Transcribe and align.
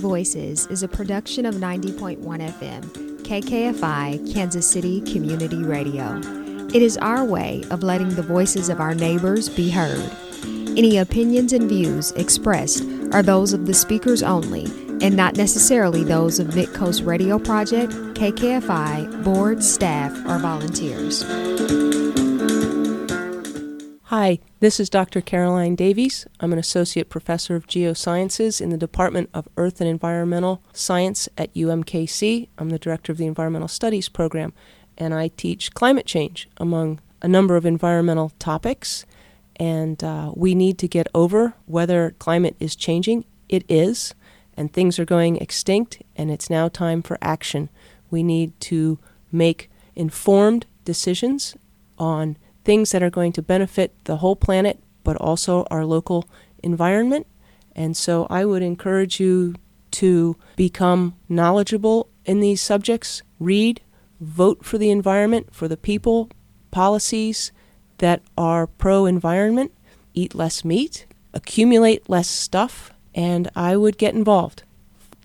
Voices 0.00 0.66
is 0.68 0.82
a 0.82 0.88
production 0.88 1.44
of 1.44 1.56
90.1 1.56 2.18
FM, 2.18 2.82
KKFI, 3.22 4.32
Kansas 4.32 4.66
City 4.66 5.02
Community 5.02 5.62
Radio. 5.62 6.18
It 6.68 6.80
is 6.80 6.96
our 6.96 7.22
way 7.22 7.64
of 7.70 7.82
letting 7.82 8.08
the 8.08 8.22
voices 8.22 8.70
of 8.70 8.80
our 8.80 8.94
neighbors 8.94 9.50
be 9.50 9.68
heard. 9.68 10.10
Any 10.78 10.96
opinions 10.96 11.52
and 11.52 11.68
views 11.68 12.12
expressed 12.12 12.82
are 13.12 13.22
those 13.22 13.52
of 13.52 13.66
the 13.66 13.74
speakers 13.74 14.22
only 14.22 14.64
and 15.02 15.14
not 15.14 15.36
necessarily 15.36 16.02
those 16.02 16.38
of 16.38 16.48
Midcoast 16.48 17.04
Radio 17.04 17.38
Project, 17.38 17.92
KKFI, 17.92 19.22
board, 19.22 19.62
staff, 19.62 20.12
or 20.26 20.38
volunteers. 20.38 21.89
Hi, 24.10 24.40
this 24.58 24.80
is 24.80 24.90
Dr. 24.90 25.20
Caroline 25.20 25.76
Davies. 25.76 26.26
I'm 26.40 26.52
an 26.52 26.58
associate 26.58 27.08
professor 27.08 27.54
of 27.54 27.68
geosciences 27.68 28.60
in 28.60 28.70
the 28.70 28.76
Department 28.76 29.30
of 29.32 29.46
Earth 29.56 29.80
and 29.80 29.88
Environmental 29.88 30.60
Science 30.72 31.28
at 31.38 31.54
UMKC. 31.54 32.48
I'm 32.58 32.70
the 32.70 32.78
director 32.80 33.12
of 33.12 33.18
the 33.18 33.26
Environmental 33.26 33.68
Studies 33.68 34.08
program, 34.08 34.52
and 34.98 35.14
I 35.14 35.28
teach 35.28 35.74
climate 35.74 36.06
change 36.06 36.48
among 36.56 36.98
a 37.22 37.28
number 37.28 37.54
of 37.54 37.64
environmental 37.64 38.32
topics. 38.40 39.06
And 39.54 40.02
uh, 40.02 40.32
we 40.34 40.56
need 40.56 40.76
to 40.78 40.88
get 40.88 41.06
over 41.14 41.54
whether 41.66 42.16
climate 42.18 42.56
is 42.58 42.74
changing. 42.74 43.24
It 43.48 43.64
is, 43.68 44.12
and 44.56 44.72
things 44.72 44.98
are 44.98 45.04
going 45.04 45.36
extinct, 45.36 46.02
and 46.16 46.32
it's 46.32 46.50
now 46.50 46.66
time 46.66 47.02
for 47.02 47.16
action. 47.22 47.68
We 48.10 48.24
need 48.24 48.58
to 48.62 48.98
make 49.30 49.70
informed 49.94 50.66
decisions 50.84 51.54
on 51.96 52.36
things 52.70 52.92
that 52.92 53.02
are 53.02 53.10
going 53.10 53.32
to 53.32 53.42
benefit 53.42 53.92
the 54.04 54.18
whole 54.18 54.36
planet, 54.36 54.78
but 55.02 55.16
also 55.16 55.66
our 55.72 55.84
local 55.84 56.24
environment. 56.62 57.26
And 57.74 57.96
so 57.96 58.28
I 58.30 58.44
would 58.44 58.62
encourage 58.62 59.18
you 59.18 59.56
to 60.02 60.36
become 60.54 61.16
knowledgeable 61.28 62.08
in 62.24 62.38
these 62.38 62.60
subjects, 62.60 63.22
read, 63.40 63.80
vote 64.20 64.64
for 64.64 64.78
the 64.78 64.92
environment, 64.92 65.52
for 65.52 65.66
the 65.66 65.76
people, 65.76 66.30
policies 66.70 67.50
that 67.98 68.22
are 68.38 68.68
pro 68.68 69.04
environment, 69.04 69.72
eat 70.14 70.36
less 70.36 70.64
meat, 70.64 71.06
accumulate 71.34 72.08
less 72.08 72.28
stuff, 72.28 72.92
and 73.16 73.50
I 73.56 73.76
would 73.76 73.98
get 73.98 74.14
involved. 74.14 74.62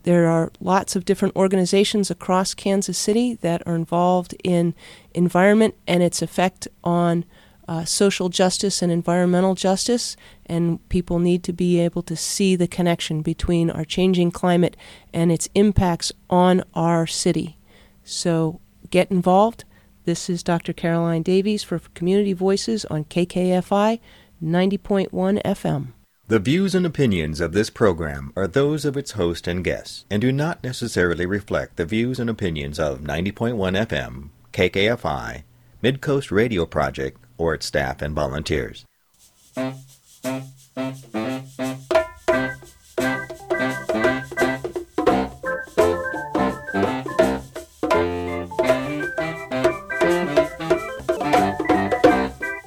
There 0.02 0.26
are 0.26 0.50
lots 0.60 0.96
of 0.96 1.04
different 1.04 1.36
organizations 1.36 2.10
across 2.10 2.54
Kansas 2.54 2.98
City 2.98 3.34
that 3.42 3.64
are 3.66 3.76
involved 3.76 4.34
in 4.42 4.74
environment 5.14 5.76
and 5.86 6.02
its 6.02 6.22
effect 6.22 6.66
on 6.82 7.24
uh, 7.68 7.84
social 7.84 8.28
justice 8.28 8.82
and 8.82 8.92
environmental 8.92 9.54
justice, 9.54 10.16
and 10.46 10.86
people 10.88 11.18
need 11.18 11.42
to 11.44 11.52
be 11.52 11.80
able 11.80 12.02
to 12.02 12.16
see 12.16 12.56
the 12.56 12.68
connection 12.68 13.22
between 13.22 13.70
our 13.70 13.84
changing 13.84 14.30
climate 14.30 14.76
and 15.12 15.32
its 15.32 15.48
impacts 15.54 16.12
on 16.30 16.62
our 16.74 17.06
city. 17.06 17.56
So 18.04 18.60
get 18.90 19.10
involved. 19.10 19.64
This 20.04 20.30
is 20.30 20.42
Dr. 20.42 20.72
Caroline 20.72 21.22
Davies 21.22 21.64
for 21.64 21.80
Community 21.94 22.32
Voices 22.32 22.84
on 22.84 23.04
KKFI 23.04 23.98
90.1 24.42 25.42
FM. 25.42 25.88
The 26.28 26.38
views 26.40 26.74
and 26.74 26.84
opinions 26.84 27.40
of 27.40 27.52
this 27.52 27.70
program 27.70 28.32
are 28.36 28.48
those 28.48 28.84
of 28.84 28.96
its 28.96 29.12
host 29.12 29.46
and 29.46 29.62
guests 29.62 30.04
and 30.10 30.20
do 30.20 30.32
not 30.32 30.62
necessarily 30.62 31.24
reflect 31.24 31.76
the 31.76 31.86
views 31.86 32.18
and 32.18 32.28
opinions 32.28 32.80
of 32.80 33.00
90.1 33.00 33.54
FM, 33.86 34.30
KKFI, 34.52 35.44
Midcoast 35.82 36.32
Radio 36.32 36.66
Project, 36.66 37.20
or 37.38 37.54
its 37.54 37.66
staff 37.66 38.02
and 38.02 38.14
volunteers. 38.14 38.84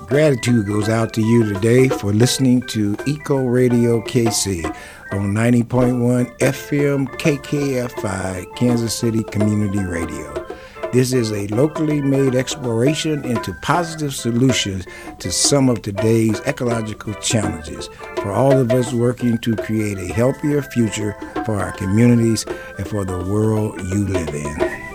Gratitude 0.10 0.66
goes 0.66 0.90
out 0.90 1.14
to 1.14 1.22
you 1.22 1.54
today 1.54 1.88
for 1.88 2.12
listening 2.12 2.62
to 2.64 2.96
Eco 3.06 3.46
Radio 3.46 4.02
KC 4.02 4.66
on 5.12 5.34
90.1 5.34 6.38
FM 6.40 7.08
KKFI, 7.08 8.56
Kansas 8.56 8.98
City 8.98 9.24
Community 9.24 9.84
Radio. 9.84 10.39
This 10.92 11.14
is 11.14 11.32
a 11.32 11.46
locally 11.50 12.02
made 12.02 12.34
exploration 12.34 13.24
into 13.24 13.54
positive 13.62 14.16
solutions 14.16 14.88
to 15.20 15.32
some 15.32 15.70
of 15.70 15.84
today's 15.84 16.40
ecological 16.48 17.14
challenges 17.14 17.88
for 18.16 18.32
all 18.32 18.54
of 18.54 18.72
us 18.72 18.92
working 18.92 19.38
to 19.40 19.56
create 19.56 20.00
a 20.00 20.12
healthier 20.12 20.64
future 20.64 21.16
for 21.46 21.62
our 21.62 21.74
communities 21.74 22.44
and 22.80 22.88
for 22.88 23.06
the 23.06 23.20
world 23.20 23.80
you 23.82 24.08
live 24.08 24.30
in. 24.30 24.89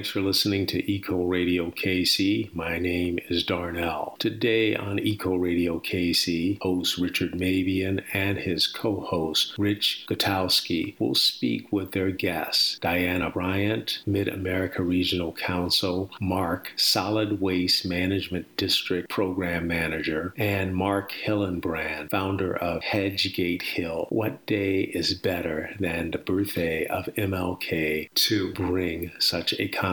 Thanks 0.00 0.08
for 0.08 0.22
listening 0.22 0.64
to 0.68 0.90
Eco 0.90 1.24
Radio 1.24 1.70
KC. 1.72 2.54
My 2.54 2.78
name 2.78 3.18
is 3.28 3.44
Darnell. 3.44 4.16
Today 4.18 4.74
on 4.74 4.98
Eco 4.98 5.36
Radio 5.36 5.78
KC, 5.78 6.58
host 6.62 6.96
Richard 6.96 7.32
Mabion 7.32 8.02
and 8.14 8.38
his 8.38 8.66
co 8.66 9.00
host 9.00 9.52
Rich 9.58 10.06
Gutowski 10.08 10.98
will 10.98 11.14
speak 11.14 11.70
with 11.70 11.92
their 11.92 12.10
guests 12.10 12.78
Dianna 12.80 13.30
Bryant, 13.30 14.00
Mid 14.06 14.26
America 14.28 14.82
Regional 14.82 15.32
Council, 15.32 16.10
MARC, 16.18 16.72
Solid 16.76 17.38
Waste 17.42 17.84
Management 17.84 18.56
District 18.56 19.06
Program 19.10 19.66
Manager, 19.66 20.32
and 20.38 20.74
Mark 20.74 21.12
Hillenbrand, 21.12 22.10
founder 22.10 22.56
of 22.56 22.80
Hedgegate 22.80 23.60
Hill. 23.60 24.06
What 24.08 24.46
day 24.46 24.80
is 24.80 25.12
better 25.12 25.74
than 25.78 26.12
the 26.12 26.16
birthday 26.16 26.86
of 26.86 27.04
MLK 27.18 28.08
to 28.14 28.54
bring 28.54 29.12
such 29.18 29.52
a 29.60 29.68
conversation. 29.68 29.89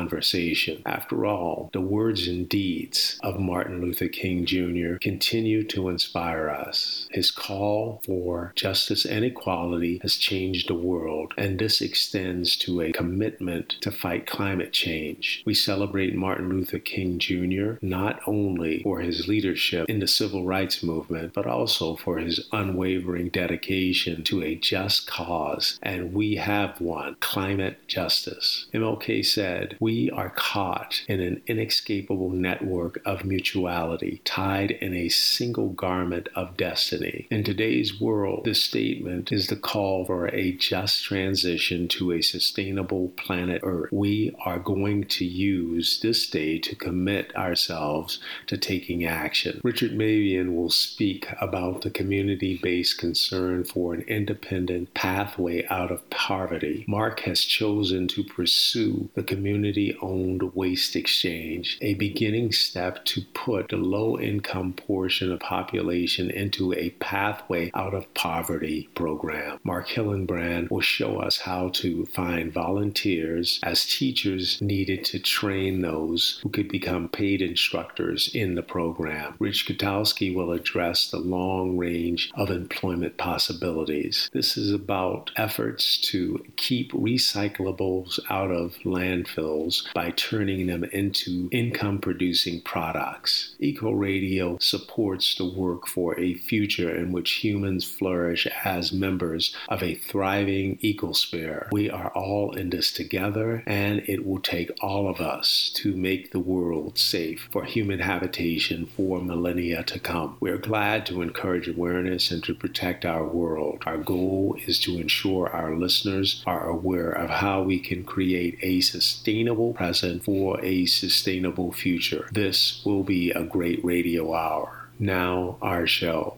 After 0.85 1.25
all, 1.25 1.69
the 1.73 1.81
words 1.81 2.27
and 2.27 2.47
deeds 2.47 3.19
of 3.23 3.39
Martin 3.39 3.81
Luther 3.81 4.07
King 4.07 4.45
Jr. 4.45 4.97
continue 5.01 5.63
to 5.65 5.89
inspire 5.89 6.49
us. 6.49 7.07
His 7.11 7.31
call 7.31 8.01
for 8.05 8.53
justice 8.55 9.05
and 9.05 9.25
equality 9.25 9.99
has 10.03 10.17
changed 10.17 10.69
the 10.69 10.75
world, 10.75 11.33
and 11.37 11.57
this 11.57 11.81
extends 11.81 12.55
to 12.57 12.81
a 12.81 12.91
commitment 12.91 13.77
to 13.81 13.91
fight 13.91 14.27
climate 14.27 14.73
change. 14.73 15.43
We 15.45 15.53
celebrate 15.53 16.15
Martin 16.15 16.49
Luther 16.49 16.79
King 16.79 17.19
Jr. 17.19 17.73
not 17.81 18.19
only 18.27 18.81
for 18.83 18.99
his 18.99 19.27
leadership 19.27 19.89
in 19.89 19.99
the 19.99 20.07
civil 20.07 20.45
rights 20.45 20.83
movement, 20.83 21.33
but 21.33 21.47
also 21.47 21.95
for 21.95 22.17
his 22.17 22.47
unwavering 22.51 23.29
dedication 23.29 24.23
to 24.25 24.43
a 24.43 24.55
just 24.55 25.07
cause, 25.07 25.79
and 25.81 26.13
we 26.13 26.35
have 26.35 26.79
one 26.79 27.15
climate 27.19 27.79
justice. 27.87 28.67
MLK 28.73 29.25
said, 29.25 29.77
we 29.87 30.11
are 30.11 30.31
caught 30.31 31.01
in 31.07 31.21
an 31.21 31.41
inescapable 31.47 32.29
network 32.29 33.01
of 33.05 33.23
mutuality, 33.23 34.21
tied 34.25 34.69
in 34.69 34.93
a 34.93 35.07
single 35.07 35.69
garment 35.69 36.27
of 36.35 36.57
destiny. 36.57 37.25
In 37.31 37.41
today's 37.41 37.97
world, 38.01 38.43
this 38.43 38.61
statement 38.61 39.31
is 39.31 39.47
the 39.47 39.55
call 39.55 40.03
for 40.03 40.27
a 40.35 40.51
just 40.51 41.05
transition 41.05 41.87
to 41.87 42.11
a 42.11 42.21
sustainable 42.21 43.13
planet 43.15 43.61
Earth. 43.63 43.89
We 43.93 44.35
are 44.43 44.59
going 44.59 45.05
to 45.05 45.23
use 45.23 46.01
this 46.01 46.29
day 46.29 46.59
to 46.59 46.75
commit 46.75 47.33
ourselves 47.37 48.19
to 48.47 48.57
taking 48.57 49.05
action. 49.05 49.61
Richard 49.63 49.91
Mabion 49.91 50.53
will 50.53 50.69
speak 50.69 51.29
about 51.39 51.83
the 51.83 51.91
community 51.91 52.59
based 52.61 52.97
concern 52.97 53.63
for 53.63 53.93
an 53.93 54.01
independent 54.01 54.93
pathway 54.93 55.65
out 55.67 55.91
of 55.91 56.09
poverty. 56.09 56.83
MARC 56.89 57.21
has 57.21 57.39
chosen 57.39 58.09
to 58.09 58.25
pursue 58.25 59.07
the 59.15 59.23
community 59.23 59.66
community 59.67 59.97
owned 60.01 60.55
waste 60.55 60.95
exchange, 60.95 61.77
a 61.81 61.93
beginning 61.95 62.53
step 62.53 63.03
to 63.03 63.21
put 63.33 63.67
the 63.67 63.75
low 63.75 64.17
income 64.17 64.71
portion 64.71 65.29
of 65.29 65.39
population 65.41 66.31
into 66.31 66.73
a 66.73 66.89
pathway 67.01 67.69
out 67.73 67.93
of 67.93 68.13
poverty 68.13 68.87
program. 68.95 69.59
Mark 69.65 69.89
Hillenbrand 69.89 70.71
will 70.71 70.79
show 70.79 71.19
us 71.19 71.37
how 71.39 71.67
to 71.69 72.05
find 72.05 72.53
volunteers 72.53 73.59
as 73.63 73.85
teachers 73.85 74.61
needed 74.61 75.03
to 75.03 75.19
train 75.19 75.81
those 75.81 76.39
who 76.43 76.49
could 76.49 76.69
become 76.69 77.09
paid 77.09 77.41
instructors 77.41 78.33
in 78.33 78.55
the 78.55 78.63
program. 78.63 79.35
Rich 79.39 79.67
Gutowski 79.67 80.33
will 80.33 80.53
address 80.53 81.11
the 81.11 81.19
long 81.19 81.75
range 81.75 82.31
of 82.35 82.49
employment 82.49 83.17
possibilities. 83.17 84.29
This 84.31 84.55
is 84.55 84.71
about 84.71 85.31
efforts 85.35 85.97
to 86.11 86.41
keep 86.55 86.93
recyclables 86.93 88.19
out 88.29 88.51
of 88.51 88.77
landfills 88.85 89.56
by 89.93 90.11
turning 90.11 90.67
them 90.67 90.83
into 90.85 91.49
income 91.51 91.99
producing 91.99 92.61
products. 92.61 93.55
Eco 93.59 93.91
Radio 93.91 94.57
supports 94.59 95.35
the 95.35 95.45
work 95.45 95.87
for 95.87 96.19
a 96.19 96.35
future 96.35 96.95
in 96.95 97.11
which 97.11 97.43
humans 97.43 97.83
flourish 97.83 98.47
as 98.63 98.91
members 98.91 99.55
of 99.69 99.81
a 99.81 99.95
thriving 99.95 100.77
ecosphere. 100.77 101.67
We 101.71 101.89
are 101.89 102.09
all 102.09 102.55
in 102.55 102.69
this 102.69 102.91
together, 102.91 103.63
and 103.65 104.03
it 104.07 104.25
will 104.25 104.39
take 104.39 104.71
all 104.81 105.09
of 105.09 105.19
us 105.19 105.71
to 105.75 105.95
make 105.95 106.31
the 106.31 106.39
world 106.39 106.97
safe 106.99 107.47
for 107.51 107.63
human 107.63 107.99
habitation 107.99 108.85
for 108.85 109.21
millennia 109.21 109.83
to 109.83 109.99
come. 109.99 110.37
We're 110.39 110.57
glad 110.57 111.05
to 111.07 111.21
encourage 111.21 111.67
awareness 111.67 112.31
and 112.31 112.43
to 112.43 112.53
protect 112.53 113.05
our 113.05 113.25
world. 113.25 113.83
Our 113.85 113.97
goal 113.97 114.57
is 114.67 114.79
to 114.81 114.99
ensure 114.99 115.49
our 115.49 115.75
listeners 115.75 116.43
are 116.45 116.67
aware 116.67 117.11
of 117.11 117.29
how 117.29 117.63
we 117.63 117.79
can 117.79 118.03
create 118.03 118.57
a 118.61 118.81
sustainable 118.81 119.46
present 119.55 120.23
for 120.23 120.59
a 120.63 120.85
sustainable 120.85 121.71
future. 121.71 122.27
This 122.31 122.83
will 122.85 123.03
be 123.03 123.31
a 123.31 123.43
great 123.43 123.83
radio 123.83 124.33
hour. 124.33 124.89
Now, 124.99 125.57
our 125.61 125.87
show. 125.87 126.37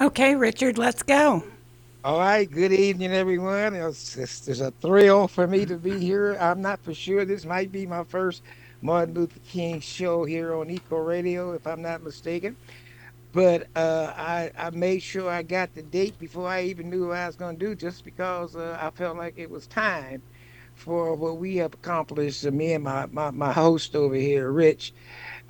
Okay, 0.00 0.34
Richard, 0.34 0.78
let's 0.78 1.02
go. 1.02 1.42
All 2.04 2.18
right, 2.18 2.48
good 2.50 2.72
evening, 2.72 3.12
everyone. 3.12 3.74
It's, 3.74 4.16
it's, 4.16 4.46
it's, 4.48 4.60
a 4.60 4.70
thrill 4.70 5.28
for 5.28 5.46
me 5.46 5.66
to 5.66 5.76
be 5.76 5.98
here. 5.98 6.36
I'm 6.40 6.62
not 6.62 6.80
for 6.84 6.94
sure 6.94 7.24
this 7.24 7.44
might 7.44 7.72
be 7.72 7.84
my 7.84 8.04
first 8.04 8.42
Martin 8.80 9.14
Luther 9.14 9.40
King 9.48 9.80
show 9.80 10.24
here 10.24 10.54
on 10.54 10.70
Eco 10.70 10.98
Radio, 10.98 11.52
if 11.52 11.66
I'm 11.66 11.82
not 11.82 12.02
mistaken. 12.02 12.56
But 13.32 13.66
uh, 13.74 14.14
I, 14.16 14.50
I 14.56 14.70
made 14.70 15.02
sure 15.02 15.28
I 15.28 15.42
got 15.42 15.74
the 15.74 15.82
date 15.82 16.18
before 16.18 16.48
I 16.48 16.62
even 16.62 16.88
knew 16.88 17.08
what 17.08 17.18
I 17.18 17.26
was 17.26 17.36
going 17.36 17.58
to 17.58 17.66
do, 17.66 17.74
just 17.74 18.04
because 18.04 18.54
uh, 18.56 18.78
I 18.80 18.90
felt 18.90 19.16
like 19.16 19.34
it 19.36 19.50
was 19.50 19.66
time 19.66 20.22
for 20.78 21.14
what 21.14 21.38
we 21.38 21.56
have 21.56 21.74
accomplished, 21.74 22.46
uh, 22.46 22.50
me 22.50 22.72
and 22.72 22.84
my, 22.84 23.06
my, 23.06 23.30
my 23.30 23.52
host 23.52 23.96
over 23.96 24.14
here, 24.14 24.50
Rich, 24.50 24.94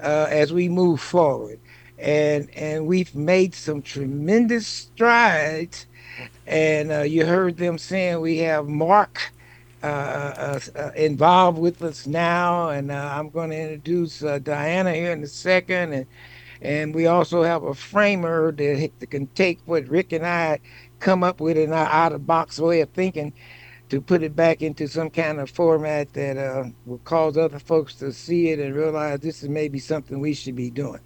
uh, 0.01 0.27
as 0.31 0.53
we 0.53 0.69
move 0.69 1.01
forward. 1.01 1.61
And, 1.99 2.49
and 2.57 2.87
we've 2.87 3.15
made 3.15 3.55
some 3.55 3.83
tremendous 3.83 4.67
strides. 4.67 5.87
And 6.47 6.91
uh, 6.91 7.03
you 7.03 7.27
heard 7.27 7.59
them 7.59 7.77
saying 7.77 8.21
we 8.21 8.39
have 8.39 8.67
Mark 8.67 9.33
uh, 9.81 9.87
uh, 9.87 10.61
uh 10.75 10.91
involved 10.97 11.59
with 11.59 11.83
us 11.83 12.05
now, 12.05 12.71
and 12.71 12.91
uh, 12.91 13.13
I'm 13.15 13.31
going 13.31 13.51
to 13.51 13.61
introduce 13.61 14.25
uh, 14.25 14.41
Dianna 14.41 14.93
here 14.93 15.13
in 15.13 15.23
a 15.23 15.29
second, 15.29 15.93
and 15.93 16.07
and 16.61 16.93
we 16.93 17.07
also 17.07 17.45
have 17.45 17.63
a 17.63 17.75
framer 17.75 18.51
that, 18.51 18.91
that 18.99 19.11
can 19.11 19.29
take 19.29 19.61
what 19.67 19.87
Rick 19.87 20.13
and 20.13 20.27
I 20.27 20.59
come 20.99 21.23
up 21.23 21.41
with 21.41 21.57
in 21.57 21.73
our 21.73 21.87
out 21.87 22.13
of 22.13 22.27
box 22.27 22.59
way 22.59 22.81
of 22.81 22.91
thinking 22.91 23.33
to 23.88 24.00
put 24.00 24.23
it 24.23 24.37
back 24.37 24.61
into 24.62 24.87
some 24.87 25.11
kind 25.11 25.40
of 25.40 25.50
format 25.50 26.12
that 26.12 26.37
uh, 26.37 26.64
will 26.85 26.99
cause 26.99 27.37
other 27.37 27.58
folks 27.58 27.94
to 27.94 28.12
see 28.12 28.50
it 28.50 28.58
and 28.58 28.75
realize 28.75 29.20
this 29.20 29.43
is 29.43 29.49
maybe 29.49 29.79
something 29.79 30.20
we 30.20 30.35
should 30.35 30.56
be 30.56 30.70
doing. 30.70 31.00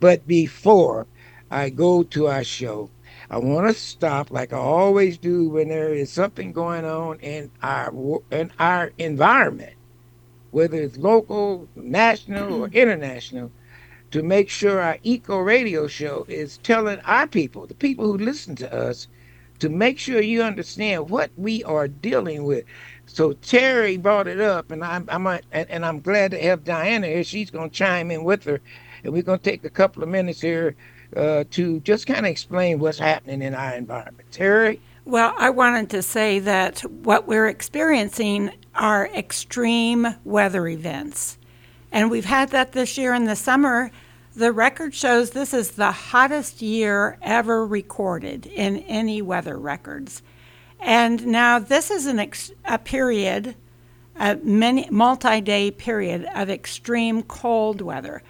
But 0.00 0.26
before 0.26 1.06
I 1.50 1.70
go 1.70 2.02
to 2.02 2.26
our 2.26 2.44
show, 2.44 2.90
I 3.30 3.38
want 3.38 3.66
to 3.66 3.74
stop, 3.74 4.30
like 4.30 4.52
I 4.52 4.58
always 4.58 5.18
do, 5.18 5.48
when 5.48 5.68
there 5.68 5.92
is 5.94 6.12
something 6.12 6.52
going 6.52 6.84
on 6.84 7.18
in 7.20 7.50
our 7.62 7.92
in 8.30 8.52
our 8.58 8.92
environment, 8.98 9.74
whether 10.50 10.76
it's 10.76 10.96
local, 10.98 11.68
national, 11.74 12.62
or 12.62 12.68
mm-hmm. 12.68 12.76
international, 12.76 13.50
to 14.10 14.22
make 14.22 14.48
sure 14.48 14.80
our 14.80 14.98
eco 15.02 15.38
radio 15.38 15.86
show 15.86 16.24
is 16.28 16.58
telling 16.58 17.00
our 17.00 17.26
people, 17.26 17.66
the 17.66 17.74
people 17.74 18.06
who 18.06 18.18
listen 18.18 18.54
to 18.56 18.72
us, 18.72 19.08
to 19.60 19.68
make 19.68 19.98
sure 19.98 20.20
you 20.20 20.42
understand 20.42 21.10
what 21.10 21.30
we 21.36 21.64
are 21.64 21.88
dealing 21.88 22.44
with. 22.44 22.64
So 23.06 23.32
Terry 23.34 23.96
brought 23.96 24.26
it 24.26 24.40
up, 24.40 24.70
and 24.70 24.84
I'm, 24.84 25.08
I'm 25.08 25.26
and, 25.26 25.42
and 25.52 25.86
I'm 25.86 26.00
glad 26.00 26.32
to 26.32 26.38
have 26.42 26.64
Dianna 26.64 27.06
here. 27.06 27.24
She's 27.24 27.50
going 27.50 27.70
to 27.70 27.74
chime 27.76 28.10
in 28.10 28.24
with 28.24 28.44
her, 28.44 28.60
and 29.04 29.12
we're 29.12 29.22
going 29.22 29.38
to 29.38 29.44
take 29.44 29.64
a 29.64 29.70
couple 29.70 30.02
of 30.02 30.08
minutes 30.08 30.40
here 30.40 30.74
uh, 31.16 31.44
to 31.50 31.80
just 31.80 32.06
kind 32.06 32.26
of 32.26 32.30
explain 32.30 32.78
what's 32.78 32.98
happening 32.98 33.42
in 33.42 33.54
our 33.54 33.74
environment. 33.74 34.30
Terry? 34.32 34.80
Well, 35.04 35.34
I 35.38 35.50
wanted 35.50 35.88
to 35.90 36.02
say 36.02 36.40
that 36.40 36.80
what 36.80 37.28
we're 37.28 37.46
experiencing 37.46 38.50
are 38.74 39.06
extreme 39.14 40.08
weather 40.24 40.66
events. 40.66 41.38
And 41.92 42.10
we've 42.10 42.24
had 42.24 42.50
that 42.50 42.72
this 42.72 42.98
year 42.98 43.14
in 43.14 43.24
the 43.24 43.36
summer. 43.36 43.92
The 44.36 44.52
record 44.52 44.94
shows 44.94 45.30
this 45.30 45.54
is 45.54 45.70
the 45.72 45.90
hottest 45.90 46.60
year 46.60 47.16
ever 47.22 47.66
recorded 47.66 48.44
in 48.44 48.80
any 48.80 49.22
weather 49.22 49.58
records. 49.58 50.20
And 50.78 51.28
now 51.28 51.58
this 51.58 51.90
is 51.90 52.04
an 52.04 52.18
ex- 52.18 52.52
a 52.66 52.78
period, 52.78 53.54
a 54.14 54.36
many 54.36 54.90
multi-day 54.90 55.70
period 55.70 56.28
of 56.34 56.50
extreme 56.50 57.22
cold 57.22 57.80
weather. 57.80 58.22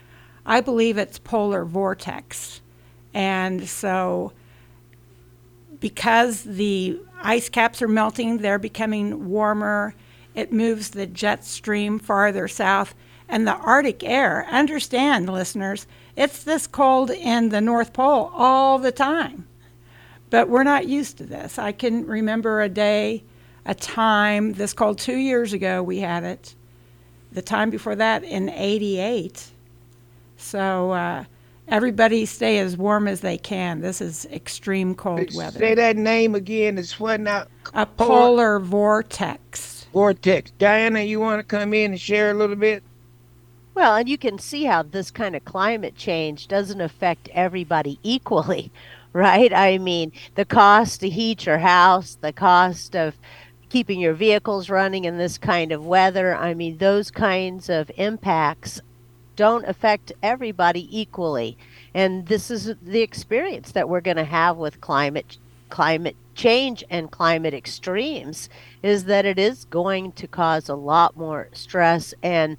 I 0.47 0.61
believe 0.61 0.97
it's 0.97 1.19
polar 1.19 1.65
vortex. 1.65 2.61
And 3.13 3.69
so, 3.69 4.33
because 5.81 6.45
the 6.45 7.01
ice 7.21 7.49
caps 7.49 7.83
are 7.83 7.89
melting, 7.89 8.39
they're 8.39 8.61
becoming 8.61 9.27
warmer. 9.29 9.93
It 10.37 10.53
moves 10.53 10.91
the 10.91 11.09
jet 11.09 11.45
stream 11.45 11.99
farther 11.99 12.47
south. 12.47 12.95
And 13.29 13.47
the 13.47 13.55
Arctic 13.55 14.05
air, 14.05 14.47
understand, 14.51 15.29
listeners, 15.29 15.87
it's 16.15 16.45
this 16.45 16.67
cold 16.67 17.11
in 17.11 17.49
the 17.49 17.61
North 17.61 17.93
Pole 17.93 18.31
all 18.35 18.79
the 18.79 18.93
time. 18.93 19.47
But 20.31 20.49
we're 20.49 20.63
not 20.63 20.87
used 20.87 21.19
to 21.19 21.25
this. 21.25 21.59
I 21.59 21.73
can 21.73 22.07
remember 22.07 22.61
a 22.61 22.69
day, 22.69 23.25
a 23.65 23.75
time, 23.75 24.53
this 24.55 24.73
cold 24.73 24.99
two 24.99 25.17
years 25.17 25.53
ago, 25.53 25.83
we 25.83 25.99
had 25.99 26.25
it. 26.25 26.55
The 27.33 27.43
time 27.43 27.71
before 27.71 27.97
that 27.97 28.23
in 28.25 28.49
88. 28.49 29.51
So, 30.37 30.93
uh, 30.93 31.25
Everybody 31.69 32.27
stay 32.27 32.61
as 32.61 32.77
warm 32.77 33.09
as 33.09 33.23
they 33.23 33.39
can. 33.39 33.81
This 33.81 34.01
is 34.01 34.25
extreme 34.27 34.95
cold 34.95 35.35
weather. 35.35 35.59
Say 35.59 35.75
that 35.75 35.97
name 35.97 36.37
again. 36.37 36.79
It's 36.79 37.01
what 37.01 37.21
now? 37.21 37.47
A 37.75 37.85
polar 37.85 38.61
vortex. 38.61 39.87
Vortex. 39.93 40.53
Dianna, 40.61 41.07
you 41.07 41.19
want 41.19 41.41
to 41.41 41.45
come 41.45 41.75
in 41.75 41.93
and 41.93 42.01
share 42.01 42.31
a 42.31 42.35
little 42.35 42.55
bit? 42.55 42.85
Well, 43.77 43.97
and 43.97 44.09
you 44.09 44.17
can 44.17 44.39
see 44.39 44.65
how 44.65 44.85
this 44.85 45.11
kind 45.11 45.37
of 45.37 45.45
climate 45.45 45.97
change 45.97 46.49
doesn't 46.49 46.81
affect 46.81 47.29
everybody 47.35 47.99
equally, 48.03 48.73
right? 49.13 49.53
I 49.53 49.77
mean, 49.77 50.13
the 50.35 50.47
cost 50.47 51.01
to 51.01 51.11
heat 51.11 51.45
your 51.45 51.59
house, 51.59 52.17
the 52.19 52.33
cost 52.33 52.97
of 52.97 53.17
keeping 53.69 54.01
your 54.01 54.15
vehicles 54.15 54.71
running 54.71 55.05
in 55.05 55.19
this 55.19 55.37
kind 55.37 55.73
of 55.73 55.85
weather, 55.85 56.35
I 56.35 56.55
mean, 56.55 56.79
those 56.79 57.11
kinds 57.11 57.69
of 57.69 57.91
impacts 57.99 58.81
don't 59.37 59.69
affect 59.69 60.11
everybody 60.23 60.89
equally. 60.91 61.59
And 61.93 62.29
this 62.29 62.51
is 62.51 62.73
the 62.81 63.03
experience 63.03 63.73
that 63.73 63.91
we're 63.91 64.01
going 64.01 64.17
to 64.17 64.25
have 64.25 64.57
with 64.57 64.81
climate 64.81 65.37
climate 65.69 66.17
change 66.35 66.85
and 66.89 67.11
climate 67.11 67.53
extremes 67.53 68.49
is 68.83 69.05
that 69.05 69.27
it 69.27 69.39
is 69.39 69.65
going 69.65 70.13
to 70.13 70.29
cause 70.29 70.69
a 70.69 70.75
lot 70.75 71.17
more 71.17 71.49
stress 71.53 72.15
and 72.23 72.57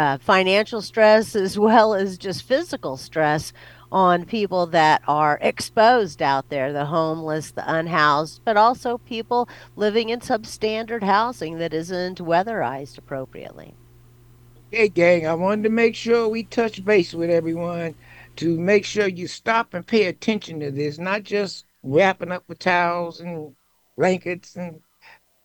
uh, 0.00 0.16
financial 0.16 0.80
stress 0.80 1.36
as 1.36 1.58
well 1.58 1.92
as 1.92 2.16
just 2.16 2.42
physical 2.44 2.96
stress 2.96 3.52
on 3.92 4.24
people 4.24 4.66
that 4.66 5.02
are 5.06 5.38
exposed 5.42 6.22
out 6.22 6.48
there 6.48 6.72
the 6.72 6.86
homeless, 6.86 7.50
the 7.50 7.64
unhoused, 7.70 8.40
but 8.42 8.56
also 8.56 8.96
people 8.96 9.46
living 9.76 10.08
in 10.08 10.20
substandard 10.20 11.02
housing 11.02 11.58
that 11.58 11.74
isn't 11.74 12.18
weatherized 12.18 12.96
appropriately. 12.96 13.74
Hey, 14.70 14.88
gang, 14.88 15.26
I 15.26 15.34
wanted 15.34 15.64
to 15.64 15.68
make 15.68 15.94
sure 15.94 16.28
we 16.28 16.44
touch 16.44 16.82
base 16.82 17.12
with 17.12 17.28
everyone 17.28 17.94
to 18.36 18.58
make 18.58 18.86
sure 18.86 19.06
you 19.06 19.26
stop 19.26 19.74
and 19.74 19.86
pay 19.86 20.06
attention 20.06 20.60
to 20.60 20.70
this, 20.70 20.98
not 20.98 21.24
just 21.24 21.66
wrapping 21.82 22.32
up 22.32 22.44
with 22.48 22.58
towels 22.58 23.20
and 23.20 23.54
blankets 23.98 24.56
and 24.56 24.80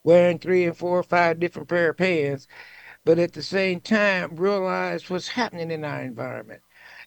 wearing 0.06 0.40
three 0.40 0.64
and 0.64 0.78
four 0.78 0.98
or 0.98 1.04
five 1.04 1.42
different 1.42 1.68
pair 1.68 1.90
of 1.90 1.98
pants, 1.98 2.48
but 3.06 3.20
at 3.20 3.34
the 3.34 3.44
same 3.44 3.80
time 3.80 4.36
realize 4.36 5.10
what's 5.10 5.28
happening 5.28 5.72
in 5.72 5.86
our 5.86 6.02
environment. 6.02 6.62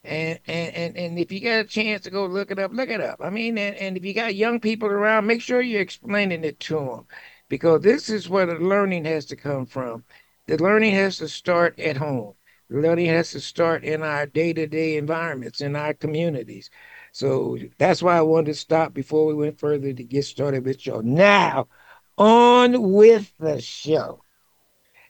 And, 0.04 0.38
and, 0.46 0.74
and, 0.74 0.96
and 0.96 1.18
if 1.18 1.32
you 1.32 1.40
got 1.40 1.60
a 1.60 1.64
chance 1.64 2.04
to 2.04 2.10
go 2.10 2.24
look 2.24 2.50
it 2.50 2.58
up, 2.58 2.72
look 2.72 2.88
it 2.88 3.00
up. 3.00 3.18
I 3.20 3.30
mean, 3.30 3.58
and, 3.58 3.76
and 3.76 3.96
if 3.96 4.04
you 4.04 4.14
got 4.14 4.36
young 4.36 4.60
people 4.60 4.88
around, 4.88 5.26
make 5.26 5.42
sure 5.42 5.60
you're 5.60 5.80
explaining 5.80 6.44
it 6.44 6.60
to 6.60 6.76
them 6.76 7.06
because 7.48 7.82
this 7.82 8.08
is 8.08 8.28
where 8.28 8.46
the 8.46 8.54
learning 8.54 9.04
has 9.06 9.26
to 9.26 9.36
come 9.36 9.66
from. 9.66 10.04
The 10.46 10.56
learning 10.56 10.94
has 10.94 11.18
to 11.18 11.28
start 11.28 11.78
at 11.80 11.96
home. 11.96 12.34
The 12.70 12.80
learning 12.80 13.06
has 13.06 13.32
to 13.32 13.40
start 13.40 13.82
in 13.82 14.02
our 14.02 14.26
day-to-day 14.26 14.98
environments, 14.98 15.60
in 15.60 15.74
our 15.74 15.94
communities. 15.94 16.70
So 17.12 17.58
that's 17.78 18.02
why 18.02 18.16
I 18.16 18.22
wanted 18.22 18.46
to 18.46 18.54
stop 18.54 18.94
before 18.94 19.26
we 19.26 19.34
went 19.34 19.58
further 19.58 19.92
to 19.92 20.04
get 20.04 20.24
started 20.24 20.64
with 20.64 20.80
show. 20.80 21.00
Now, 21.00 21.66
on 22.16 22.92
with 22.92 23.32
the 23.38 23.60
show. 23.60 24.22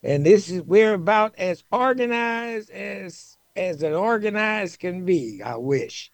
And 0.03 0.25
this 0.25 0.49
is 0.49 0.63
we're 0.63 0.95
about 0.95 1.35
as 1.39 1.65
organized 1.73 2.71
as 2.71 3.37
as 3.57 3.83
an 3.83 3.93
organized 3.93 4.79
can 4.79 5.05
be, 5.05 5.43
I 5.45 5.57
wish. 5.57 6.11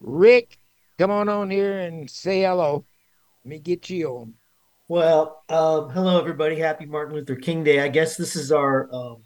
Rick, 0.00 0.58
come 0.98 1.10
on 1.10 1.28
on 1.28 1.50
here 1.50 1.78
and 1.78 2.10
say 2.10 2.42
hello. 2.42 2.84
Let 3.44 3.50
me 3.50 3.58
get 3.58 3.88
you 3.88 4.08
on. 4.08 4.34
Well, 4.88 5.42
um, 5.48 5.90
hello 5.90 6.20
everybody. 6.20 6.56
Happy 6.56 6.86
Martin 6.86 7.14
Luther 7.14 7.36
King 7.36 7.64
Day. 7.64 7.80
I 7.80 7.88
guess 7.88 8.16
this 8.16 8.36
is 8.36 8.52
our 8.52 8.88
um, 8.92 9.22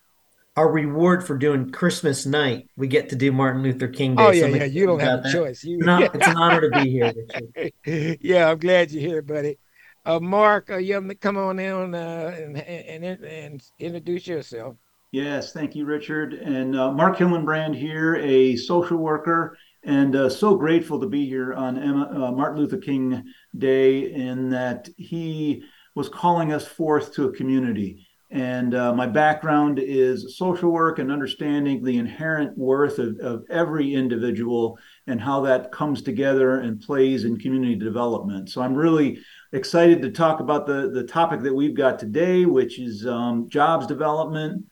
our 0.57 0.71
reward 0.71 1.27
for 1.27 1.37
doing 1.37 1.71
Christmas 1.71 2.27
night. 2.27 2.69
We 2.77 2.87
get 2.87 3.09
to 3.11 3.17
do 3.17 3.33
Martin 3.33 3.63
Luther 3.63 3.89
King 3.89 4.15
Day. 4.15 4.23
Oh 4.23 4.31
yeah, 4.31 4.41
so 4.43 4.47
yeah. 4.49 4.65
You 4.65 4.87
don't 4.87 5.01
have 5.01 5.21
a 5.21 5.23
that. 5.23 5.33
choice. 5.33 5.65
You, 5.65 5.79
it's, 5.81 5.87
an, 5.89 6.03
it's 6.15 6.27
an 6.29 6.37
honor 6.37 6.71
to 6.71 6.83
be 6.83 6.91
here. 6.91 8.17
yeah, 8.21 8.51
I'm 8.51 8.59
glad 8.59 8.91
you're 8.91 9.03
here, 9.03 9.23
buddy. 9.23 9.59
Uh, 10.05 10.19
Mark, 10.19 10.71
uh, 10.71 10.79
you 10.79 10.95
have 10.95 11.21
come 11.21 11.37
on 11.37 11.59
in 11.59 11.95
uh, 11.95 12.35
and, 12.39 12.57
and 12.57 13.05
and 13.05 13.63
introduce 13.79 14.27
yourself. 14.27 14.77
Yes, 15.13 15.53
thank 15.53 15.75
you, 15.75 15.85
Richard. 15.85 16.35
And 16.35 16.79
uh, 16.79 16.93
Mark 16.93 17.19
Hillenbrand 17.19 17.75
here, 17.77 18.17
a 18.17 18.57
social 18.57 18.97
worker, 18.97 19.59
and 19.85 20.15
uh, 20.17 20.31
so 20.31 20.55
grateful 20.55 21.01
to 21.01 21.07
be 21.07 21.27
here 21.27 21.53
on 21.53 21.77
Emma, 21.77 22.09
uh, 22.13 22.33
Martin 22.33 22.61
Luther 22.61 22.79
King 22.79 23.25
Day 23.59 24.13
in 24.13 24.49
that 24.51 24.89
he 24.97 25.65
was 25.95 26.09
calling 26.09 26.53
us 26.53 26.67
forth 26.67 27.13
to 27.15 27.25
a 27.25 27.33
community. 27.33 28.07
And 28.33 28.71
my 28.71 29.09
background 29.09 29.81
is 29.81 30.39
social 30.39 30.71
work 30.71 31.01
and 31.01 31.11
understanding 31.11 31.83
the 31.83 31.99
inherent 31.99 32.57
worth 32.57 33.01
of, 33.01 33.19
of 33.19 33.43
every 33.51 33.93
individual 33.93 34.79
and 35.09 35.21
how 35.21 35.41
that 35.41 35.73
comes 35.73 36.01
together 36.01 36.61
and 36.61 36.81
plays 36.81 37.25
in 37.25 37.41
community 37.41 37.75
development. 37.75 38.49
So 38.49 38.63
I'm 38.63 38.77
really 38.77 39.19
excited 39.53 40.03
to 40.03 40.11
talk 40.11 40.41
about 40.41 40.67
the, 40.67 40.91
the 40.91 41.05
topic 41.05 41.41
that 41.43 41.55
we've 41.55 41.75
got 41.75 41.99
today, 41.99 42.47
which 42.47 42.79
is 42.79 43.07
um, 43.07 43.49
jobs 43.49 43.87
development 43.87 44.65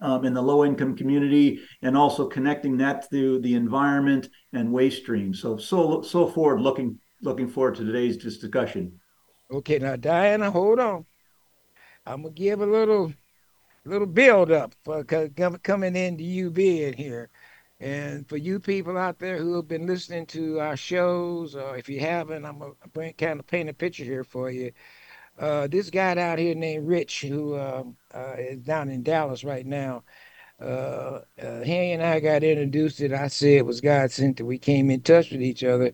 um, 0.00 0.24
in 0.24 0.34
the 0.34 0.42
low 0.42 0.64
income 0.64 0.96
community 0.96 1.60
and 1.82 1.96
also 1.96 2.26
connecting 2.26 2.76
that 2.76 3.08
to 3.10 3.40
the 3.40 3.54
environment 3.54 4.28
and 4.52 4.72
waste 4.72 5.02
streams. 5.02 5.40
So 5.40 5.56
so 5.56 6.02
so 6.02 6.26
forward 6.26 6.60
looking 6.60 6.98
looking 7.22 7.48
forward 7.48 7.76
to 7.76 7.84
today's 7.84 8.16
discussion. 8.16 9.00
Okay, 9.50 9.78
now 9.78 9.96
Dianna, 9.96 10.50
hold 10.50 10.80
on. 10.80 11.06
I'm 12.06 12.22
gonna 12.22 12.34
give 12.34 12.60
a 12.60 12.66
little 12.66 13.12
little 13.84 14.06
build 14.06 14.50
up 14.50 14.74
for 14.84 15.04
coming 15.04 15.96
into 15.96 16.24
you 16.24 16.50
being 16.50 16.92
here. 16.92 17.30
And 17.82 18.28
for 18.28 18.36
you 18.36 18.60
people 18.60 18.96
out 18.96 19.18
there 19.18 19.38
who 19.38 19.56
have 19.56 19.66
been 19.66 19.88
listening 19.88 20.24
to 20.26 20.60
our 20.60 20.76
shows, 20.76 21.56
or 21.56 21.76
if 21.76 21.88
you 21.88 21.98
haven't, 21.98 22.44
I'm 22.46 22.60
gonna 22.60 23.12
kind 23.14 23.40
of 23.40 23.46
paint 23.48 23.68
a 23.68 23.74
picture 23.74 24.04
here 24.04 24.22
for 24.22 24.52
you. 24.52 24.70
Uh, 25.36 25.66
this 25.66 25.90
guy 25.90 26.16
out 26.16 26.38
here 26.38 26.54
named 26.54 26.86
Rich, 26.86 27.22
who 27.22 27.54
uh, 27.54 27.82
uh, 28.14 28.34
is 28.38 28.60
down 28.60 28.88
in 28.88 29.02
Dallas 29.02 29.42
right 29.42 29.66
now, 29.66 30.04
uh, 30.60 31.22
uh, 31.42 31.62
he 31.64 31.90
and 31.90 32.04
I 32.04 32.20
got 32.20 32.44
introduced. 32.44 33.00
And 33.00 33.16
I 33.16 33.26
said 33.26 33.48
it 33.48 33.66
was 33.66 33.80
God 33.80 34.12
sent 34.12 34.36
that 34.36 34.44
we 34.44 34.58
came 34.58 34.88
in 34.88 35.00
touch 35.00 35.32
with 35.32 35.42
each 35.42 35.64
other. 35.64 35.92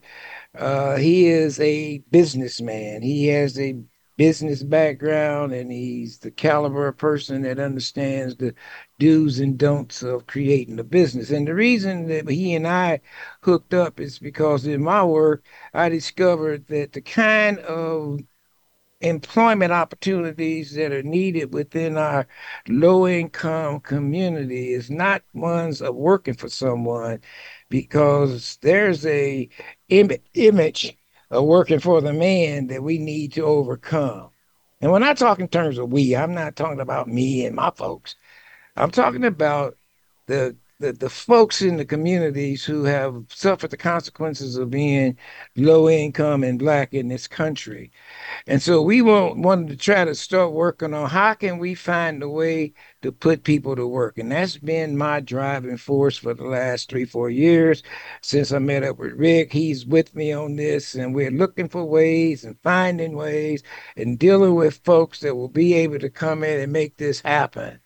Uh, 0.54 0.97
he 0.97 1.28
is 1.28 1.59
a 1.61 2.00
businessman. 2.11 3.00
He 3.00 3.28
has 3.28 3.59
a 3.59 3.76
business 4.19 4.63
background, 4.65 5.55
and 5.55 5.73
he's 5.73 6.19
the 6.21 6.33
caliber 6.33 6.89
of 6.89 6.99
person 6.99 7.43
that 7.43 7.61
understands 7.61 8.37
the 8.37 8.55
do's 9.01 9.41
and 9.41 9.59
don'ts 9.59 10.03
of 10.03 10.27
creating 10.27 10.79
a 10.81 10.85
business. 10.85 11.31
And 11.31 11.49
the 11.49 11.55
reason 11.55 12.09
that 12.09 12.29
he 12.29 12.55
and 12.55 12.69
I 12.69 13.01
hooked 13.43 13.75
up 13.75 14.01
is 14.01 14.21
because 14.21 14.67
in 14.67 14.83
my 14.85 15.05
work, 15.05 15.47
I 15.75 15.89
discovered 15.89 16.67
that 16.69 16.93
the 16.93 17.03
kind 17.03 17.61
of 17.61 18.21
employment 19.01 19.73
opportunities 19.73 20.75
that 20.75 20.93
are 20.93 21.05
needed 21.05 21.55
within 21.55 21.97
our 21.97 22.27
low 22.69 23.07
income 23.09 23.81
community 23.81 24.73
is 24.73 24.91
not 24.91 25.23
ones 25.35 25.81
of 25.81 25.95
working 25.95 26.35
for 26.35 26.49
someone 26.49 27.21
because 27.71 28.59
there's 28.63 29.07
a 29.07 29.49
Im- 29.89 30.11
image 30.35 30.99
of 31.31 31.45
working 31.45 31.81
for 31.81 32.01
the 32.01 32.13
man 32.13 32.69
that 32.69 32.83
we 32.83 32.99
need 32.99 33.33
to 33.35 33.43
overcome. 33.43 34.31
And 34.81 34.93
when 34.93 35.03
I 35.03 35.15
talk 35.15 35.41
in 35.41 35.49
terms 35.49 35.79
of 35.79 35.93
we, 35.93 36.17
I'm 36.17 36.35
not 36.35 36.57
talking 36.57 36.81
about 36.81 37.09
me 37.09 37.45
and 37.45 37.57
my 37.57 37.71
folks. 37.77 38.17
I'm 38.77 38.91
talking 38.91 39.25
about 39.25 39.77
the 40.27 40.57
the, 40.81 40.93
the 40.93 41.11
folks 41.11 41.61
in 41.61 41.77
the 41.77 41.85
communities 41.85 42.65
who 42.65 42.85
have 42.85 43.25
suffered 43.31 43.71
the 43.71 43.77
consequences 43.77 44.57
of 44.57 44.71
being 44.71 45.17
low 45.57 45.89
income 45.89 46.45
and 46.45 46.59
black 46.59 46.95
in 46.95 47.09
this 47.09 47.27
country. 47.27 47.91
And 48.47 48.63
so 48.63 48.81
we 48.81 49.03
want, 49.03 49.39
wanted 49.39 49.69
to 49.69 49.77
try 49.77 50.05
to 50.05 50.15
start 50.15 50.53
working 50.53 50.95
on 50.95 51.11
how 51.11 51.35
can 51.35 51.59
we 51.59 51.75
find 51.75 52.23
a 52.23 52.29
way 52.29 52.75
to 53.03 53.11
put 53.11 53.43
people 53.43 53.75
to 53.75 53.87
work. 53.87 54.19
And 54.19 54.31
that's 54.31 54.57
been 54.57 54.97
my 54.97 55.19
driving 55.19 55.77
force 55.79 56.17
for 56.17 56.33
the 56.33 56.45
last 56.45 56.89
three, 56.89 57.05
four 57.05 57.29
years 57.29 57.83
since 58.23 58.53
I 58.53 58.61
met 58.61 58.85
up 58.85 58.99
with 58.99 59.15
Rick. 59.15 59.53
He's 59.53 59.85
with 59.85 60.15
me 60.15 60.33
on 60.33 60.55
this, 60.57 60.95
and 60.95 61.13
we're 61.13 61.31
looking 61.31 61.69
for 61.69 61.85
ways 61.85 62.45
and 62.45 62.57
finding 62.63 63.17
ways 63.17 63.65
and 63.97 64.19
dealing 64.19 64.55
with 64.55 64.81
folks 64.85 65.21
that 65.21 65.35
will 65.35 65.49
be 65.49 65.75
able 65.75 65.99
to 65.99 66.11
come 66.11 66.45
in 66.45 66.61
and 66.61 66.73
make 66.73 66.97
this 66.97 67.21
happen. 67.21 67.81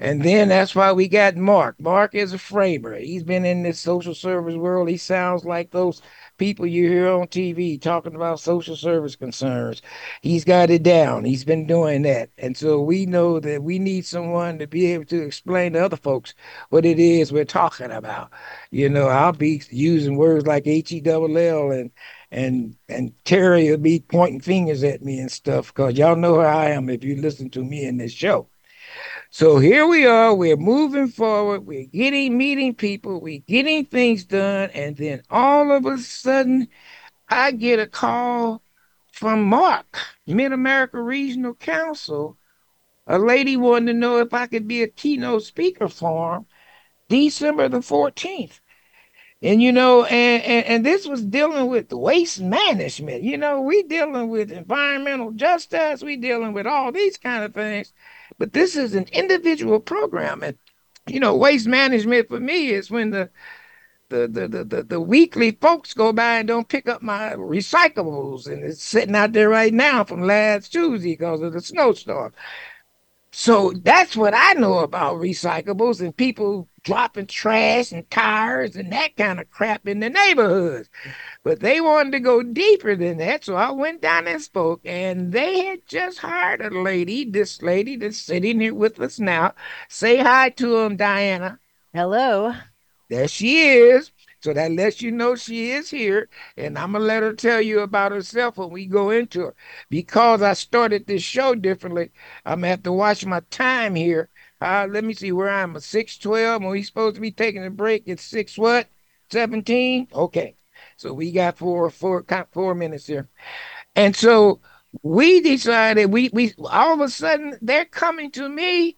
And 0.00 0.22
then 0.22 0.48
that's 0.48 0.74
why 0.74 0.92
we 0.92 1.08
got 1.08 1.36
Mark. 1.36 1.78
Mark 1.78 2.14
is 2.14 2.32
a 2.32 2.38
framer. 2.38 2.96
He's 2.96 3.22
been 3.22 3.44
in 3.44 3.62
this 3.62 3.78
social 3.78 4.14
service 4.14 4.56
world. 4.56 4.88
He 4.88 4.96
sounds 4.96 5.44
like 5.44 5.70
those 5.70 6.00
people 6.38 6.66
you 6.66 6.88
hear 6.88 7.10
on 7.10 7.26
TV 7.26 7.78
talking 7.80 8.14
about 8.14 8.40
social 8.40 8.76
service 8.76 9.14
concerns. 9.14 9.82
He's 10.22 10.42
got 10.42 10.70
it 10.70 10.82
down. 10.82 11.26
He's 11.26 11.44
been 11.44 11.66
doing 11.66 12.00
that. 12.02 12.30
And 12.38 12.56
so 12.56 12.80
we 12.80 13.04
know 13.04 13.40
that 13.40 13.62
we 13.62 13.78
need 13.78 14.06
someone 14.06 14.58
to 14.58 14.66
be 14.66 14.86
able 14.86 15.04
to 15.04 15.22
explain 15.22 15.74
to 15.74 15.84
other 15.84 15.98
folks 15.98 16.32
what 16.70 16.86
it 16.86 16.98
is 16.98 17.30
we're 17.30 17.44
talking 17.44 17.90
about. 17.90 18.30
You 18.70 18.88
know, 18.88 19.08
I'll 19.08 19.32
be 19.32 19.62
using 19.70 20.16
words 20.16 20.46
like 20.46 20.66
H 20.66 20.92
E 20.92 21.02
L 21.04 21.36
L 21.36 21.70
and 21.72 21.90
and 22.30 22.74
and 22.88 23.12
Terry 23.26 23.70
will 23.70 23.76
be 23.76 24.00
pointing 24.00 24.40
fingers 24.40 24.82
at 24.82 25.02
me 25.02 25.18
and 25.20 25.30
stuff 25.30 25.74
because 25.74 25.98
y'all 25.98 26.16
know 26.16 26.36
who 26.36 26.40
I 26.40 26.70
am 26.70 26.88
if 26.88 27.04
you 27.04 27.16
listen 27.20 27.50
to 27.50 27.62
me 27.62 27.84
in 27.84 27.98
this 27.98 28.12
show. 28.12 28.48
So 29.32 29.58
here 29.58 29.86
we 29.86 30.06
are, 30.06 30.34
we're 30.34 30.56
moving 30.56 31.06
forward, 31.06 31.64
we're 31.64 31.86
getting 31.86 32.36
meeting 32.36 32.74
people, 32.74 33.20
we're 33.20 33.38
getting 33.46 33.84
things 33.86 34.24
done, 34.24 34.70
and 34.70 34.96
then 34.96 35.22
all 35.30 35.70
of 35.70 35.86
a 35.86 35.98
sudden 35.98 36.66
I 37.28 37.52
get 37.52 37.78
a 37.78 37.86
call 37.86 38.62
from 39.12 39.44
MARC, 39.44 39.98
Mid 40.26 40.52
America 40.52 41.00
Regional 41.00 41.54
Council. 41.54 42.38
A 43.06 43.18
lady 43.18 43.56
wanted 43.56 43.92
to 43.92 43.98
know 43.98 44.18
if 44.18 44.34
I 44.34 44.46
could 44.46 44.66
be 44.66 44.82
a 44.82 44.88
keynote 44.88 45.44
speaker 45.44 45.88
for 45.88 46.36
him 46.36 46.46
December 47.08 47.68
the 47.68 47.82
14th. 47.82 48.60
And 49.42 49.62
you 49.62 49.72
know, 49.72 50.04
and, 50.04 50.42
and, 50.42 50.66
and 50.66 50.86
this 50.86 51.06
was 51.06 51.24
dealing 51.24 51.68
with 51.68 51.92
waste 51.92 52.40
management. 52.40 53.22
You 53.22 53.38
know, 53.38 53.60
we 53.60 53.82
dealing 53.84 54.28
with 54.28 54.50
environmental 54.52 55.30
justice, 55.32 56.02
we 56.02 56.16
dealing 56.16 56.52
with 56.52 56.66
all 56.66 56.92
these 56.92 57.16
kind 57.16 57.44
of 57.44 57.54
things. 57.54 57.92
But 58.40 58.54
this 58.54 58.74
is 58.74 58.94
an 58.94 59.06
individual 59.12 59.80
program. 59.80 60.42
And, 60.42 60.56
you 61.06 61.20
know, 61.20 61.36
waste 61.36 61.66
management 61.66 62.28
for 62.28 62.40
me 62.40 62.70
is 62.70 62.90
when 62.90 63.10
the 63.10 63.30
the, 64.08 64.26
the, 64.26 64.48
the, 64.48 64.64
the, 64.64 64.82
the 64.82 65.00
weekly 65.00 65.52
folks 65.52 65.94
go 65.94 66.12
by 66.12 66.38
and 66.38 66.48
don't 66.48 66.68
pick 66.68 66.88
up 66.88 67.00
my 67.00 67.34
recyclables 67.34 68.48
and 68.48 68.64
it's 68.64 68.82
sitting 68.82 69.14
out 69.14 69.34
there 69.34 69.48
right 69.48 69.72
now 69.72 70.02
from 70.02 70.22
last 70.22 70.72
Tuesday 70.72 71.12
because 71.12 71.42
of 71.42 71.52
the 71.52 71.60
snowstorm. 71.60 72.32
So 73.30 73.72
that's 73.84 74.16
what 74.16 74.34
I 74.34 74.54
know 74.54 74.78
about 74.78 75.20
recyclables 75.20 76.00
and 76.00 76.16
people 76.16 76.66
dropping 76.82 77.26
trash 77.26 77.92
and 77.92 78.08
tires 78.10 78.76
and 78.76 78.92
that 78.92 79.16
kind 79.16 79.40
of 79.40 79.50
crap 79.50 79.86
in 79.86 80.00
the 80.00 80.10
neighborhoods. 80.10 80.88
But 81.42 81.60
they 81.60 81.80
wanted 81.80 82.12
to 82.12 82.20
go 82.20 82.42
deeper 82.42 82.96
than 82.96 83.18
that. 83.18 83.44
So 83.44 83.56
I 83.56 83.70
went 83.70 84.02
down 84.02 84.26
and 84.26 84.40
spoke, 84.40 84.80
and 84.84 85.32
they 85.32 85.64
had 85.64 85.86
just 85.86 86.18
hired 86.18 86.60
a 86.60 86.70
lady, 86.70 87.24
this 87.24 87.62
lady 87.62 87.96
that's 87.96 88.18
sitting 88.18 88.60
here 88.60 88.74
with 88.74 89.00
us 89.00 89.18
now. 89.18 89.54
Say 89.88 90.18
hi 90.18 90.50
to 90.50 90.82
them, 90.82 90.96
Dianna. 90.96 91.58
Hello. 91.92 92.54
There 93.08 93.28
she 93.28 93.60
is. 93.68 94.12
So 94.42 94.54
that 94.54 94.72
lets 94.72 95.02
you 95.02 95.10
know 95.10 95.34
she 95.34 95.72
is 95.72 95.90
here. 95.90 96.28
And 96.56 96.78
I'm 96.78 96.92
going 96.92 97.02
to 97.02 97.06
let 97.06 97.22
her 97.22 97.34
tell 97.34 97.60
you 97.60 97.80
about 97.80 98.12
herself 98.12 98.56
when 98.56 98.70
we 98.70 98.86
go 98.86 99.10
into 99.10 99.40
her. 99.40 99.54
Because 99.90 100.40
I 100.40 100.54
started 100.54 101.06
this 101.06 101.22
show 101.22 101.54
differently, 101.54 102.10
I'm 102.46 102.60
going 102.60 102.62
to 102.62 102.68
have 102.68 102.82
to 102.84 102.92
watch 102.92 103.26
my 103.26 103.40
time 103.50 103.94
here. 103.94 104.30
Uh, 104.60 104.86
let 104.90 105.04
me 105.04 105.14
see 105.14 105.32
where 105.32 105.48
I'm. 105.48 105.78
612 105.78 106.62
when 106.62 106.70
we 106.70 106.82
supposed 106.82 107.14
to 107.14 107.20
be 107.20 107.30
taking 107.30 107.64
a 107.64 107.70
break. 107.70 108.08
at 108.08 108.20
6 108.20 108.58
what? 108.58 108.88
17? 109.30 110.08
Okay. 110.12 110.56
So 110.96 111.12
we 111.12 111.32
got 111.32 111.58
four, 111.58 111.88
four, 111.90 112.24
four 112.52 112.74
minutes 112.74 113.06
here. 113.06 113.28
And 113.96 114.14
so 114.14 114.60
we 115.02 115.40
decided 115.40 116.12
we, 116.12 116.30
we 116.32 116.52
all 116.58 116.94
of 116.94 117.00
a 117.00 117.08
sudden 117.08 117.56
they're 117.62 117.84
coming 117.84 118.30
to 118.32 118.48
me 118.48 118.96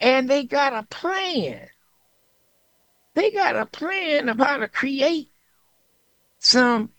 and 0.00 0.30
they 0.30 0.44
got 0.44 0.72
a 0.72 0.84
plan 0.84 1.68
they 3.14 3.30
got 3.30 3.56
a 3.56 3.66
plan 3.66 4.28
of 4.28 4.38
how 4.38 4.56
to 4.58 4.68
create 4.68 5.28
some 6.38 6.90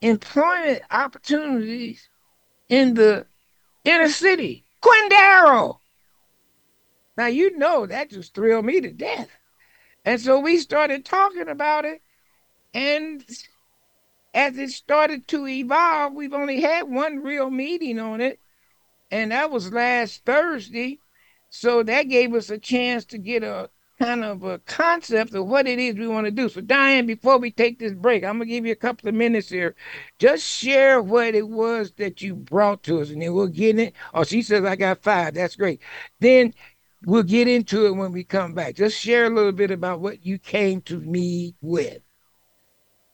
employment 0.00 0.82
opportunities 0.90 2.08
in 2.68 2.94
the 2.94 3.26
inner 3.84 4.08
city. 4.08 4.64
Quindaro. 4.82 5.78
Now, 7.16 7.26
you 7.26 7.56
know, 7.58 7.86
that 7.86 8.10
just 8.10 8.34
thrilled 8.34 8.64
me 8.66 8.80
to 8.80 8.92
death. 8.92 9.30
And 10.04 10.20
so 10.20 10.40
we 10.40 10.58
started 10.58 11.04
talking 11.04 11.48
about 11.48 11.84
it. 11.84 12.02
And 12.74 13.24
as 14.34 14.58
it 14.58 14.70
started 14.70 15.28
to 15.28 15.46
evolve, 15.46 16.14
we've 16.14 16.34
only 16.34 16.60
had 16.60 16.88
one 16.90 17.22
real 17.22 17.50
meeting 17.50 17.98
on 17.98 18.20
it. 18.20 18.40
and 19.10 19.32
that 19.32 19.50
was 19.50 19.72
last 19.72 20.24
Thursday. 20.24 21.00
So 21.50 21.82
that 21.84 22.04
gave 22.04 22.34
us 22.34 22.50
a 22.50 22.58
chance 22.58 23.04
to 23.06 23.18
get 23.18 23.44
a 23.44 23.70
kind 24.00 24.24
of 24.24 24.42
a 24.42 24.58
concept 24.60 25.34
of 25.34 25.46
what 25.46 25.68
it 25.68 25.78
is 25.78 25.94
we 25.96 26.08
want 26.08 26.26
to 26.26 26.32
do. 26.32 26.48
So, 26.48 26.60
Diane, 26.60 27.06
before 27.06 27.38
we 27.38 27.50
take 27.52 27.78
this 27.78 27.92
break, 27.92 28.24
I'm 28.24 28.38
going 28.38 28.48
to 28.48 28.54
give 28.54 28.66
you 28.66 28.72
a 28.72 28.76
couple 28.76 29.08
of 29.08 29.14
minutes 29.14 29.50
here. 29.50 29.76
Just 30.18 30.44
share 30.44 31.00
what 31.00 31.34
it 31.34 31.48
was 31.48 31.92
that 31.98 32.20
you 32.22 32.34
brought 32.34 32.82
to 32.84 33.00
us, 33.00 33.10
and 33.10 33.22
then 33.22 33.34
we'll 33.34 33.46
get 33.46 33.78
it. 33.78 33.94
Oh, 34.12 34.24
she 34.24 34.42
says, 34.42 34.64
I 34.64 34.76
got 34.76 35.02
five. 35.02 35.34
That's 35.34 35.56
great. 35.56 35.80
Then 36.20 36.54
we'll 37.06 37.22
get 37.22 37.48
into 37.48 37.86
it 37.86 37.96
when 37.96 38.12
we 38.12 38.24
come 38.24 38.54
back. 38.54 38.74
Just 38.74 38.98
share 38.98 39.26
a 39.26 39.30
little 39.30 39.52
bit 39.52 39.70
about 39.70 40.00
what 40.00 40.24
you 40.24 40.38
came 40.38 40.80
to 40.82 40.98
me 40.98 41.54
with. 41.60 42.00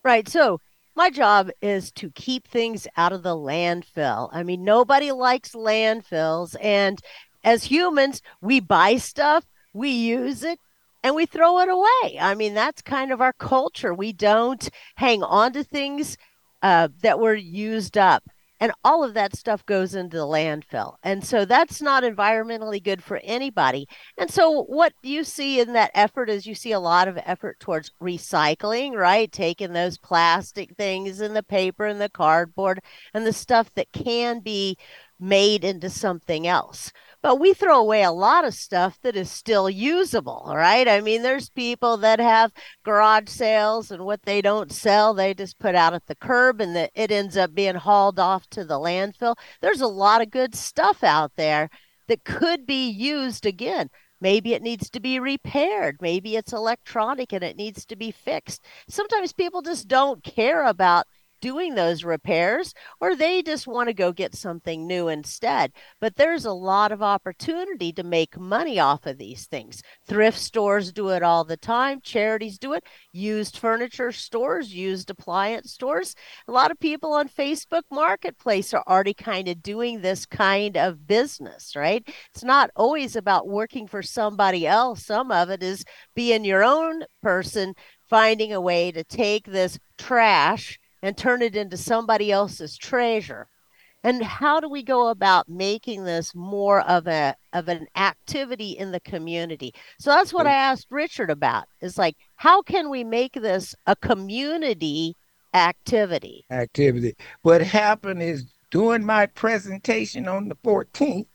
Right. 0.02 0.28
So, 0.28 0.60
my 0.96 1.08
job 1.08 1.50
is 1.62 1.90
to 1.92 2.10
keep 2.10 2.46
things 2.46 2.86
out 2.96 3.12
of 3.12 3.22
the 3.22 3.36
landfill. 3.36 4.28
I 4.32 4.42
mean, 4.42 4.64
nobody 4.64 5.12
likes 5.12 5.52
landfills. 5.52 6.56
And 6.60 7.00
as 7.44 7.64
humans, 7.64 8.22
we 8.40 8.60
buy 8.60 8.96
stuff, 8.96 9.44
we 9.72 9.90
use 9.90 10.42
it, 10.42 10.58
and 11.02 11.14
we 11.14 11.26
throw 11.26 11.60
it 11.60 11.68
away. 11.68 12.18
I 12.20 12.34
mean, 12.34 12.54
that's 12.54 12.82
kind 12.82 13.12
of 13.12 13.20
our 13.20 13.32
culture. 13.32 13.94
We 13.94 14.12
don't 14.12 14.68
hang 14.96 15.22
on 15.22 15.52
to 15.54 15.64
things 15.64 16.18
uh, 16.62 16.88
that 17.02 17.20
were 17.20 17.34
used 17.34 17.96
up. 17.96 18.24
And 18.60 18.72
all 18.84 19.02
of 19.02 19.14
that 19.14 19.34
stuff 19.34 19.64
goes 19.64 19.94
into 19.94 20.18
the 20.18 20.24
landfill. 20.24 20.96
And 21.02 21.24
so 21.24 21.44
that's 21.44 21.80
not 21.80 22.02
environmentally 22.02 22.82
good 22.82 23.02
for 23.02 23.20
anybody. 23.24 23.88
And 24.18 24.30
so 24.30 24.64
what 24.64 24.92
you 25.02 25.24
see 25.24 25.60
in 25.60 25.72
that 25.72 25.90
effort 25.94 26.28
is 26.28 26.46
you 26.46 26.54
see 26.54 26.72
a 26.72 26.80
lot 26.80 27.08
of 27.08 27.18
effort 27.24 27.58
towards 27.58 27.90
recycling, 28.02 28.94
right? 28.94 29.32
Taking 29.32 29.72
those 29.72 29.98
plastic 29.98 30.76
things 30.76 31.20
and 31.20 31.34
the 31.34 31.42
paper 31.42 31.86
and 31.86 32.00
the 32.00 32.10
cardboard 32.10 32.80
and 33.14 33.26
the 33.26 33.32
stuff 33.32 33.72
that 33.74 33.92
can 33.92 34.40
be 34.40 34.76
made 35.18 35.64
into 35.64 35.90
something 35.90 36.46
else 36.46 36.92
but 37.22 37.38
we 37.38 37.52
throw 37.52 37.78
away 37.78 38.02
a 38.02 38.10
lot 38.10 38.44
of 38.44 38.54
stuff 38.54 38.98
that 39.02 39.16
is 39.16 39.30
still 39.30 39.68
usable, 39.68 40.50
right? 40.54 40.88
I 40.88 41.00
mean, 41.00 41.22
there's 41.22 41.50
people 41.50 41.96
that 41.98 42.18
have 42.18 42.52
garage 42.82 43.28
sales 43.28 43.90
and 43.90 44.04
what 44.04 44.22
they 44.22 44.40
don't 44.40 44.72
sell, 44.72 45.12
they 45.12 45.34
just 45.34 45.58
put 45.58 45.74
out 45.74 45.94
at 45.94 46.06
the 46.06 46.14
curb 46.14 46.60
and 46.60 46.74
the, 46.74 46.90
it 46.94 47.10
ends 47.10 47.36
up 47.36 47.54
being 47.54 47.74
hauled 47.74 48.18
off 48.18 48.48
to 48.50 48.64
the 48.64 48.78
landfill. 48.78 49.36
There's 49.60 49.80
a 49.80 49.86
lot 49.86 50.22
of 50.22 50.30
good 50.30 50.54
stuff 50.54 51.04
out 51.04 51.32
there 51.36 51.68
that 52.08 52.24
could 52.24 52.66
be 52.66 52.88
used 52.88 53.46
again. 53.46 53.90
Maybe 54.20 54.52
it 54.52 54.62
needs 54.62 54.90
to 54.90 55.00
be 55.00 55.18
repaired. 55.18 55.96
Maybe 56.00 56.36
it's 56.36 56.52
electronic 56.52 57.32
and 57.32 57.42
it 57.42 57.56
needs 57.56 57.86
to 57.86 57.96
be 57.96 58.10
fixed. 58.10 58.62
Sometimes 58.88 59.32
people 59.32 59.62
just 59.62 59.88
don't 59.88 60.22
care 60.22 60.64
about 60.64 61.06
doing 61.40 61.74
those 61.74 62.04
repairs 62.04 62.74
or 63.00 63.16
they 63.16 63.42
just 63.42 63.66
want 63.66 63.88
to 63.88 63.94
go 63.94 64.12
get 64.12 64.34
something 64.34 64.86
new 64.86 65.08
instead. 65.08 65.72
But 66.00 66.16
there's 66.16 66.44
a 66.44 66.52
lot 66.52 66.92
of 66.92 67.02
opportunity 67.02 67.92
to 67.92 68.02
make 68.02 68.38
money 68.38 68.78
off 68.78 69.06
of 69.06 69.18
these 69.18 69.46
things. 69.46 69.82
Thrift 70.06 70.38
stores 70.38 70.92
do 70.92 71.08
it 71.10 71.22
all 71.22 71.44
the 71.44 71.56
time, 71.56 72.00
charities 72.02 72.58
do 72.58 72.72
it, 72.72 72.84
used 73.12 73.58
furniture 73.58 74.12
stores, 74.12 74.74
used 74.74 75.10
appliance 75.10 75.72
stores. 75.72 76.14
A 76.48 76.52
lot 76.52 76.70
of 76.70 76.78
people 76.78 77.12
on 77.12 77.28
Facebook 77.28 77.82
Marketplace 77.90 78.72
are 78.74 78.84
already 78.86 79.14
kind 79.14 79.48
of 79.48 79.62
doing 79.62 80.00
this 80.00 80.26
kind 80.26 80.76
of 80.76 81.06
business, 81.06 81.74
right? 81.74 82.06
It's 82.34 82.44
not 82.44 82.70
always 82.76 83.16
about 83.16 83.48
working 83.48 83.86
for 83.86 84.02
somebody 84.02 84.66
else. 84.66 85.04
Some 85.04 85.30
of 85.30 85.50
it 85.50 85.62
is 85.62 85.84
being 86.14 86.44
your 86.44 86.64
own 86.64 87.04
person 87.22 87.74
finding 88.08 88.52
a 88.52 88.60
way 88.60 88.90
to 88.92 89.04
take 89.04 89.46
this 89.46 89.78
trash 89.96 90.78
and 91.02 91.16
turn 91.16 91.42
it 91.42 91.56
into 91.56 91.76
somebody 91.76 92.30
else's 92.30 92.76
treasure. 92.76 93.48
And 94.02 94.22
how 94.22 94.60
do 94.60 94.68
we 94.68 94.82
go 94.82 95.08
about 95.08 95.48
making 95.48 96.04
this 96.04 96.34
more 96.34 96.80
of 96.82 97.06
a 97.06 97.34
of 97.52 97.68
an 97.68 97.86
activity 97.96 98.70
in 98.70 98.92
the 98.92 99.00
community? 99.00 99.74
So 99.98 100.10
that's 100.10 100.32
what 100.32 100.46
i 100.46 100.52
asked 100.52 100.86
richard 100.90 101.30
about. 101.30 101.66
Is 101.82 101.98
like 101.98 102.16
how 102.36 102.62
can 102.62 102.88
we 102.88 103.04
make 103.04 103.34
this 103.34 103.74
a 103.86 103.94
community 103.96 105.16
activity? 105.52 106.46
Activity. 106.50 107.14
What 107.42 107.60
happened 107.60 108.22
is 108.22 108.54
during 108.70 109.04
my 109.04 109.26
presentation 109.26 110.28
on 110.28 110.48
the 110.48 110.56
14th 110.56 111.26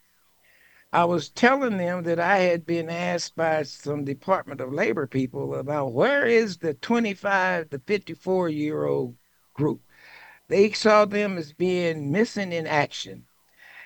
I 0.96 1.04
was 1.04 1.28
telling 1.28 1.76
them 1.76 2.04
that 2.04 2.22
I 2.22 2.38
had 2.38 2.66
been 2.66 2.90
asked 2.90 3.36
by 3.36 3.64
some 3.64 4.06
Department 4.06 4.62
of 4.62 4.72
Labor 4.72 5.06
people 5.08 5.56
about 5.56 5.92
where 5.92 6.26
is 6.26 6.58
the 6.58 6.74
25 6.74 7.70
to 7.72 7.80
54 7.80 8.48
year 8.48 8.86
old 8.86 9.18
group. 9.55 9.81
They 10.48 10.72
saw 10.72 11.05
them 11.05 11.37
as 11.37 11.53
being 11.53 12.11
missing 12.11 12.51
in 12.51 12.68
action. 12.68 13.25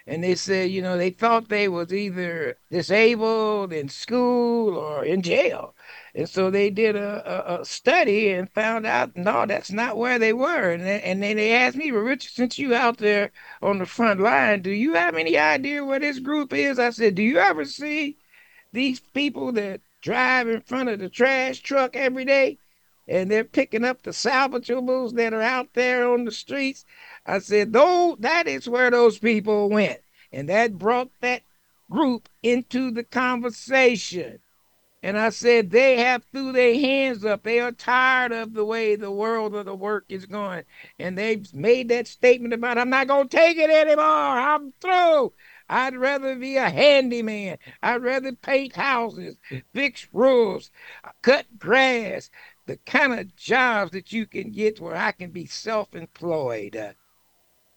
And 0.06 0.24
they 0.24 0.34
said, 0.34 0.72
you 0.72 0.82
know, 0.82 0.98
they 0.98 1.12
thought 1.12 1.50
they 1.50 1.68
was 1.68 1.94
either 1.94 2.58
disabled 2.72 3.72
in 3.72 3.90
school 3.90 4.76
or 4.76 5.06
in 5.06 5.22
jail. 5.22 5.76
And 6.16 6.28
so 6.28 6.50
they 6.50 6.72
did 6.72 6.96
a, 6.96 7.58
a, 7.58 7.62
a 7.62 7.66
study 7.66 8.32
and 8.32 8.50
found 8.50 8.88
out, 8.88 9.16
no, 9.16 9.46
that's 9.46 9.72
not 9.72 9.98
where 9.98 10.18
they 10.18 10.34
were. 10.34 10.72
And, 10.72 10.84
then, 10.84 11.02
and 11.02 11.22
then 11.22 11.38
they 11.38 11.54
asked 11.54 11.78
me, 11.78 11.92
well, 11.92 12.02
Richard, 12.02 12.32
since 12.32 12.58
you 12.58 12.74
out 12.74 12.98
there 12.98 13.32
on 13.62 13.78
the 13.78 13.86
front 13.86 14.20
line, 14.20 14.64
do 14.64 14.72
you 14.72 14.96
have 14.96 15.16
any 15.16 15.38
idea 15.38 15.86
where 15.86 16.00
this 16.00 16.18
group 16.18 16.54
is? 16.54 16.80
I 16.80 16.90
said, 16.90 17.14
do 17.14 17.22
you 17.22 17.38
ever 17.38 17.64
see 17.64 18.18
these 18.74 19.00
people 19.00 19.52
that 19.54 19.82
drive 20.02 20.50
in 20.50 20.62
front 20.62 20.90
of 20.90 20.98
the 21.00 21.10
trash 21.10 21.60
truck 21.60 21.96
every 21.96 22.26
day? 22.26 22.58
And 23.10 23.30
they're 23.30 23.44
picking 23.44 23.84
up 23.84 24.04
the 24.04 24.12
salvageables 24.12 25.16
that 25.16 25.34
are 25.34 25.42
out 25.42 25.74
there 25.74 26.08
on 26.08 26.26
the 26.26 26.32
streets. 26.32 26.86
I 27.26 27.40
said, 27.40 27.74
though 27.74 28.16
that 28.20 28.48
is 28.48 28.70
where 28.70 28.92
those 28.92 29.18
people 29.18 29.70
went. 29.70 30.00
And 30.32 30.48
that 30.50 30.78
brought 30.78 31.10
that 31.22 31.42
group 31.90 32.30
into 32.44 32.92
the 32.92 33.04
conversation. 33.04 34.40
And 35.02 35.18
I 35.18 35.30
said, 35.30 35.72
they 35.72 35.98
have 35.98 36.24
threw 36.32 36.52
their 36.52 36.76
hands 36.76 37.26
up. 37.26 37.44
They 37.44 37.60
are 37.62 37.72
tired 37.72 38.32
of 38.32 38.54
the 38.54 38.66
way 38.66 38.96
the 38.96 39.10
world 39.10 39.56
of 39.56 39.66
the 39.66 39.76
work 39.76 40.06
is 40.10 40.26
going. 40.26 40.66
And 41.00 41.18
they've 41.18 41.52
made 41.54 41.90
that 41.90 42.06
statement 42.06 42.54
about, 42.54 42.78
I'm 42.78 42.90
not 42.90 43.08
going 43.08 43.28
to 43.28 43.38
take 43.38 43.58
it 43.58 43.70
anymore. 43.70 44.04
I'm 44.04 44.74
through. 44.82 45.34
I'd 45.70 45.96
rather 45.96 46.36
be 46.36 46.58
a 46.58 46.70
handyman. 46.70 47.60
I'd 47.82 48.02
rather 48.02 48.34
paint 48.34 48.76
houses, 48.76 49.38
fix 49.74 50.08
roofs, 50.12 50.72
cut 51.22 51.46
grass, 51.60 52.32
the 52.70 52.78
kind 52.86 53.20
of 53.20 53.36
jobs 53.36 53.92
that 53.94 54.14
you 54.14 54.28
can 54.28 54.52
get 54.52 54.80
where 54.80 54.96
I 54.96 55.12
can 55.12 55.32
be 55.32 55.48
self 55.48 55.96
employed. 55.96 56.76
Uh, 56.76 56.94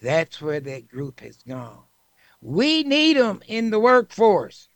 that's 0.02 0.42
where 0.42 0.60
that 0.60 0.86
group 0.86 1.20
has 1.20 1.38
gone. 1.38 1.84
We 2.42 2.82
need 2.82 3.16
them 3.16 3.40
in 3.46 3.70
the 3.70 3.80
workforce. 3.80 4.68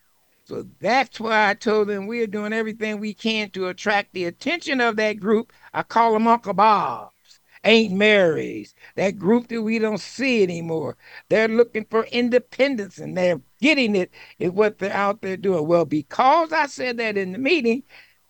So 0.44 0.66
that's 0.81 1.20
why 1.20 1.50
I 1.50 1.55
told 1.55 1.88
them 1.88 2.07
we're 2.07 2.26
doing 2.29 2.55
everything 2.55 2.98
we 2.98 3.12
can 3.12 3.50
to 3.50 3.68
attract 3.68 4.14
the 4.14 4.24
attention 4.24 4.81
of 4.81 4.96
that 4.96 5.20
group. 5.20 5.52
I 5.74 5.83
call 5.83 6.14
them 6.14 6.29
Uncle 6.29 6.55
Bob's, 6.55 7.40
Aunt 7.62 7.92
Mary's, 7.92 8.74
that 8.94 9.18
group 9.18 9.48
that 9.48 9.61
we 9.61 9.79
don't 9.79 10.00
see 10.00 10.42
anymore. 10.42 10.96
They're 11.29 11.48
looking 11.48 11.85
for 11.90 12.05
independence 12.07 12.96
and 12.96 13.18
they're 13.18 13.42
getting 13.61 13.94
it 13.96 14.12
is 14.38 14.52
what 14.52 14.79
they're 14.79 14.92
out 14.92 15.20
there 15.20 15.37
doing. 15.37 15.66
Well, 15.66 15.85
because 15.85 16.52
I 16.52 16.66
said 16.68 16.96
that 16.98 17.18
in 17.18 17.33
the 17.33 17.38
meeting, 17.38 17.83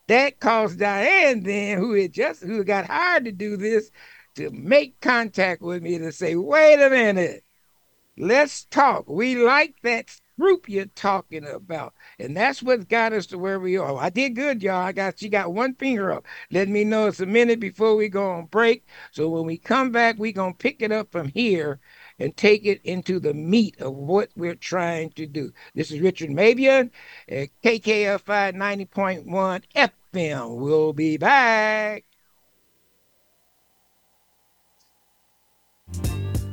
that 0.09 0.41
caused 0.41 0.79
Diane 0.79 1.43
then, 1.43 1.79
who 1.79 1.95
had 1.95 2.13
just 2.13 2.43
who 2.43 2.65
got 2.65 2.87
hired 2.87 3.25
to 3.25 3.33
do 3.33 3.57
this, 3.57 3.91
to 4.37 4.51
make 4.51 5.01
contact 5.01 5.63
with 5.63 5.83
me 5.83 5.99
to 5.99 6.13
say, 6.13 6.37
wait 6.37 6.81
a 6.81 6.91
minute, 6.91 7.43
let's 8.17 8.65
talk. 8.67 9.09
We 9.09 9.37
like 9.37 9.77
that 9.83 10.11
group 10.39 10.69
you're 10.69 10.87
talking 10.87 11.47
about. 11.47 11.95
And 12.19 12.37
that's 12.37 12.63
what 12.63 12.89
got 12.89 13.13
us 13.13 13.27
to 13.27 13.39
where 13.39 13.59
we 13.59 13.77
are. 13.77 13.97
I 13.97 14.11
did 14.11 14.37
good, 14.37 14.63
y'all. 14.63 14.77
I 14.77 14.93
got 14.93 15.19
she 15.19 15.29
got 15.29 15.53
one 15.53 15.75
finger 15.75 16.13
up. 16.13 16.27
Let 16.51 16.69
me 16.69 16.85
know 16.85 17.07
it's 17.07 17.21
a 17.21 17.27
minute 17.27 17.61
before 17.61 17.97
we 17.97 18.09
go 18.09 18.31
on 18.31 18.47
break. 18.47 18.87
So 19.11 19.29
when 19.29 19.45
we 19.45 19.59
come 19.59 19.91
back, 19.91 20.19
we 20.19 20.33
gonna 20.33 20.55
pick 20.55 20.83
it 20.83 20.93
up 20.93 21.11
from 21.11 21.29
here 21.29 21.81
and 22.19 22.37
take 22.37 22.65
it 22.65 22.81
into 22.85 23.19
the 23.21 23.35
meat 23.35 23.81
of 23.81 23.95
what 23.95 24.31
we're 24.37 24.55
trying 24.55 25.11
to 25.11 25.27
do. 25.27 25.53
This 25.75 25.91
is 25.91 26.01
Richard 26.01 26.31
Mabion 26.31 26.91
at 27.29 27.49
KKFI 27.63 28.55
90.1 28.55 29.63
FM. 30.15 30.57
We'll 30.57 30.93
be 30.93 31.17
back. 31.17 32.05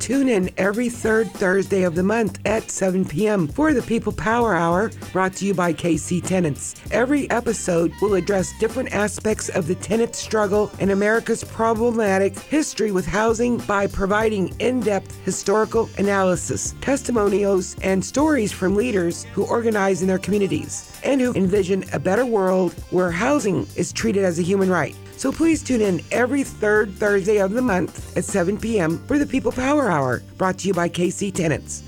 Tune 0.04 0.28
in 0.28 0.50
every 0.58 0.90
third 0.90 1.32
Thursday 1.32 1.84
of 1.84 1.96
the 1.96 2.04
month 2.04 2.38
at 2.46 2.70
7 2.70 3.06
p.m. 3.06 3.48
for 3.48 3.74
the 3.74 3.82
People 3.82 4.12
Power 4.12 4.54
Hour, 4.54 4.92
brought 5.14 5.32
to 5.36 5.46
you 5.46 5.54
by 5.54 5.72
KC 5.72 6.22
Tenants. 6.22 6.76
Every 6.92 7.30
episode 7.30 7.94
will 8.02 8.16
address 8.16 8.52
different 8.60 8.94
aspects 8.94 9.48
of 9.48 9.66
the 9.66 9.76
tenant 9.76 10.14
struggle 10.14 10.70
and 10.82 10.92
America's 10.92 11.46
problematic 11.46 12.38
history 12.38 12.92
with 12.92 13.06
housing 13.06 13.60
by 13.60 13.88
providing 13.88 14.54
in 14.60 14.82
depth 14.82 15.24
historical 15.24 15.90
analysis, 15.98 16.76
testimonials, 16.82 17.78
and 17.82 18.04
stories 18.04 18.52
from 18.52 18.76
leaders 18.76 19.24
who 19.34 19.46
organize 19.46 20.02
in 20.02 20.10
their 20.10 20.20
communities 20.20 21.00
and 21.06 21.22
who 21.22 21.34
envision 21.34 21.86
a 21.94 22.00
better 22.00 22.26
world 22.26 22.74
where 22.90 23.10
housing 23.10 23.66
is 23.78 23.94
treated 23.94 24.26
as 24.26 24.38
a 24.38 24.44
human 24.44 24.70
right. 24.70 24.98
So 25.24 25.32
please 25.32 25.64
tune 25.64 25.80
in 25.80 26.02
every 26.12 26.44
third 26.44 26.92
Thursday 26.96 27.38
of 27.38 27.54
the 27.54 27.62
month 27.62 28.18
at 28.18 28.26
7 28.26 28.60
p.m. 28.60 28.98
for 29.08 29.18
the 29.18 29.26
People 29.26 29.54
Power 29.54 29.90
Hour, 29.90 30.22
brought 30.38 30.58
to 30.58 30.68
you 30.68 30.74
by 30.74 30.90
KC 30.90 31.34
Tenants. 31.34 31.82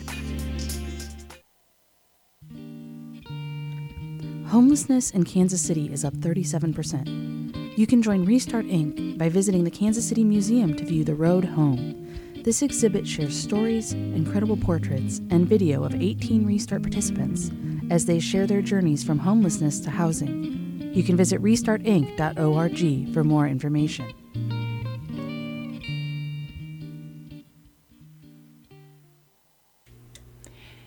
Homelessness 4.47 5.11
in 5.11 5.25
Kansas 5.25 5.61
City 5.61 5.91
is 5.91 6.05
up 6.05 6.13
37%. 6.13 7.77
You 7.77 7.85
can 7.85 8.01
join 8.01 8.23
Restart 8.23 8.67
Inc. 8.67 9.17
by 9.17 9.27
visiting 9.27 9.65
the 9.65 9.69
Kansas 9.69 10.07
City 10.07 10.23
Museum 10.23 10.73
to 10.73 10.85
view 10.85 11.03
The 11.03 11.15
Road 11.15 11.43
Home. 11.43 12.41
This 12.41 12.61
exhibit 12.61 13.05
shares 13.05 13.37
stories, 13.37 13.91
incredible 13.91 14.55
portraits, 14.55 15.19
and 15.29 15.45
video 15.45 15.83
of 15.83 15.93
18 15.93 16.45
Restart 16.45 16.83
participants 16.83 17.51
as 17.91 18.05
they 18.05 18.21
share 18.21 18.47
their 18.47 18.61
journeys 18.61 19.03
from 19.03 19.19
homelessness 19.19 19.81
to 19.81 19.89
housing. 19.89 20.64
You 20.95 21.03
can 21.03 21.17
visit 21.17 21.41
restartinc.org 21.41 23.13
for 23.13 23.23
more 23.25 23.45
information. 23.45 24.13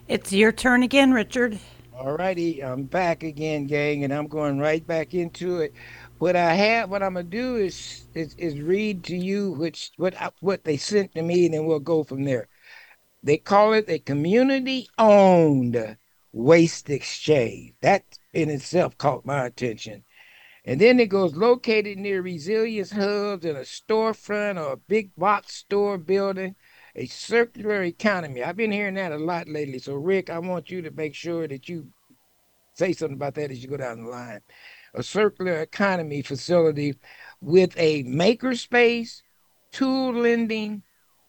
It's 0.09 0.33
your 0.33 0.51
turn 0.51 0.83
again, 0.83 1.13
Richard. 1.13 1.59
All 1.95 2.17
righty, 2.17 2.65
I'm 2.65 2.85
back 2.85 3.23
again, 3.23 3.67
gang, 3.67 4.05
and 4.05 4.15
I'm 4.15 4.29
going 4.29 4.59
right 4.59 4.87
back 4.87 5.13
into 5.13 5.59
it. 5.59 5.75
What 6.17 6.37
I 6.37 6.55
have, 6.55 6.89
what 6.89 7.03
I'm 7.03 7.13
gonna 7.13 7.25
do 7.25 7.57
is 7.57 8.09
is, 8.15 8.35
is 8.39 8.63
read 8.63 9.05
to 9.05 9.17
you 9.17 9.53
which 9.53 9.91
what 9.99 10.15
what 10.41 10.65
they 10.65 10.79
sent 10.79 11.15
to 11.17 11.23
me, 11.23 11.45
and 11.45 11.53
then 11.53 11.67
we'll 11.67 11.81
go 11.81 12.03
from 12.03 12.25
there. 12.25 12.49
They 13.23 13.37
call 13.37 13.75
it 13.75 13.85
a 13.89 13.99
community-owned 13.99 15.99
waste 16.33 16.91
exchange. 16.91 17.75
That 17.81 18.19
in 18.33 18.51
itself 18.51 18.97
caught 18.99 19.27
my 19.27 19.47
attention. 19.47 20.05
And 20.65 20.81
then 20.81 21.01
it 21.01 21.07
goes 21.09 21.35
located 21.35 21.99
near 21.99 22.21
resilience 22.21 22.91
hubs 22.91 23.45
in 23.45 23.57
a 23.57 23.61
storefront 23.61 24.63
or 24.63 24.73
a 24.73 24.77
big 24.77 25.15
box 25.17 25.55
store 25.55 25.97
building 25.97 26.57
a 26.95 27.07
circular 27.07 27.85
economy. 27.85 28.43
I've 28.43 28.57
been 28.57 28.73
hearing 28.73 28.95
that 28.95 29.13
a 29.13 29.19
lot 29.19 29.49
lately. 29.49 29.79
So, 29.79 29.95
Rick, 29.95 30.31
I 30.31 30.39
want 30.41 30.71
you 30.71 30.83
to 30.83 30.91
make 30.91 31.15
sure 31.15 31.47
that 31.47 31.69
you 31.69 31.89
say 32.75 32.93
something 32.93 33.17
about 33.17 33.35
that 33.35 33.51
as 33.51 33.63
you 33.63 33.69
go 33.69 33.77
down 33.77 34.05
the 34.05 34.11
line. 34.11 34.41
A 34.95 35.03
circular 35.03 35.61
economy 35.61 36.23
facility 36.23 36.95
with 37.41 37.73
a 37.77 38.05
makerspace, 38.05 39.23
tool 39.71 40.13
lending, 40.13 40.83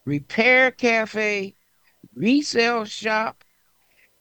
repair 0.06 0.72
cafe, 0.72 1.56
resale 2.16 2.86
shop, 2.86 3.39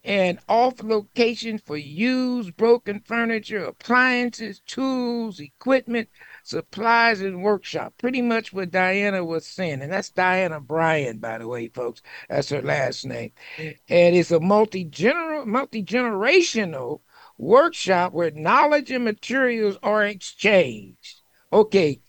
and 0.09 0.39
off 0.49 0.83
location 0.83 1.59
for 1.59 1.77
used 1.77 2.57
broken 2.57 2.99
furniture, 2.99 3.63
appliances, 3.63 4.61
tools, 4.61 5.39
equipment, 5.39 6.09
supplies, 6.45 7.21
and 7.21 7.43
workshop. 7.43 7.93
Pretty 7.99 8.23
much 8.23 8.51
what 8.51 8.71
Dianna 8.71 9.25
was 9.25 9.47
saying. 9.47 9.83
And 9.83 9.93
that's 9.93 10.11
Dianna 10.11 10.67
Bryan, 10.67 11.19
by 11.19 11.37
the 11.37 11.47
way, 11.47 11.69
folks. 11.69 12.01
That's 12.31 12.49
her 12.49 12.63
last 12.63 13.05
name. 13.05 13.33
And 13.59 14.17
it's 14.17 14.31
a 14.31 14.41
multi-general, 14.41 15.45
multi-generational 15.45 17.01
workshop 17.37 18.15
where 18.15 18.31
knowledge 18.31 18.91
and 18.91 19.05
materials 19.05 19.77
are 19.83 20.07
exchanged. 20.07 21.21
Okay, 21.53 22.01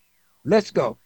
let's 0.46 0.72
go. 0.72 0.98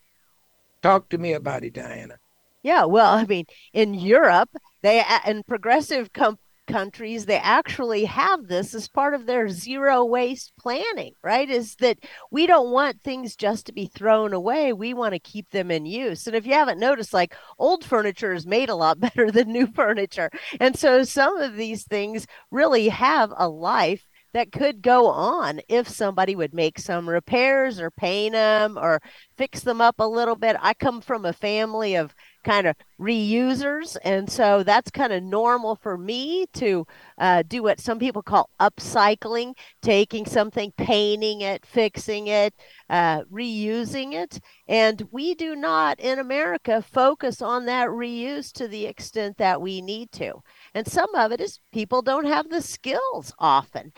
Talk 0.83 1.09
to 1.09 1.17
me 1.17 1.33
about 1.33 1.63
it, 1.63 1.73
Dianna. 1.73 2.17
Yeah, 2.61 2.85
well, 2.85 3.13
I 3.13 3.25
mean, 3.25 3.45
in 3.73 3.95
Europe, 3.95 4.49
they 4.83 5.03
in 5.25 5.43
progressive 5.43 6.13
com- 6.13 6.37
countries 6.67 7.25
they 7.25 7.37
actually 7.37 8.05
have 8.05 8.47
this 8.47 8.73
as 8.73 8.87
part 8.87 9.13
of 9.13 9.25
their 9.25 9.49
zero 9.49 10.03
waste 10.03 10.53
planning 10.59 11.13
right? 11.23 11.49
Is 11.49 11.75
that 11.77 11.99
we 12.31 12.45
don't 12.45 12.71
want 12.71 13.01
things 13.03 13.35
just 13.35 13.65
to 13.67 13.73
be 13.73 13.85
thrown 13.85 14.33
away. 14.33 14.73
We 14.73 14.93
want 14.93 15.13
to 15.13 15.19
keep 15.19 15.49
them 15.51 15.71
in 15.71 15.85
use. 15.85 16.27
And 16.27 16.35
if 16.35 16.45
you 16.45 16.53
haven't 16.53 16.79
noticed 16.79 17.13
like 17.13 17.35
old 17.57 17.85
furniture 17.85 18.33
is 18.33 18.45
made 18.45 18.69
a 18.69 18.75
lot 18.75 18.99
better 18.99 19.31
than 19.31 19.51
new 19.51 19.67
furniture. 19.67 20.29
And 20.59 20.77
so 20.77 21.03
some 21.03 21.37
of 21.37 21.55
these 21.55 21.83
things 21.83 22.27
really 22.51 22.89
have 22.89 23.33
a 23.35 23.47
life 23.47 24.05
that 24.33 24.51
could 24.51 24.81
go 24.81 25.07
on 25.07 25.61
if 25.69 25.87
somebody 25.87 26.35
would 26.35 26.53
make 26.53 26.79
some 26.79 27.07
repairs 27.07 27.79
or 27.79 27.91
paint 27.91 28.33
them 28.33 28.77
or 28.77 29.01
fix 29.37 29.61
them 29.61 29.81
up 29.81 29.95
a 29.99 30.07
little 30.07 30.35
bit. 30.35 30.55
I 30.59 30.73
come 30.73 31.01
from 31.01 31.25
a 31.25 31.33
family 31.33 31.95
of 31.95 32.13
kind 32.43 32.67
of 32.67 32.75
reusers. 32.99 33.97
And 34.03 34.29
so 34.29 34.63
that's 34.63 34.91
kind 34.91 35.13
of 35.13 35.23
normal 35.23 35.75
for 35.75 35.97
me 35.97 36.45
to 36.53 36.85
uh, 37.17 37.43
do 37.47 37.63
what 37.63 37.79
some 37.79 37.99
people 37.99 38.21
call 38.21 38.49
upcycling, 38.59 39.53
taking 39.81 40.25
something, 40.25 40.71
painting 40.77 41.41
it, 41.41 41.65
fixing 41.65 42.27
it, 42.27 42.53
uh, 42.89 43.21
reusing 43.23 44.13
it. 44.13 44.39
And 44.67 45.07
we 45.11 45.35
do 45.35 45.55
not 45.55 45.99
in 45.99 46.19
America 46.19 46.81
focus 46.81 47.41
on 47.41 47.65
that 47.65 47.87
reuse 47.87 48.51
to 48.53 48.67
the 48.67 48.85
extent 48.85 49.37
that 49.37 49.61
we 49.61 49.81
need 49.81 50.11
to. 50.13 50.33
And 50.73 50.87
some 50.87 51.13
of 51.15 51.31
it 51.31 51.41
is 51.41 51.59
people 51.71 52.01
don't 52.01 52.25
have 52.25 52.49
the 52.49 52.61
skills 52.61 53.33
often. 53.39 53.93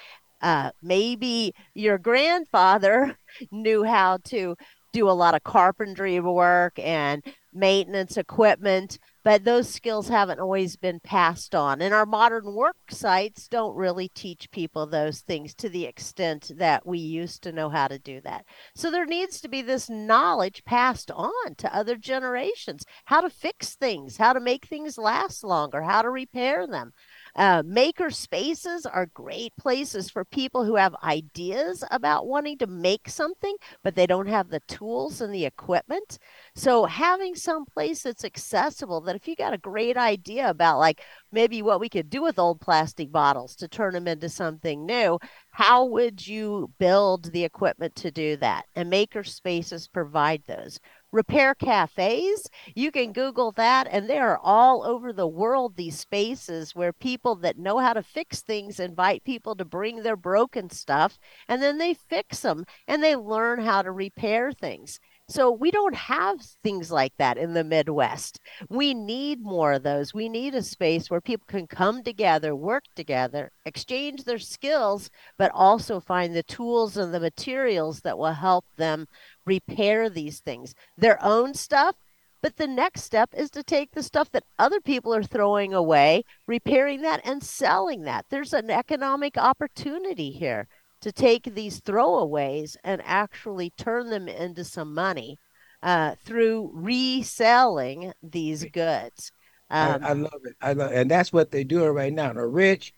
Uh, 0.46 0.70
maybe 0.84 1.56
your 1.74 1.98
grandfather 1.98 3.18
knew 3.52 3.84
how 3.84 4.16
to 4.24 4.56
do 4.94 5.10
a 5.10 5.12
lot 5.12 5.34
of 5.34 5.44
carpentry 5.44 6.20
work 6.20 6.78
and 6.78 7.24
maintenance 7.52 8.16
equipment, 8.16 9.00
but 9.24 9.44
those 9.44 9.68
skills 9.68 10.08
haven't 10.08 10.40
always 10.40 10.76
been 10.76 11.00
passed 11.00 11.56
on. 11.56 11.82
And 11.82 11.96
our 11.96 12.06
modern 12.06 12.54
work 12.54 12.76
sites 12.92 13.48
don't 13.48 13.76
really 13.76 14.10
teach 14.10 14.52
people 14.52 14.86
those 14.86 15.22
things 15.22 15.56
to 15.56 15.68
the 15.68 15.86
extent 15.86 16.52
that 16.58 16.86
we 16.86 17.00
used 17.00 17.42
to 17.42 17.52
know 17.52 17.70
how 17.70 17.88
to 17.88 17.98
do 17.98 18.22
that. 18.22 18.46
So 18.76 18.92
there 18.92 19.08
needs 19.08 19.42
to 19.42 19.50
be 19.50 19.64
this 19.64 19.90
knowledge 19.90 20.64
passed 20.64 21.10
on 21.10 21.56
to 21.58 21.76
other 21.76 21.96
generations 21.96 22.86
how 23.06 23.22
to 23.22 23.32
fix 23.32 23.74
things, 23.74 24.18
how 24.18 24.34
to 24.34 24.40
make 24.40 24.68
things 24.68 25.00
last 25.00 25.44
longer, 25.44 25.82
how 25.82 26.04
to 26.04 26.10
repair 26.12 26.68
them. 26.68 26.94
Uh, 27.36 27.62
maker 27.66 28.10
spaces 28.10 28.86
are 28.86 29.08
great 29.08 29.54
places 29.58 30.10
for 30.10 30.24
people 30.24 30.64
who 30.64 30.76
have 30.78 30.96
ideas 31.04 31.84
about 31.92 32.28
wanting 32.28 32.58
to 32.58 32.66
make 32.66 33.10
something, 33.10 33.58
but 33.84 33.94
they 33.94 34.08
don't 34.08 34.28
have 34.28 34.50
the 34.50 34.62
tools 34.70 35.20
and 35.20 35.34
the 35.34 35.44
equipment. 35.44 36.18
So 36.56 36.86
having 36.86 37.36
some 37.36 37.66
place 37.66 38.04
that's 38.04 38.24
accessible 38.24 39.02
that 39.02 39.18
if 39.18 39.28
you 39.28 39.36
got 39.36 39.54
a 39.54 39.58
great 39.58 39.98
idea 39.98 40.50
about 40.50 40.80
like 40.80 41.02
maybe 41.32 41.62
what 41.62 41.82
we 41.82 41.90
could 41.90 42.10
do 42.10 42.22
with 42.22 42.40
old 42.40 42.62
plastic 42.62 43.12
bottles 43.12 43.56
to 43.58 43.68
turn 43.68 43.94
them 43.94 44.08
into 44.08 44.30
something 44.30 44.86
new, 44.86 45.20
how 45.52 45.84
would 45.86 46.26
you 46.26 46.72
build 46.80 47.32
the 47.34 47.44
equipment 47.44 47.96
to 47.98 48.12
do 48.12 48.38
that? 48.38 48.66
And 48.76 48.90
maker 48.90 49.26
spaces 49.26 49.90
provide 49.90 50.44
those 50.48 50.80
repair 51.16 51.56
cafes. 51.56 52.48
You 52.76 52.92
can 52.92 53.14
Google 53.14 53.54
that, 53.54 53.88
and 53.90 54.10
they 54.10 54.20
are 54.20 54.38
all 54.44 54.84
over 54.84 55.14
the 55.14 55.28
world. 55.28 55.76
These 55.76 55.98
spaces 55.98 56.76
where 56.76 56.92
people 56.92 57.36
that 57.38 57.58
know 57.58 57.80
how 57.80 57.94
to 57.94 58.04
fix 58.04 58.42
things 58.42 58.80
invite 58.80 59.24
people 59.24 59.56
to 59.56 59.66
bring 59.66 60.04
their 60.04 60.18
broken 60.18 60.70
stuff, 60.70 61.18
and 61.48 61.62
then 61.64 61.78
they 61.78 61.94
fix 61.94 62.42
them 62.42 62.66
and 62.88 63.02
they 63.02 63.16
learn 63.16 63.62
how 63.62 63.82
to 63.82 63.92
repair 63.92 64.52
things. 64.52 65.00
So 65.28 65.50
we 65.50 65.72
don't 65.72 65.96
have 65.96 66.40
things 66.64 66.92
like 66.92 67.14
that 67.18 67.40
in 67.40 67.56
the 67.56 67.64
Midwest. 67.64 68.40
We 68.70 68.94
need 68.94 69.42
more 69.42 69.74
of 69.74 69.82
those. 69.82 70.14
We 70.14 70.30
need 70.30 70.54
a 70.54 70.62
space 70.62 71.10
where 71.10 71.22
people 71.22 71.48
can 71.48 71.66
come 71.66 72.04
together, 72.04 72.56
work 72.56 72.84
together, 72.96 73.52
exchange 73.66 74.24
their 74.24 74.38
skills, 74.38 75.10
but 75.40 75.50
also 75.56 76.00
find 76.00 76.36
the 76.36 76.44
tools 76.44 76.96
and 76.96 77.12
the 77.12 77.20
materials 77.20 78.02
that 78.02 78.20
will 78.20 78.34
help 78.34 78.66
them 78.78 79.08
repair 79.46 80.10
these 80.10 80.40
things, 80.40 80.76
their 80.98 81.24
own 81.24 81.54
stuff. 81.54 81.96
But 82.42 82.58
the 82.58 82.68
next 82.68 83.02
step 83.02 83.32
is 83.36 83.50
to 83.52 83.64
take 83.64 83.92
the 83.92 84.04
stuff 84.04 84.32
that 84.32 84.44
other 84.60 84.80
people 84.80 85.14
are 85.16 85.24
throwing 85.24 85.74
away, 85.74 86.24
repairing 86.46 87.02
that, 87.02 87.22
and 87.26 87.44
selling 87.44 88.04
that. 88.04 88.26
There's 88.30 88.54
an 88.54 88.70
economic 88.70 89.36
opportunity 89.38 90.30
here 90.30 90.68
to 91.02 91.12
take 91.12 91.56
these 91.56 91.82
throwaways 91.82 92.76
and 92.84 93.02
actually 93.04 93.72
turn 93.72 94.10
them 94.10 94.28
into 94.28 94.64
some 94.64 94.94
money 94.94 95.40
uh, 95.82 96.16
through 96.24 96.72
reselling 96.74 98.14
these 98.22 98.66
goods. 98.66 99.32
Um, 99.70 100.04
I, 100.04 100.10
I, 100.10 100.14
love 100.14 100.42
it. 100.44 100.56
I 100.62 100.74
love, 100.74 100.92
and 100.92 101.10
that's 101.10 101.34
what 101.34 101.50
they're 101.50 101.64
doing 101.64 101.92
right 101.92 102.14
now. 102.14 102.32
Now, 102.32 102.42
Rich, 102.42 102.94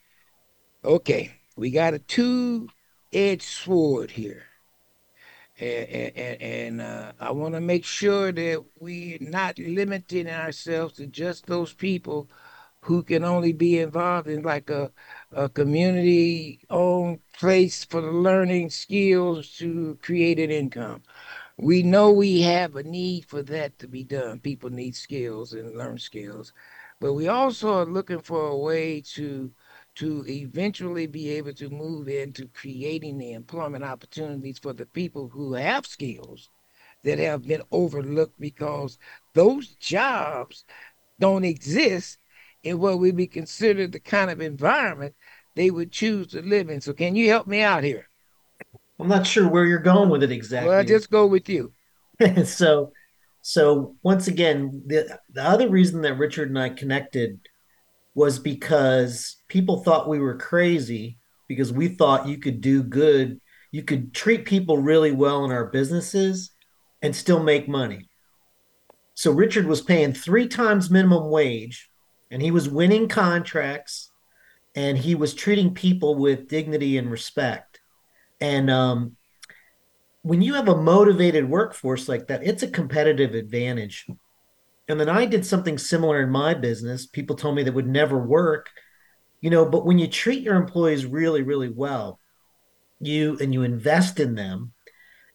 okay, 0.84 1.32
we 1.56 1.72
got 1.72 1.94
a 1.94 2.00
two-edged 2.00 3.42
sword 3.44 4.12
here 4.12 4.47
and, 5.60 6.42
and, 6.42 6.82
uh, 6.82 7.12
I 7.20 7.32
want 7.32 7.56
to 7.56 7.62
make 7.62 7.86
sure 7.86 8.32
that 8.32 8.64
we're 8.80 9.18
not 9.22 9.58
limiting 9.60 10.30
ourselves 10.30 10.96
to 10.96 11.08
just 11.08 11.48
those 11.48 11.74
people 11.74 12.30
who 12.82 13.04
can 13.04 13.24
only 13.24 13.54
be 13.54 13.80
involved 13.80 14.28
in 14.28 14.44
like 14.44 14.70
a, 14.70 14.92
a 15.32 15.50
community 15.50 16.62
owned 16.70 17.20
place 17.34 17.84
for 17.84 18.02
learning 18.02 18.70
skills 18.70 19.58
to 19.58 19.98
create 20.02 20.40
an 20.40 20.52
income. 20.52 21.04
We 21.58 21.84
know 21.84 22.12
we 22.12 22.42
have 22.42 22.76
a 22.76 22.84
need 22.84 23.26
for 23.26 23.44
that 23.44 23.80
to 23.80 23.88
be 23.88 24.04
done. 24.04 24.40
People 24.40 24.70
need 24.70 24.96
skills 24.96 25.54
and 25.54 25.78
learn 25.78 25.98
skills, 25.98 26.54
but 27.00 27.14
we 27.14 27.28
also 27.28 27.74
are 27.80 27.86
looking 27.86 28.22
for 28.22 28.48
a 28.48 28.58
way 28.58 29.02
to 29.16 29.52
to 29.98 30.24
eventually 30.28 31.08
be 31.08 31.32
able 31.32 31.54
to 31.54 31.70
move 31.70 32.08
into 32.08 32.48
creating 32.50 33.18
the 33.18 33.34
employment 33.34 33.84
opportunities 33.84 34.60
for 34.60 34.72
the 34.72 34.86
people 34.86 35.28
who 35.28 35.54
have 35.54 35.88
skills 35.88 36.50
that 37.04 37.18
have 37.18 37.48
been 37.48 37.64
overlooked 37.72 38.40
because 38.40 39.00
those 39.34 39.70
jobs 39.76 40.66
don't 41.20 41.44
exist 41.44 42.20
in 42.64 42.80
what 42.80 43.00
would 43.00 43.16
be 43.16 43.26
considered 43.26 43.92
the 43.92 44.00
kind 44.00 44.30
of 44.30 44.40
environment 44.40 45.16
they 45.56 45.72
would 45.72 45.92
choose 45.92 46.28
to 46.28 46.42
live 46.44 46.70
in. 46.70 46.80
So 46.80 46.94
can 46.94 47.16
you 47.16 47.30
help 47.30 47.48
me 47.48 47.62
out 47.62 47.84
here? 47.84 48.08
I'm 49.00 49.08
not 49.08 49.26
sure 49.26 49.48
where 49.48 49.66
you're 49.66 49.80
going 49.80 50.10
with 50.10 50.22
it 50.22 50.32
exactly. 50.32 50.70
Well, 50.70 50.78
I'll 50.78 50.86
just 50.86 51.10
go 51.10 51.26
with 51.26 51.50
you. 51.50 51.74
so, 52.46 52.92
so 53.42 53.96
once 54.04 54.28
again, 54.28 54.84
the 54.86 55.20
the 55.32 55.44
other 55.44 55.70
reason 55.70 56.02
that 56.02 56.18
Richard 56.18 56.50
and 56.50 56.60
I 56.60 56.70
connected 56.70 57.40
was 58.18 58.40
because 58.40 59.36
people 59.48 59.84
thought 59.84 60.10
we 60.10 60.18
were 60.18 60.36
crazy 60.36 61.20
because 61.48 61.72
we 61.72 61.88
thought 61.88 62.28
you 62.28 62.40
could 62.40 62.62
do 62.62 62.82
good, 62.82 63.40
you 63.72 63.84
could 63.84 64.12
treat 64.12 64.44
people 64.44 64.80
really 64.80 65.12
well 65.12 65.46
in 65.46 65.52
our 65.52 65.68
businesses 65.68 66.50
and 67.04 67.16
still 67.16 67.44
make 67.44 67.70
money. 67.70 68.10
So 69.14 69.32
Richard 69.32 69.68
was 69.68 69.82
paying 69.82 70.14
three 70.14 70.48
times 70.48 70.90
minimum 70.90 71.30
wage 71.30 71.92
and 72.32 72.42
he 72.42 72.50
was 72.50 72.68
winning 72.68 73.08
contracts 73.08 74.10
and 74.76 74.98
he 74.98 75.14
was 75.14 75.36
treating 75.36 75.76
people 75.76 76.16
with 76.16 76.48
dignity 76.48 76.98
and 76.98 77.12
respect. 77.12 77.82
And 78.42 78.72
um, 78.72 79.16
when 80.24 80.42
you 80.42 80.56
have 80.56 80.70
a 80.70 80.82
motivated 80.82 81.48
workforce 81.48 82.10
like 82.10 82.30
that, 82.30 82.44
it's 82.44 82.64
a 82.64 82.68
competitive 82.68 83.36
advantage. 83.36 84.08
And 84.88 85.00
then 85.00 85.10
I 85.10 85.26
did 85.26 85.46
something 85.46 85.78
similar 85.78 86.22
in 86.22 86.30
my 86.30 86.54
business. 86.54 87.06
People 87.06 87.36
told 87.36 87.56
me 87.56 87.64
that 87.64 87.74
would 87.74 87.88
never 87.88 88.18
work, 88.18 88.70
you 89.42 89.50
know, 89.50 89.66
but 89.66 89.86
when 89.86 90.00
you 90.00 90.08
treat 90.08 90.42
your 90.42 90.56
employees 90.56 91.06
really, 91.06 91.42
really 91.42 91.70
well, 91.70 92.20
you 93.00 93.38
and 93.40 93.54
you 93.54 93.64
invest 93.64 94.20
in 94.20 94.36
them. 94.36 94.74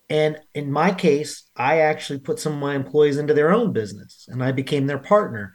And 0.08 0.38
in 0.54 0.72
my 0.72 0.92
case, 0.92 1.44
I 1.56 1.80
actually 1.80 2.20
put 2.20 2.38
some 2.38 2.54
of 2.54 2.58
my 2.58 2.74
employees 2.74 3.18
into 3.18 3.34
their 3.34 3.52
own 3.52 3.72
business 3.72 4.26
and 4.28 4.42
I 4.42 4.52
became 4.52 4.86
their 4.86 4.98
partner. 4.98 5.54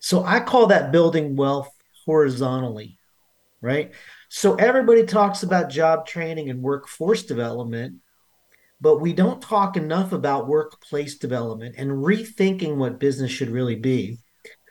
So 0.00 0.24
I 0.24 0.40
call 0.40 0.68
that 0.68 0.92
building 0.92 1.36
wealth 1.36 1.70
horizontally, 2.06 2.98
right? 3.60 3.92
So 4.28 4.54
everybody 4.54 5.04
talks 5.04 5.42
about 5.42 5.70
job 5.70 6.06
training 6.06 6.50
and 6.50 6.62
workforce 6.62 7.24
development, 7.24 7.96
but 8.80 9.00
we 9.00 9.12
don't 9.12 9.42
talk 9.42 9.76
enough 9.76 10.12
about 10.12 10.48
workplace 10.48 11.18
development 11.18 11.74
and 11.76 11.90
rethinking 11.90 12.76
what 12.76 12.98
business 12.98 13.30
should 13.30 13.50
really 13.50 13.76
be. 13.76 14.18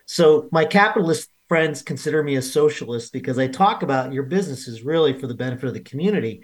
So 0.05 0.49
my 0.51 0.65
capitalist 0.65 1.29
friends 1.47 1.81
consider 1.81 2.23
me 2.23 2.35
a 2.35 2.41
socialist 2.41 3.13
because 3.13 3.37
I 3.37 3.47
talk 3.47 3.83
about 3.83 4.13
your 4.13 4.23
business 4.23 4.67
is 4.67 4.83
really 4.83 5.19
for 5.19 5.27
the 5.27 5.35
benefit 5.35 5.67
of 5.67 5.73
the 5.73 5.79
community. 5.81 6.43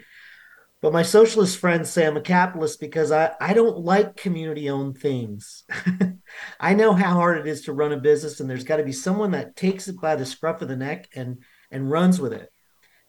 But 0.82 0.92
my 0.92 1.02
socialist 1.02 1.58
friends 1.58 1.88
say 1.88 2.06
I'm 2.06 2.16
a 2.16 2.20
capitalist 2.20 2.80
because 2.80 3.10
I, 3.10 3.32
I 3.40 3.54
don't 3.54 3.78
like 3.78 4.16
community 4.16 4.68
owned 4.68 4.98
things. 4.98 5.64
I 6.60 6.74
know 6.74 6.92
how 6.92 7.14
hard 7.14 7.38
it 7.38 7.46
is 7.46 7.62
to 7.62 7.72
run 7.72 7.92
a 7.92 7.96
business, 7.96 8.40
and 8.40 8.48
there's 8.48 8.64
got 8.64 8.76
to 8.76 8.84
be 8.84 8.92
someone 8.92 9.30
that 9.30 9.56
takes 9.56 9.88
it 9.88 10.00
by 10.00 10.16
the 10.16 10.26
scruff 10.26 10.60
of 10.60 10.68
the 10.68 10.76
neck 10.76 11.08
and, 11.14 11.42
and 11.70 11.90
runs 11.90 12.20
with 12.20 12.34
it, 12.34 12.52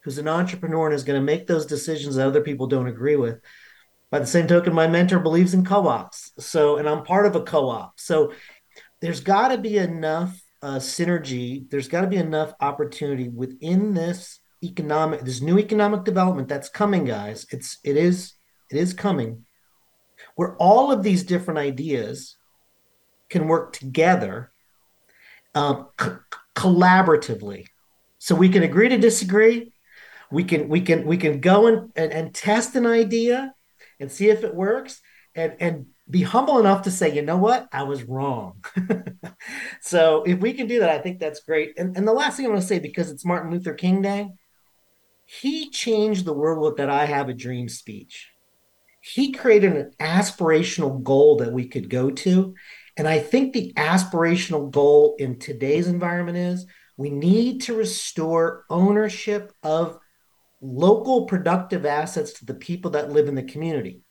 who's 0.03 0.17
an 0.17 0.29
entrepreneur 0.29 0.87
and 0.87 0.95
is 0.95 1.03
going 1.03 1.19
to 1.19 1.25
make 1.25 1.45
those 1.45 1.65
decisions 1.65 2.15
that 2.15 2.25
other 2.25 2.41
people 2.41 2.67
don't 2.67 2.87
agree 2.87 3.17
with. 3.17 3.41
By 4.09 4.19
the 4.19 4.25
same 4.25 4.47
token, 4.47 4.73
my 4.73 4.87
mentor 4.87 5.19
believes 5.19 5.53
in 5.53 5.65
co 5.65 5.87
ops. 5.87 6.31
So, 6.39 6.77
and 6.77 6.87
I'm 6.87 7.03
part 7.03 7.25
of 7.25 7.35
a 7.35 7.43
co 7.43 7.69
op. 7.69 7.99
So 7.99 8.33
there's 9.01 9.19
got 9.19 9.49
to 9.49 9.57
be 9.57 9.77
enough 9.77 10.41
uh, 10.61 10.77
synergy, 10.77 11.69
there's 11.69 11.87
got 11.87 12.01
to 12.01 12.07
be 12.07 12.17
enough 12.17 12.53
opportunity 12.59 13.29
within 13.29 13.93
this 13.93 14.39
economic 14.63 15.21
this 15.21 15.39
new 15.39 15.59
economic 15.59 16.03
development 16.03 16.47
that's 16.47 16.69
coming 16.69 17.05
guys. 17.05 17.45
It's 17.51 17.77
it 17.83 17.95
is 17.95 18.33
it 18.71 18.77
is 18.77 18.93
coming 18.93 19.45
where 20.35 20.55
all 20.57 20.91
of 20.91 21.03
these 21.03 21.23
different 21.23 21.59
ideas 21.59 22.37
can 23.29 23.47
work 23.47 23.73
together 23.73 24.51
um, 25.53 25.89
collaboratively. 26.55 27.67
So 28.19 28.35
we 28.35 28.49
can 28.49 28.63
agree 28.63 28.89
to 28.89 28.97
disagree. 28.97 29.73
We 30.31 30.43
can 30.43 30.69
we 30.69 30.81
can 30.81 31.05
we 31.05 31.17
can 31.17 31.39
go 31.39 31.67
and, 31.67 31.91
and, 31.95 32.11
and 32.11 32.33
test 32.33 32.75
an 32.75 32.85
idea 32.85 33.53
and 33.99 34.11
see 34.11 34.29
if 34.29 34.43
it 34.43 34.55
works 34.55 35.01
and 35.35 35.55
and 35.59 35.85
be 36.09 36.21
humble 36.21 36.59
enough 36.59 36.83
to 36.83 36.91
say 36.91 37.13
you 37.13 37.21
know 37.21 37.37
what 37.37 37.67
i 37.71 37.83
was 37.83 38.03
wrong 38.03 38.63
so 39.81 40.23
if 40.23 40.39
we 40.39 40.53
can 40.53 40.67
do 40.67 40.79
that 40.79 40.89
i 40.89 40.97
think 40.97 41.19
that's 41.19 41.41
great 41.41 41.77
and, 41.77 41.97
and 41.97 42.07
the 42.07 42.13
last 42.13 42.37
thing 42.37 42.45
i 42.45 42.49
want 42.49 42.61
to 42.61 42.67
say 42.67 42.79
because 42.79 43.11
it's 43.11 43.25
martin 43.25 43.51
luther 43.51 43.73
king 43.73 44.01
day 44.01 44.29
he 45.27 45.69
changed 45.69 46.23
the 46.23 46.33
world 46.33 46.63
with 46.63 46.77
that 46.77 46.89
I 46.89 47.05
have 47.05 47.27
a 47.27 47.33
dream 47.33 47.67
speech. 47.67 48.31
He 49.01 49.33
created 49.33 49.75
an 49.75 49.91
aspirational 49.99 51.03
goal 51.03 51.37
that 51.37 51.51
we 51.51 51.67
could 51.67 51.89
go 51.89 52.09
to. 52.09 52.55
And 52.95 53.07
I 53.09 53.19
think 53.19 53.51
the 53.51 53.73
aspirational 53.75 54.71
goal 54.71 55.17
in 55.19 55.37
today's 55.37 55.87
environment 55.87 56.37
is 56.37 56.65
we 56.95 57.09
need 57.09 57.61
to 57.63 57.75
restore 57.75 58.63
ownership 58.69 59.51
of 59.63 59.99
local 60.61 61.25
productive 61.25 61.85
assets 61.85 62.33
to 62.33 62.45
the 62.45 62.53
people 62.53 62.91
that 62.91 63.11
live 63.11 63.27
in 63.27 63.35
the 63.35 63.43
community. 63.43 64.01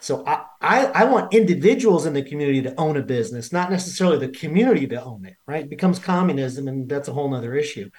So 0.00 0.24
I, 0.26 0.44
I, 0.60 0.86
I, 0.86 1.04
want 1.04 1.34
individuals 1.34 2.06
in 2.06 2.12
the 2.12 2.22
community 2.22 2.62
to 2.62 2.74
own 2.78 2.96
a 2.96 3.02
business, 3.02 3.52
not 3.52 3.70
necessarily 3.70 4.18
the 4.18 4.32
community 4.32 4.86
to 4.86 5.02
own 5.02 5.24
it, 5.24 5.34
right? 5.46 5.64
It 5.64 5.70
becomes 5.70 5.98
communism, 5.98 6.68
and 6.68 6.88
that's 6.88 7.08
a 7.08 7.12
whole 7.12 7.28
nother 7.28 7.54
issue. 7.54 7.90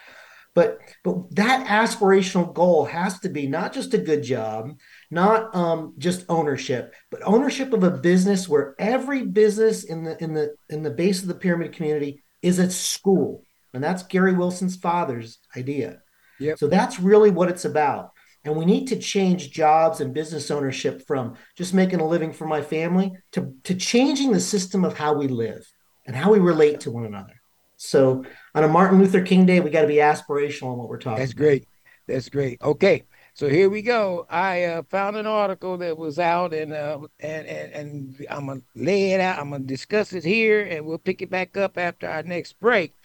But 0.56 0.80
but 1.04 1.36
that 1.36 1.68
aspirational 1.68 2.54
goal 2.54 2.86
has 2.86 3.20
to 3.20 3.30
be 3.30 3.48
not 3.48 3.74
just 3.74 3.94
a 3.94 4.00
good 4.00 4.24
job, 4.24 4.72
not 5.12 5.54
um, 5.56 5.94
just 5.98 6.26
ownership, 6.28 6.96
but 7.12 7.22
ownership 7.24 7.72
of 7.74 7.84
a 7.84 7.92
business 7.92 8.50
where 8.50 8.76
every 8.80 9.26
business 9.26 9.84
in 9.84 10.04
the 10.04 10.22
in 10.24 10.34
the 10.34 10.56
in 10.70 10.84
the 10.84 10.90
base 10.90 11.22
of 11.22 11.28
the 11.28 11.36
pyramid 11.36 11.74
community 11.74 12.24
is 12.42 12.60
a 12.60 12.70
school, 12.72 13.44
and 13.74 13.84
that's 13.84 14.04
Gary 14.04 14.34
Wilson's 14.34 14.76
father's 14.76 15.40
idea. 15.56 16.02
Yep. 16.40 16.58
So 16.58 16.68
that's 16.68 17.00
really 17.00 17.32
what 17.32 17.50
it's 17.50 17.66
about. 17.66 18.12
And 18.46 18.56
we 18.56 18.66
need 18.66 18.88
to 18.88 18.98
change 18.98 19.52
jobs 19.52 20.00
and 20.00 20.14
business 20.14 20.50
ownership 20.50 21.06
from 21.06 21.36
just 21.58 21.74
making 21.74 22.00
a 22.00 22.08
living 22.08 22.32
for 22.32 22.48
my 22.48 22.62
family 22.62 23.12
to, 23.34 23.54
to 23.66 23.76
changing 23.76 24.32
the 24.32 24.40
system 24.40 24.86
of 24.86 24.98
how 24.98 25.14
we 25.14 25.28
live 25.28 25.66
and 26.08 26.16
how 26.16 26.32
we 26.32 26.40
relate 26.40 26.80
to 26.82 26.92
one 26.92 27.06
another. 27.06 27.34
So 27.76 28.24
on 28.56 28.64
a 28.64 28.68
Martin 28.68 29.00
Luther 29.00 29.22
King 29.22 29.46
Day, 29.46 29.60
we 29.60 29.70
got 29.70 29.82
to 29.82 29.88
be 29.88 29.96
aspirational 29.96 30.74
in 30.74 30.80
what 30.80 30.90
we're 30.90 31.00
talking. 31.00 31.20
That's 31.20 31.34
about. 31.34 31.44
great. 31.44 31.68
That's 32.08 32.30
great. 32.30 32.62
Okay, 32.62 33.04
so 33.36 33.48
here 33.48 33.70
we 33.70 33.82
go. 33.82 34.26
I 34.30 34.64
uh, 34.66 34.84
found 34.90 35.16
an 35.16 35.28
article 35.28 35.78
that 35.78 35.98
was 35.98 36.18
out, 36.20 36.54
and 36.54 36.74
uh, 36.74 37.00
and 37.20 37.48
and 37.48 37.72
and 37.72 38.28
I'm 38.30 38.48
gonna 38.48 38.62
lay 38.76 39.14
it 39.14 39.22
out. 39.22 39.40
I'm 39.40 39.52
gonna 39.52 39.64
discuss 39.64 40.12
it 40.12 40.26
here, 40.26 40.66
and 40.66 40.86
we'll 40.86 40.98
pick 40.98 41.22
it 41.22 41.30
back 41.30 41.56
up 41.56 41.78
after 41.78 42.10
our 42.10 42.24
next 42.24 42.60
break. 42.60 42.96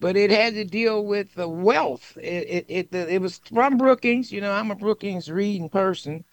But 0.00 0.16
it 0.16 0.30
had 0.30 0.54
to 0.54 0.64
deal 0.64 1.04
with 1.04 1.34
the 1.34 1.48
wealth. 1.48 2.16
It 2.20 2.66
it 2.68 2.88
it, 2.92 2.94
it 2.94 3.20
was 3.22 3.38
from 3.38 3.76
Brookings. 3.78 4.32
You 4.32 4.40
know, 4.40 4.52
I'm 4.52 4.70
a 4.70 4.76
Brookings 4.76 5.30
reading 5.30 5.68
person, 5.68 6.24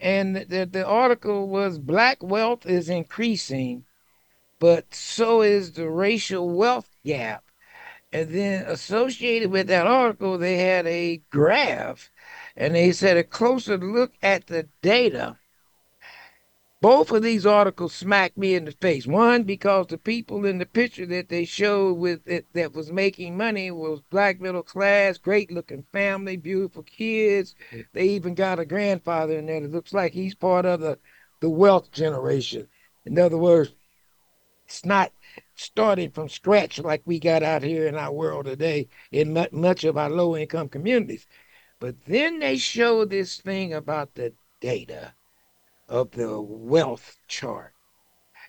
and 0.00 0.36
the 0.36 0.66
the 0.66 0.86
article 0.86 1.48
was 1.48 1.78
Black 1.78 2.22
wealth 2.22 2.66
is 2.66 2.88
increasing, 2.88 3.84
but 4.58 4.94
so 4.94 5.42
is 5.42 5.72
the 5.72 5.88
racial 5.90 6.50
wealth 6.50 6.90
gap. 7.04 7.44
And 8.12 8.30
then 8.30 8.66
associated 8.66 9.50
with 9.50 9.66
that 9.68 9.86
article, 9.86 10.38
they 10.38 10.56
had 10.58 10.86
a 10.86 11.18
graph 11.30 12.10
and 12.56 12.74
they 12.74 12.92
said 12.92 13.16
a 13.16 13.24
closer 13.24 13.76
look 13.76 14.14
at 14.22 14.46
the 14.46 14.68
data. 14.82 15.38
Both 16.82 17.10
of 17.10 17.22
these 17.22 17.46
articles 17.46 17.94
smacked 17.94 18.36
me 18.36 18.54
in 18.54 18.66
the 18.66 18.72
face. 18.72 19.06
One, 19.06 19.44
because 19.44 19.86
the 19.86 19.96
people 19.96 20.44
in 20.44 20.58
the 20.58 20.66
picture 20.66 21.06
that 21.06 21.30
they 21.30 21.46
showed 21.46 21.94
with 21.94 22.28
it 22.28 22.44
that 22.52 22.74
was 22.74 22.92
making 22.92 23.34
money 23.34 23.70
was 23.70 24.02
black 24.10 24.42
middle 24.42 24.62
class, 24.62 25.16
great 25.16 25.50
looking 25.50 25.86
family, 25.90 26.36
beautiful 26.36 26.82
kids. 26.82 27.54
They 27.94 28.08
even 28.08 28.34
got 28.34 28.58
a 28.58 28.66
grandfather 28.66 29.38
in 29.38 29.46
there 29.46 29.60
that 29.62 29.72
looks 29.72 29.94
like 29.94 30.12
he's 30.12 30.34
part 30.34 30.66
of 30.66 30.80
the, 30.80 30.98
the 31.40 31.48
wealth 31.48 31.90
generation. 31.92 32.68
In 33.06 33.18
other 33.18 33.38
words, 33.38 33.72
it's 34.66 34.84
not 34.84 35.12
starting 35.54 36.10
from 36.10 36.28
scratch 36.28 36.78
like 36.78 37.00
we 37.06 37.18
got 37.18 37.42
out 37.42 37.62
here 37.62 37.86
in 37.86 37.94
our 37.94 38.12
world 38.12 38.44
today 38.44 38.88
in 39.12 39.48
much 39.50 39.84
of 39.84 39.96
our 39.96 40.10
low 40.10 40.36
income 40.36 40.68
communities. 40.68 41.26
But 41.80 42.04
then 42.04 42.40
they 42.40 42.58
show 42.58 43.06
this 43.06 43.38
thing 43.38 43.72
about 43.72 44.14
the 44.14 44.34
data 44.60 45.14
of 45.88 46.10
the 46.12 46.40
wealth 46.40 47.18
chart. 47.28 47.72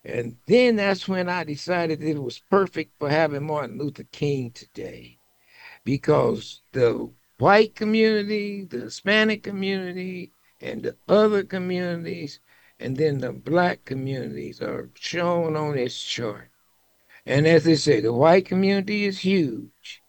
And 0.04 0.38
then 0.46 0.78
that's 0.78 1.08
when 1.08 1.28
I 1.28 1.44
decided 1.44 2.02
it 2.02 2.22
was 2.22 2.40
perfect 2.40 2.94
for 3.00 3.10
having 3.10 3.46
Martin 3.46 3.78
Luther 3.78 4.06
King 4.12 4.52
today 4.52 5.20
because 5.84 6.62
the 6.72 7.10
white 7.40 7.76
community, 7.76 8.64
the 8.64 8.82
Hispanic 8.82 9.44
community, 9.44 10.32
and 10.62 10.84
the 10.84 10.96
other 11.08 11.44
communities, 11.44 12.40
and 12.80 12.98
then 12.98 13.20
the 13.20 13.32
black 13.32 13.86
communities 13.86 14.62
are 14.62 14.90
shown 14.96 15.56
on 15.56 15.76
this 15.76 16.02
chart. 16.02 16.50
And 17.26 17.46
as 17.48 17.66
they 17.66 17.76
say, 17.76 18.00
the 18.00 18.14
white 18.14 18.46
community 18.46 19.06
is 19.06 19.20
huge. 19.20 20.02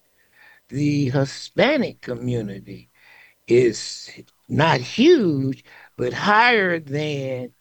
The 0.69 1.11
Hispanic 1.11 2.01
community 2.01 2.91
is 3.47 4.11
not 4.49 4.81
huge, 4.81 5.65
but 5.99 6.13
higher 6.15 6.79
than 6.79 7.53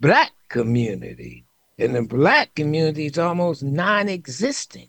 black 0.00 0.32
community. 0.48 1.44
And 1.78 1.94
the 1.94 2.02
black 2.02 2.54
community 2.54 3.06
is 3.06 3.18
almost 3.18 3.62
non-existent. 3.62 4.88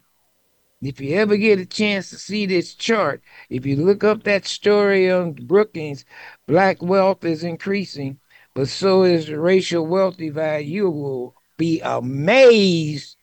If 0.80 1.00
you 1.00 1.16
ever 1.16 1.36
get 1.36 1.58
a 1.58 1.66
chance 1.66 2.10
to 2.10 2.16
see 2.16 2.46
this 2.46 2.74
chart, 2.74 3.22
if 3.50 3.66
you 3.66 3.76
look 3.76 4.02
up 4.02 4.22
that 4.24 4.46
story 4.46 5.10
on 5.10 5.32
Brookings, 5.32 6.04
black 6.46 6.80
wealth 6.80 7.24
is 7.24 7.44
increasing, 7.44 8.18
but 8.54 8.68
so 8.68 9.02
is 9.02 9.26
the 9.26 9.38
racial 9.38 9.86
wealth 9.86 10.16
divide. 10.16 10.66
You 10.66 10.88
will 10.88 11.34
be 11.58 11.80
amazed 11.80 13.16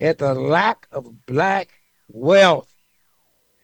at 0.00 0.18
the 0.18 0.34
lack 0.34 0.86
of 0.92 1.26
black 1.26 1.70
wealth. 2.08 2.69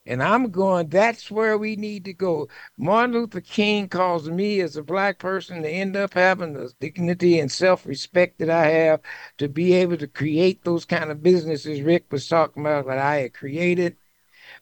And 0.06 0.22
I'm 0.22 0.50
going, 0.50 0.88
that's 0.88 1.30
where 1.30 1.58
we 1.58 1.76
need 1.76 2.04
to 2.06 2.12
go. 2.12 2.48
Martin 2.78 3.14
Luther 3.14 3.40
King 3.40 3.88
calls 3.88 4.28
me 4.30 4.60
as 4.60 4.76
a 4.76 4.82
black 4.82 5.18
person 5.18 5.62
to 5.62 5.68
end 5.68 5.96
up 5.96 6.14
having 6.14 6.52
the 6.54 6.72
dignity 6.80 7.38
and 7.40 7.50
self-respect 7.50 8.38
that 8.38 8.50
I 8.50 8.66
have 8.68 9.00
to 9.38 9.48
be 9.48 9.72
able 9.74 9.96
to 9.98 10.06
create 10.06 10.64
those 10.64 10.84
kind 10.84 11.10
of 11.10 11.22
businesses 11.22 11.82
Rick 11.82 12.06
was 12.10 12.28
talking 12.28 12.62
about 12.62 12.86
that 12.86 12.98
I 12.98 13.16
had 13.16 13.34
created. 13.34 13.96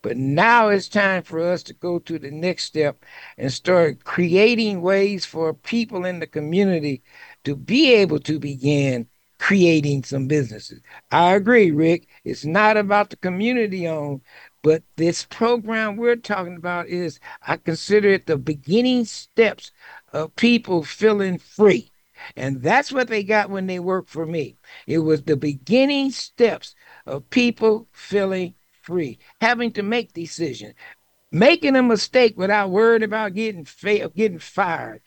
But 0.03 0.17
now 0.17 0.69
it's 0.69 0.89
time 0.89 1.23
for 1.23 1.41
us 1.41 1.63
to 1.65 1.75
go 1.75 1.99
to 2.01 2.19
the 2.19 2.31
next 2.31 2.65
step 2.65 3.05
and 3.39 3.53
start 3.53 4.05
creating 4.05 4.83
ways 4.83 5.25
for 5.25 5.53
people 5.55 6.05
in 6.05 6.21
the 6.21 6.27
community 6.27 7.03
to 7.45 7.57
be 7.57 7.93
able 7.95 8.19
to 8.21 8.39
begin 8.39 9.09
creating 9.39 10.05
some 10.05 10.27
businesses. 10.29 10.81
I 11.11 11.35
agree, 11.35 11.71
Rick. 11.71 12.09
It's 12.25 12.45
not 12.45 12.77
about 12.77 13.11
the 13.11 13.17
community 13.17 13.87
owned, 13.89 14.23
but 14.65 14.83
this 14.97 15.27
program 15.27 15.97
we're 15.97 16.17
talking 16.17 16.57
about 16.57 16.89
is, 16.89 17.21
I 17.47 17.59
consider 17.59 18.09
it 18.09 18.25
the 18.25 18.39
beginning 18.39 19.05
steps 19.05 19.71
of 20.11 20.35
people 20.37 20.83
feeling 20.83 21.37
free. 21.37 21.93
And 22.35 22.63
that's 22.63 22.91
what 22.91 23.09
they 23.09 23.25
got 23.25 23.51
when 23.51 23.67
they 23.67 23.79
worked 23.79 24.09
for 24.09 24.25
me. 24.25 24.57
It 24.87 25.01
was 25.01 25.23
the 25.23 25.37
beginning 25.37 26.13
steps 26.13 26.75
of 27.05 27.29
people 27.29 27.89
feeling 27.93 28.55
free, 28.81 29.19
having 29.43 29.71
to 29.73 29.83
make 29.83 30.15
decisions, 30.15 30.73
making 31.31 31.77
a 31.77 31.83
mistake 31.83 32.39
without 32.39 32.71
worrying 32.71 33.03
about 33.03 33.35
getting 33.35 33.67
fa- 33.67 34.11
getting 34.17 34.39
fired. 34.39 35.03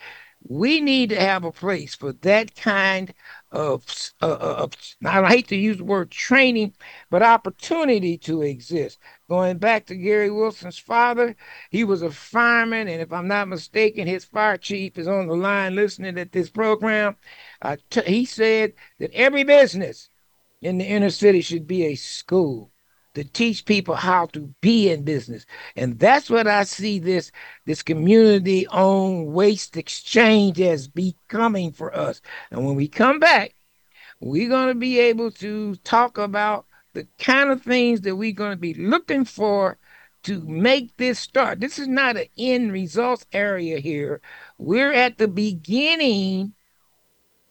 We 0.50 0.80
need 0.80 1.10
to 1.10 1.20
have 1.20 1.44
a 1.44 1.52
place 1.52 1.94
for 1.94 2.14
that 2.14 2.56
kind 2.56 3.14
of, 3.52 3.86
uh, 4.22 4.38
of 4.38 4.74
I 5.04 5.28
hate 5.28 5.48
to 5.50 5.58
use 5.58 5.78
the 5.78 5.84
word 5.84 6.10
training, 6.10 6.74
but 7.10 7.22
opportunity 7.22 8.18
to 8.20 8.44
exist. 8.44 9.00
Going 9.30 9.58
back 9.58 9.86
to 9.88 9.96
Gary 9.96 10.32
Wilson's 10.32 10.78
father, 10.78 11.36
he 11.70 11.84
was 11.84 12.02
a 12.02 12.12
fireman, 12.12 12.88
and 12.88 13.02
if 13.02 13.12
I'm 13.12 13.28
not 13.28 13.50
mistaken, 13.50 14.08
his 14.08 14.24
fire 14.24 14.58
chief 14.58 14.98
is 14.98 15.08
on 15.08 15.28
the 15.28 15.36
line 15.36 15.76
listening 15.76 16.18
at 16.18 16.32
this 16.32 16.50
program. 16.50 17.18
Uh, 17.62 17.76
t- 17.90 18.02
he 18.06 18.24
said 18.26 18.74
that 19.00 19.12
every 19.14 19.44
business 19.44 20.10
in 20.62 20.78
the 20.78 20.86
inner 20.86 21.10
city 21.10 21.42
should 21.42 21.68
be 21.68 21.86
a 21.86 21.96
school 21.96 22.72
to 23.18 23.24
teach 23.24 23.66
people 23.66 23.96
how 23.96 24.28
to 24.28 24.42
be 24.62 24.90
in 24.92 25.04
business. 25.04 25.46
And 25.76 25.98
that's 25.98 26.30
what 26.30 26.46
I 26.46 26.64
see 26.64 27.00
this 27.00 27.32
this 27.66 27.82
community 27.82 28.68
owned 28.68 29.34
waste 29.34 29.76
exchange 29.76 30.62
as 30.62 30.88
becoming 30.88 31.72
for 31.72 31.96
us. 31.96 32.22
And 32.52 32.64
when 32.66 32.76
we 32.76 32.88
come 32.88 33.20
back, 33.20 33.56
we're 34.20 34.50
going 34.50 34.68
to 34.68 34.76
be 34.76 35.00
able 35.00 35.32
to 35.32 35.76
talk 35.78 36.20
about 36.20 36.68
the 36.94 37.08
kind 37.18 37.50
of 37.50 37.64
things 37.64 38.02
that 38.02 38.16
we're 38.16 38.34
going 38.34 38.52
to 38.52 38.58
be 38.58 38.76
looking 38.76 39.26
for 39.26 39.80
to 40.24 40.42
make 40.42 40.96
this 40.98 41.18
start. 41.18 41.60
This 41.60 41.80
is 41.80 41.88
not 41.88 42.18
an 42.18 42.28
end 42.38 42.72
results 42.72 43.26
area 43.34 43.80
here. 43.80 44.22
We're 44.60 44.94
at 44.94 45.18
the 45.18 45.28
beginning 45.28 46.54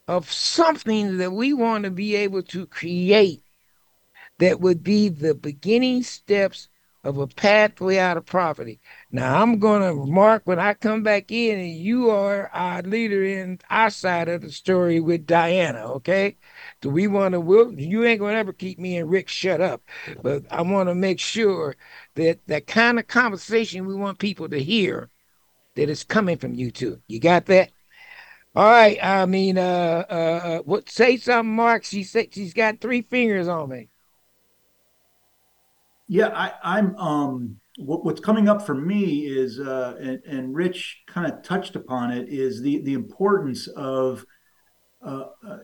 of 0.07 0.31
something 0.31 1.19
that 1.19 1.33
we 1.33 1.53
want 1.53 1.85
to 1.85 1.91
be 1.91 2.15
able 2.15 2.45
to 2.45 2.67
create 2.67 3.43
that 4.39 4.61
would 4.61 4.83
be 4.83 5.09
the 5.09 5.35
beginning 5.35 6.03
steps 6.03 6.69
of 7.07 7.19
a 7.19 7.27
pathway 7.29 7.99
out 7.99 8.17
of 8.17 8.27
poverty. 8.27 8.81
Now 9.13 9.41
I'm 9.41 9.61
gonna 9.61 9.95
mark 9.95 10.43
when 10.45 10.59
I 10.59 10.75
come 10.75 11.05
back 11.05 11.31
in, 11.31 11.59
and 11.59 11.77
you 11.77 12.11
are 12.11 12.49
our 12.53 12.83
leader 12.83 13.25
in 13.25 13.61
our 13.71 13.91
side 13.91 14.29
of 14.29 14.43
the 14.43 14.51
story 14.51 14.99
with 14.99 15.27
Dianna. 15.27 15.83
Okay, 15.97 16.37
do 16.81 16.91
we 16.91 17.07
want 17.07 17.33
to? 17.33 17.41
Will 17.41 17.73
you 17.73 18.05
ain't 18.05 18.21
gonna 18.21 18.37
ever 18.37 18.53
keep 18.53 18.79
me 18.81 18.97
and 18.97 19.09
Rick 19.09 19.29
shut 19.29 19.61
up, 19.61 19.83
but 20.21 20.45
I 20.51 20.63
want 20.63 20.89
to 20.89 20.95
make 20.97 21.21
sure 21.21 21.77
that 22.17 22.41
that 22.49 22.67
kind 22.67 22.99
of 22.99 23.07
conversation 23.07 23.87
we 23.87 23.95
want 23.95 24.19
people 24.19 24.49
to 24.49 24.63
hear 24.63 25.09
that 25.77 25.89
is 25.89 26.03
coming 26.03 26.39
from 26.39 26.55
you 26.55 26.73
two. 26.73 27.01
You 27.07 27.21
got 27.21 27.47
that? 27.47 27.71
All 28.57 28.65
right. 28.65 28.99
I 29.03 29.27
mean, 29.27 29.59
uh, 29.59 30.05
uh, 30.11 30.13
uh 30.13 30.59
what? 30.61 30.91
Say 30.91 31.19
something, 31.19 31.55
Mark. 31.55 31.85
She 31.85 32.03
said 32.03 32.35
she's 32.35 32.55
got 32.55 32.81
three 32.81 33.03
fingers 33.03 33.47
on 33.47 33.69
me. 33.69 33.91
Yeah, 36.09 36.29
I, 36.29 36.79
am 36.79 36.97
Um, 36.97 37.57
what, 37.79 38.05
what's 38.05 38.21
coming 38.21 38.49
up 38.49 38.63
for 38.65 38.75
me 38.75 39.27
is, 39.27 39.59
uh, 39.59 39.97
and, 40.01 40.23
and 40.25 40.55
Rich 40.55 41.03
kind 41.07 41.31
of 41.31 41.43
touched 41.43 41.77
upon 41.77 42.11
it, 42.11 42.29
is 42.29 42.61
the 42.63 42.81
the 42.83 42.95
importance 42.95 43.67
of 43.69 44.25
uh, 45.05 45.27
uh, 45.47 45.59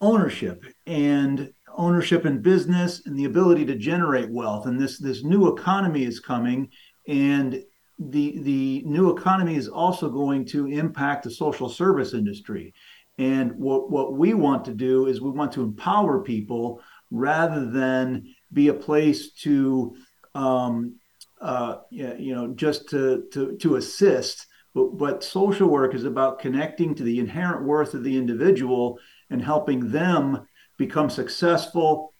ownership 0.00 0.64
and 0.86 1.52
ownership 1.76 2.24
in 2.24 2.40
business 2.40 3.06
and 3.06 3.18
the 3.18 3.24
ability 3.24 3.64
to 3.66 3.74
generate 3.74 4.30
wealth. 4.30 4.66
And 4.66 4.78
this 4.78 4.98
this 4.98 5.24
new 5.24 5.48
economy 5.48 6.04
is 6.04 6.20
coming, 6.20 6.68
and 7.08 7.62
the 7.98 8.38
the 8.42 8.82
new 8.84 9.10
economy 9.10 9.56
is 9.56 9.68
also 9.68 10.10
going 10.10 10.44
to 10.46 10.66
impact 10.66 11.24
the 11.24 11.30
social 11.30 11.68
service 11.68 12.12
industry. 12.12 12.74
And 13.18 13.52
what 13.52 13.90
what 13.90 14.14
we 14.14 14.34
want 14.34 14.64
to 14.66 14.74
do 14.74 15.06
is 15.06 15.20
we 15.20 15.30
want 15.30 15.52
to 15.52 15.62
empower 15.62 16.20
people 16.20 16.80
rather 17.10 17.70
than 17.70 18.33
be 18.54 18.68
a 18.68 18.74
place 18.74 19.32
to 19.32 19.94
um, 20.34 20.96
uh, 21.40 21.76
you 21.90 22.34
know 22.34 22.54
just 22.54 22.88
to 22.90 23.24
to 23.32 23.56
to 23.56 23.76
assist 23.76 24.46
but, 24.74 24.96
but 24.98 25.24
social 25.24 25.68
work 25.68 25.94
is 25.94 26.04
about 26.04 26.40
connecting 26.40 26.94
to 26.94 27.02
the 27.02 27.18
inherent 27.18 27.64
worth 27.64 27.94
of 27.94 28.02
the 28.02 28.16
individual 28.16 28.98
and 29.30 29.42
helping 29.42 29.90
them 29.90 30.46
become 30.76 31.10
successful 31.10 32.12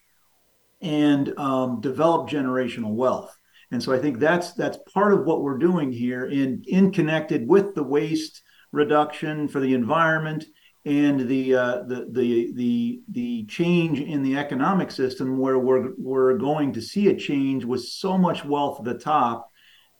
and 0.80 1.36
um, 1.38 1.80
develop 1.80 2.28
generational 2.28 2.92
wealth. 2.92 3.36
And 3.70 3.82
so 3.82 3.92
i 3.92 3.98
think 3.98 4.18
that's 4.18 4.52
that's 4.52 4.78
part 4.92 5.12
of 5.12 5.24
what 5.24 5.42
we're 5.42 5.58
doing 5.58 5.90
here 5.90 6.26
in 6.26 6.62
in 6.68 6.92
connected 6.92 7.48
with 7.48 7.74
the 7.74 7.82
waste 7.82 8.42
reduction 8.70 9.48
for 9.48 9.60
the 9.60 9.74
environment 9.74 10.44
and 10.84 11.28
the 11.28 11.54
uh, 11.54 11.82
the 11.84 12.08
the 12.10 12.52
the 12.54 13.00
the 13.08 13.44
change 13.46 14.00
in 14.00 14.22
the 14.22 14.36
economic 14.36 14.90
system 14.90 15.38
where 15.38 15.58
we're 15.58 15.92
we're 15.96 16.36
going 16.36 16.72
to 16.74 16.82
see 16.82 17.08
a 17.08 17.16
change 17.16 17.64
with 17.64 17.82
so 17.82 18.18
much 18.18 18.44
wealth 18.44 18.80
at 18.80 18.84
the 18.84 18.98
top 18.98 19.50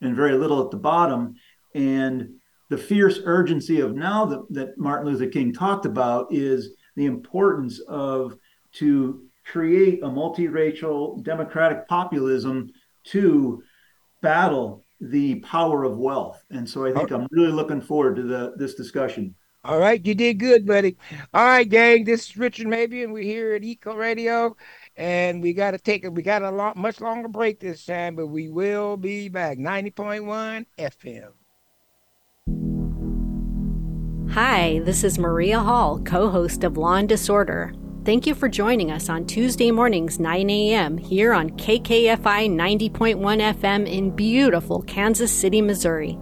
and 0.03 0.15
very 0.15 0.37
little 0.37 0.63
at 0.63 0.71
the 0.71 0.77
bottom. 0.77 1.35
And 1.75 2.35
the 2.69 2.77
fierce 2.77 3.21
urgency 3.25 3.81
of 3.81 3.95
now 3.95 4.25
that, 4.27 4.47
that 4.51 4.79
Martin 4.79 5.11
Luther 5.11 5.27
King 5.27 5.53
talked 5.53 5.87
about 5.87 6.29
is 6.31 6.71
the 6.97 7.07
importance 7.07 7.81
of 7.81 8.37
to 8.73 9.25
create 9.47 10.03
a 10.03 10.07
multiracial 10.07 11.23
democratic 11.23 11.87
populism 11.89 12.71
to 13.05 13.63
battle 14.23 14.85
the 15.01 15.37
power 15.41 15.85
of 15.85 15.99
wealth. 15.99 16.43
And 16.51 16.69
so 16.69 16.87
I 16.87 16.93
think 16.93 17.11
I'm 17.11 17.27
really 17.31 17.53
looking 17.53 17.81
forward 17.81 18.17
to 18.17 18.23
the 18.23 18.55
this 18.57 18.75
discussion 18.75 19.35
all 19.65 19.79
right, 19.79 20.05
you 20.05 20.15
did 20.15 20.35
good, 20.35 20.67
buddy. 20.67 20.97
All 21.33 21.45
right, 21.45 21.69
gang, 21.69 22.05
this 22.05 22.29
is 22.29 22.37
Richard 22.37 22.67
Mabion, 22.67 23.05
and 23.05 23.13
we're 23.13 23.23
here 23.23 23.55
at 23.55 23.65
Eco 23.65 23.95
Radio, 23.95 24.57
and 24.97 25.43
we 25.43 25.55
got 25.55 25.71
to 25.71 25.79
take 25.79 26.05
a 26.05 26.11
We 26.11 26.23
got 26.23 26.43
a 26.43 26.51
lot 26.51 26.77
much 26.77 27.01
longer 27.01 27.29
break 27.29 27.61
this 27.61 27.87
time, 27.87 28.15
but 28.17 28.27
we 28.27 28.49
will 28.49 28.97
be 28.97 29.29
back. 29.29 29.59
Ninety 29.59 29.91
point 29.91 30.25
one 30.25 30.67
FM. 30.79 31.33
Hi, 34.33 34.81
this 34.85 35.05
is 35.05 35.19
Maria 35.19 35.61
Hall, 35.61 36.01
co-host 36.01 36.65
of 36.65 36.77
Law 36.77 36.97
and 36.97 37.09
Disorder. 37.09 37.73
Thank 38.05 38.27
you 38.27 38.35
for 38.35 38.51
joining 38.51 38.91
us 38.91 39.09
on 39.09 39.25
Tuesday 39.25 39.71
mornings, 39.71 40.21
9 40.21 40.51
a.m. 40.51 40.99
here 40.99 41.33
on 41.33 41.51
KKFI 41.51 42.51
90.1 42.51 43.17
FM 43.17 43.89
in 43.89 44.11
beautiful 44.11 44.83
Kansas 44.83 45.33
City, 45.33 45.63
Missouri. 45.63 46.19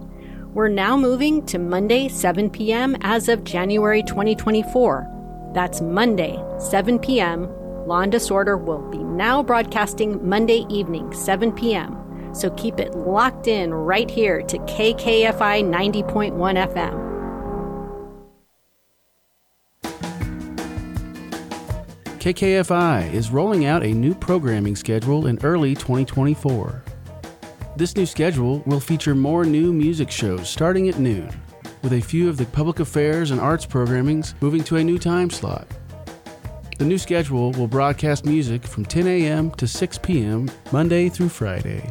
We're 0.55 0.69
now 0.69 0.99
moving 0.99 1.47
to 1.47 1.59
Monday, 1.59 2.09
7 2.09 2.51
p.m. 2.51 2.95
as 3.01 3.31
of 3.31 3.43
January 3.43 4.03
2024. 4.03 5.51
That's 5.55 5.81
Monday, 5.81 6.39
7 6.59 6.99
p.m. 6.99 7.49
Law 7.87 8.01
and 8.01 8.13
Disorder 8.13 8.59
will 8.59 8.87
be 8.91 8.99
now 8.99 9.43
broadcasting 9.43 10.29
Monday 10.29 10.67
evening, 10.69 11.11
7 11.15 11.53
p.m. 11.53 11.97
So 12.35 12.51
keep 12.51 12.79
it 12.79 12.95
locked 12.95 13.47
in 13.47 13.73
right 13.73 14.11
here 14.11 14.43
to 14.43 14.59
KKFI 14.59 15.65
90.1 15.65 16.37
FM. 16.75 17.03
KKFI 22.19 23.11
is 23.11 23.31
rolling 23.31 23.65
out 23.65 23.83
a 23.83 23.95
new 23.95 24.15
programming 24.15 24.77
schedule 24.77 25.29
in 25.29 25.39
early 25.43 25.75
2024. 25.75 26.85
This 27.75 27.97
new 27.97 28.05
schedule 28.05 28.59
will 28.67 28.81
feature 28.81 29.15
more 29.15 29.47
new 29.47 29.73
music 29.73 30.11
shows 30.11 30.51
starting 30.51 30.91
at 30.91 30.99
noon, 30.99 31.31
with 31.83 31.95
a 31.95 32.03
few 32.03 32.29
of 32.29 32.37
the 32.37 32.45
public 32.45 32.81
affairs 32.81 33.31
and 33.31 33.41
arts 33.41 33.65
programmings 33.65 34.35
moving 34.43 34.63
to 34.65 34.77
a 34.77 34.85
new 34.85 34.99
time 34.99 35.31
slot. 35.31 35.67
The 36.79 36.85
new 36.85 36.99
schedule 36.99 37.51
will 37.53 37.67
broadcast 37.67 38.27
music 38.27 38.65
from 38.65 38.85
10 38.85 39.07
a.m. 39.07 39.51
to 39.53 39.67
6 39.67 39.99
p.m. 39.99 40.51
Monday 40.71 41.09
through 41.09 41.31
Friday. 41.31 41.91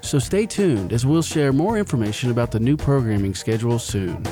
So 0.00 0.18
stay 0.18 0.46
tuned 0.46 0.94
as 0.94 1.04
we'll 1.04 1.20
share 1.20 1.52
more 1.52 1.76
information 1.76 2.30
about 2.30 2.50
the 2.50 2.60
new 2.60 2.78
programming 2.78 3.34
schedule 3.34 3.78
soon. 3.78 4.22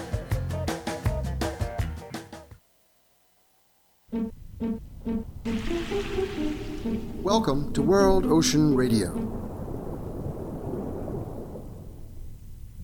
Welcome 7.22 7.74
to 7.74 7.82
World 7.82 8.24
Ocean 8.24 8.74
Radio. 8.74 9.45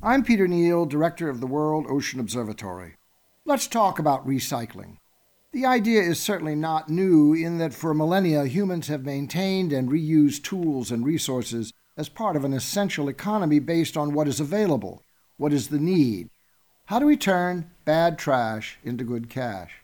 I'm 0.04 0.24
Peter 0.24 0.48
Neill, 0.48 0.84
Director 0.84 1.28
of 1.28 1.38
the 1.38 1.46
World 1.46 1.86
Ocean 1.88 2.18
Observatory. 2.18 2.96
Let's 3.44 3.68
talk 3.68 4.00
about 4.00 4.26
recycling. 4.26 4.96
The 5.52 5.64
idea 5.64 6.02
is 6.02 6.18
certainly 6.18 6.56
not 6.56 6.88
new 6.88 7.32
in 7.34 7.58
that 7.58 7.72
for 7.72 7.94
millennia 7.94 8.46
humans 8.46 8.88
have 8.88 9.04
maintained 9.04 9.72
and 9.72 9.88
reused 9.88 10.42
tools 10.42 10.90
and 10.90 11.06
resources 11.06 11.72
as 11.96 12.08
part 12.08 12.34
of 12.34 12.44
an 12.44 12.52
essential 12.52 13.08
economy 13.08 13.60
based 13.60 13.96
on 13.96 14.12
what 14.12 14.26
is 14.26 14.40
available, 14.40 15.04
what 15.36 15.52
is 15.52 15.68
the 15.68 15.78
need. 15.78 16.30
How 16.86 16.98
do 16.98 17.06
we 17.06 17.16
turn 17.16 17.70
bad 17.84 18.18
trash 18.18 18.80
into 18.82 19.04
good 19.04 19.30
cash? 19.30 19.82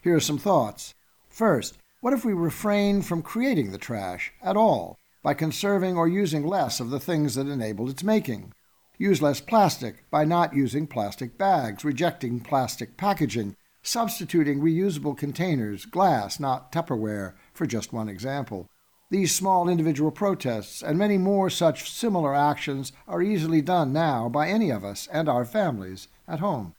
Here 0.00 0.16
are 0.16 0.20
some 0.20 0.38
thoughts. 0.38 0.94
First, 1.28 1.76
what 2.00 2.14
if 2.14 2.24
we 2.24 2.32
refrain 2.32 3.02
from 3.02 3.20
creating 3.20 3.72
the 3.72 3.78
trash 3.78 4.32
at 4.42 4.56
all 4.56 4.96
by 5.22 5.34
conserving 5.34 5.98
or 5.98 6.08
using 6.08 6.46
less 6.46 6.80
of 6.80 6.88
the 6.88 6.98
things 6.98 7.34
that 7.34 7.46
enabled 7.46 7.90
its 7.90 8.02
making? 8.02 8.54
Use 9.00 9.22
less 9.22 9.40
plastic 9.40 10.04
by 10.10 10.26
not 10.26 10.54
using 10.54 10.86
plastic 10.86 11.38
bags, 11.38 11.86
rejecting 11.86 12.38
plastic 12.38 12.98
packaging, 12.98 13.56
substituting 13.82 14.60
reusable 14.60 15.16
containers, 15.16 15.86
glass, 15.86 16.38
not 16.38 16.70
Tupperware, 16.70 17.32
for 17.54 17.64
just 17.64 17.94
one 17.94 18.10
example. 18.10 18.68
These 19.08 19.34
small 19.34 19.70
individual 19.70 20.10
protests 20.10 20.82
and 20.82 20.98
many 20.98 21.16
more 21.16 21.48
such 21.48 21.90
similar 21.90 22.34
actions 22.34 22.92
are 23.08 23.22
easily 23.22 23.62
done 23.62 23.90
now 23.94 24.28
by 24.28 24.48
any 24.50 24.68
of 24.68 24.84
us 24.84 25.08
and 25.10 25.30
our 25.30 25.46
families 25.46 26.08
at 26.28 26.40
home. 26.40 26.74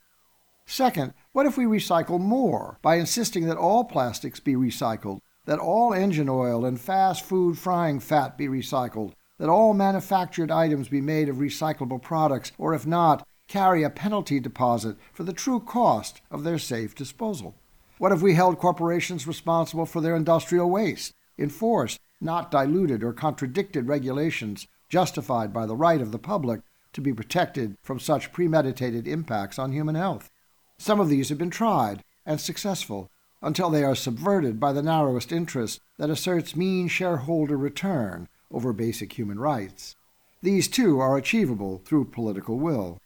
Second, 0.64 1.14
what 1.32 1.46
if 1.46 1.58
we 1.58 1.64
recycle 1.64 2.20
more 2.20 2.78
by 2.82 2.98
insisting 2.98 3.48
that 3.48 3.56
all 3.56 3.82
plastics 3.82 4.38
be 4.38 4.54
recycled, 4.54 5.18
that 5.46 5.58
all 5.58 5.92
engine 5.92 6.28
oil 6.28 6.64
and 6.64 6.80
fast 6.80 7.24
food 7.24 7.58
frying 7.58 7.98
fat 7.98 8.38
be 8.38 8.46
recycled, 8.46 9.14
that 9.42 9.50
all 9.50 9.74
manufactured 9.74 10.52
items 10.52 10.88
be 10.88 11.00
made 11.00 11.28
of 11.28 11.38
recyclable 11.38 12.00
products, 12.00 12.52
or 12.58 12.74
if 12.74 12.86
not, 12.86 13.26
carry 13.48 13.82
a 13.82 13.90
penalty 13.90 14.38
deposit 14.38 14.96
for 15.12 15.24
the 15.24 15.32
true 15.32 15.58
cost 15.58 16.20
of 16.30 16.44
their 16.44 16.60
safe 16.60 16.94
disposal? 16.94 17.56
What 17.98 18.12
if 18.12 18.22
we 18.22 18.34
held 18.34 18.60
corporations 18.60 19.26
responsible 19.26 19.84
for 19.84 20.00
their 20.00 20.14
industrial 20.14 20.70
waste, 20.70 21.12
enforced 21.36 21.98
not 22.20 22.52
diluted 22.52 23.02
or 23.02 23.12
contradicted 23.12 23.88
regulations 23.88 24.68
justified 24.88 25.52
by 25.52 25.66
the 25.66 25.74
right 25.74 26.00
of 26.00 26.12
the 26.12 26.20
public 26.20 26.60
to 26.92 27.00
be 27.00 27.12
protected 27.12 27.76
from 27.82 27.98
such 27.98 28.32
premeditated 28.32 29.08
impacts 29.08 29.58
on 29.58 29.72
human 29.72 29.96
health? 29.96 30.30
Some 30.78 31.00
of 31.00 31.08
these 31.08 31.30
have 31.30 31.38
been 31.38 31.50
tried 31.50 32.04
and 32.24 32.40
successful 32.40 33.10
until 33.42 33.70
they 33.70 33.82
are 33.82 33.96
subverted 33.96 34.60
by 34.60 34.72
the 34.72 34.84
narrowest 34.84 35.32
interest 35.32 35.80
that 35.98 36.10
asserts 36.10 36.54
mean 36.54 36.86
shareholder 36.86 37.56
return 37.56 38.28
over 38.52 38.72
basic 38.72 39.12
human 39.12 39.38
rights. 39.38 39.96
These 40.42 40.68
too 40.68 40.98
are 40.98 41.16
achievable 41.16 41.82
through 41.84 42.06
political 42.06 42.58
will. 42.58 42.98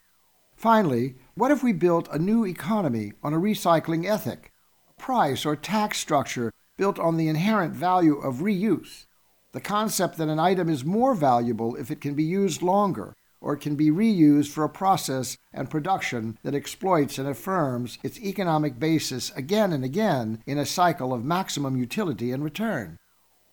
Finally, 0.56 1.16
what 1.34 1.50
if 1.50 1.62
we 1.62 1.72
built 1.72 2.08
a 2.10 2.18
new 2.18 2.46
economy 2.46 3.12
on 3.22 3.34
a 3.34 3.38
recycling 3.38 4.06
ethic, 4.06 4.52
a 4.88 5.00
price 5.00 5.44
or 5.44 5.54
tax 5.54 5.98
structure 5.98 6.52
built 6.78 6.98
on 6.98 7.16
the 7.16 7.28
inherent 7.28 7.74
value 7.74 8.16
of 8.16 8.36
reuse, 8.36 9.04
the 9.52 9.60
concept 9.60 10.16
that 10.16 10.28
an 10.28 10.38
item 10.38 10.68
is 10.68 10.84
more 10.84 11.14
valuable 11.14 11.76
if 11.76 11.90
it 11.90 12.00
can 12.00 12.14
be 12.14 12.22
used 12.22 12.62
longer, 12.62 13.14
or 13.40 13.54
it 13.54 13.60
can 13.60 13.76
be 13.76 13.90
reused 13.90 14.48
for 14.48 14.64
a 14.64 14.68
process 14.68 15.36
and 15.52 15.70
production 15.70 16.38
that 16.42 16.54
exploits 16.54 17.18
and 17.18 17.28
affirms 17.28 17.98
its 18.02 18.20
economic 18.20 18.78
basis 18.78 19.30
again 19.36 19.72
and 19.72 19.84
again 19.84 20.42
in 20.46 20.58
a 20.58 20.66
cycle 20.66 21.12
of 21.12 21.24
maximum 21.24 21.76
utility 21.76 22.32
and 22.32 22.42
return? 22.42 22.98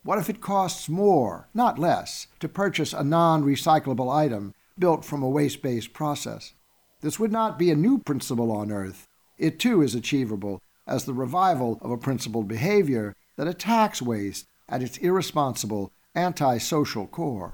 What 0.04 0.20
if 0.20 0.30
it 0.30 0.42
costs 0.42 0.90
more, 0.90 1.48
not 1.54 1.80
less, 1.80 2.28
to 2.42 2.50
purchase 2.50 2.92
a 2.92 3.06
non 3.06 3.44
recyclable 3.44 4.14
item 4.14 4.54
built 4.78 5.06
from 5.06 5.24
a 5.24 5.30
waste 5.30 5.62
based 5.62 5.94
process? 5.94 6.54
This 7.00 7.20
would 7.20 7.32
not 7.32 7.58
be 7.58 7.72
a 7.72 7.76
new 7.76 8.00
principle 8.00 8.52
on 8.52 8.70
earth. 8.70 9.08
It 9.38 9.60
too 9.60 9.82
is 9.82 9.96
achievable 9.96 10.62
as 10.86 11.06
the 11.06 11.14
revival 11.14 11.80
of 11.82 11.90
a 11.90 11.98
principled 11.98 12.50
behavior 12.50 13.16
that 13.38 13.48
attacks 13.48 14.02
waste 14.02 14.46
at 14.68 14.84
its 14.84 14.98
irresponsible, 14.98 15.92
antisocial 16.16 17.08
core. 17.08 17.54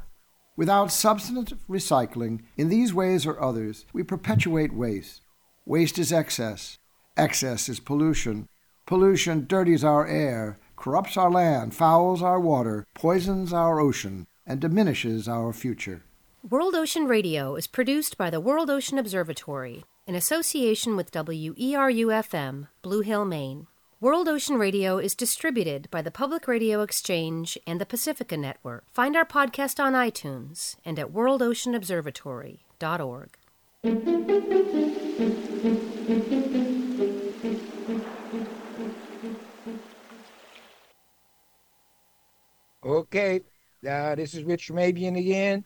Without 0.56 0.92
substantive 0.92 1.60
recycling, 1.70 2.42
in 2.58 2.70
these 2.70 2.94
ways 2.94 3.26
or 3.26 3.42
others, 3.42 3.86
we 3.94 4.04
perpetuate 4.04 4.74
waste. 4.74 5.22
Waste 5.66 6.00
is 6.00 6.12
excess. 6.12 6.80
Excess 7.16 7.70
is 7.70 7.80
pollution. 7.80 8.48
Pollution 8.86 9.46
dirties 9.46 9.84
our 9.84 10.08
air, 10.08 10.58
corrupts 10.80 11.18
our 11.18 11.30
land, 11.30 11.76
fouls 11.76 12.24
our 12.24 12.40
water, 12.40 12.88
poisons 12.94 13.52
our 13.54 13.80
ocean, 13.80 14.26
and 14.48 14.60
diminishes 14.60 15.28
our 15.28 15.54
future. 15.54 16.02
World 16.50 16.74
Ocean 16.74 17.06
Radio 17.06 17.56
is 17.56 17.68
produced 17.68 18.18
by 18.18 18.30
the 18.30 18.40
World 18.40 18.70
Ocean 18.70 18.98
Observatory 18.98 19.84
in 20.08 20.16
association 20.16 20.96
with 20.96 21.12
WERU 21.12 22.08
FM, 22.08 22.70
Blue 22.82 23.02
Hill, 23.02 23.26
Maine. 23.26 23.68
World 24.00 24.30
Ocean 24.30 24.56
Radio 24.56 24.98
is 24.98 25.16
distributed 25.16 25.90
by 25.92 26.02
the 26.02 26.12
Public 26.12 26.48
Radio 26.48 26.82
Exchange 26.82 27.58
and 27.68 27.82
the 27.82 27.86
Pacifica 27.86 28.38
Network. 28.38 28.86
Find 28.90 29.18
our 29.18 29.26
podcast 29.26 29.84
on 29.84 29.92
iTunes 29.92 30.78
and 30.86 30.98
at 30.98 31.12
worldoceanobservatory.org. 31.12 33.30
Okay, 42.84 43.42
uh, 43.88 44.16
this 44.16 44.34
is 44.34 44.44
Rich 44.44 44.70
Mabion 44.72 45.18
again 45.20 45.66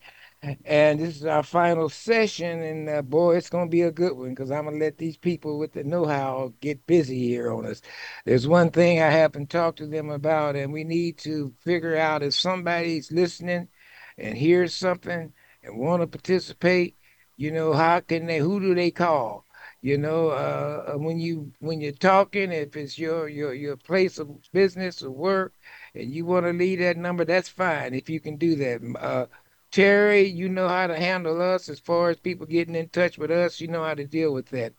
and 0.66 0.99
this 0.99 1.16
is 1.18 1.26
our 1.26 1.43
final 1.43 1.88
session 1.89 2.61
and 2.64 2.89
uh, 2.89 3.01
boy 3.01 3.38
it's 3.38 3.49
to 3.49 3.66
be 3.68 3.84
a 3.84 3.91
good 3.91 4.11
one 4.18 4.32
because 4.32 4.51
i'm 4.51 4.66
to 4.66 4.72
let 4.72 4.97
these 4.97 5.16
people 5.16 5.57
with 5.57 5.72
the 5.72 5.84
know-how 5.86 6.53
get 6.59 6.86
busy 6.86 7.18
here 7.18 7.49
on 7.51 7.66
us. 7.66 7.82
There's 8.26 8.47
one 8.47 8.72
thing 8.72 9.01
i 9.01 9.09
haven't 9.09 9.49
talked 9.49 9.78
to 9.78 9.88
them 9.88 10.09
about 10.09 10.55
and 10.57 10.74
we 10.74 10.84
need 10.84 11.18
to 11.20 11.53
figure 11.61 11.95
out 11.95 12.24
if 12.24 12.34
somebody's 12.34 13.11
listening 13.11 13.70
and 14.18 14.38
hears 14.38 14.74
something 14.76 15.32
and 15.64 15.78
want 15.80 16.01
to 16.01 16.07
participate 16.07 16.97
you 17.38 17.51
know 17.51 17.74
how 17.74 17.99
can 18.01 18.26
they 18.28 18.39
who 18.39 18.59
do 18.59 18.76
they 18.76 18.91
call? 18.91 19.45
You 19.82 19.97
know 19.97 20.30
uh, 20.30 20.93
when 20.97 21.20
you 21.20 21.51
when 21.59 21.82
you're 21.82 21.91
talking 21.93 22.51
if 22.51 22.76
it's 22.76 22.97
your 22.97 23.28
your 23.28 23.53
your 23.53 23.76
place 23.78 24.18
of 24.20 24.30
business 24.51 25.01
or 25.03 25.11
work 25.11 25.53
and 25.96 26.14
you 26.14 26.26
want 26.26 26.46
to 26.46 26.54
leave 26.54 26.80
that 26.80 26.98
number 26.98 27.26
that's 27.26 27.50
fine 27.50 27.94
if 27.94 28.10
you 28.10 28.20
can 28.20 28.38
do 28.38 28.56
that 28.56 28.82
uh, 29.00 29.26
Terry, 29.74 30.28
you 30.28 30.50
know 30.50 30.68
how 30.68 30.86
to 30.86 30.96
handle 30.96 31.41
us 31.41 31.68
as 31.68 31.80
far 31.80 32.12
as 32.12 32.20
people 32.20 32.46
getting 32.46 32.76
in 32.76 32.89
touch 32.89 33.18
with 33.18 33.32
us. 33.32 33.60
You 33.60 33.70
know 33.70 33.84
how 33.84 33.96
to 33.96 34.06
deal 34.06 34.32
with 34.32 34.50
that. 34.50 34.74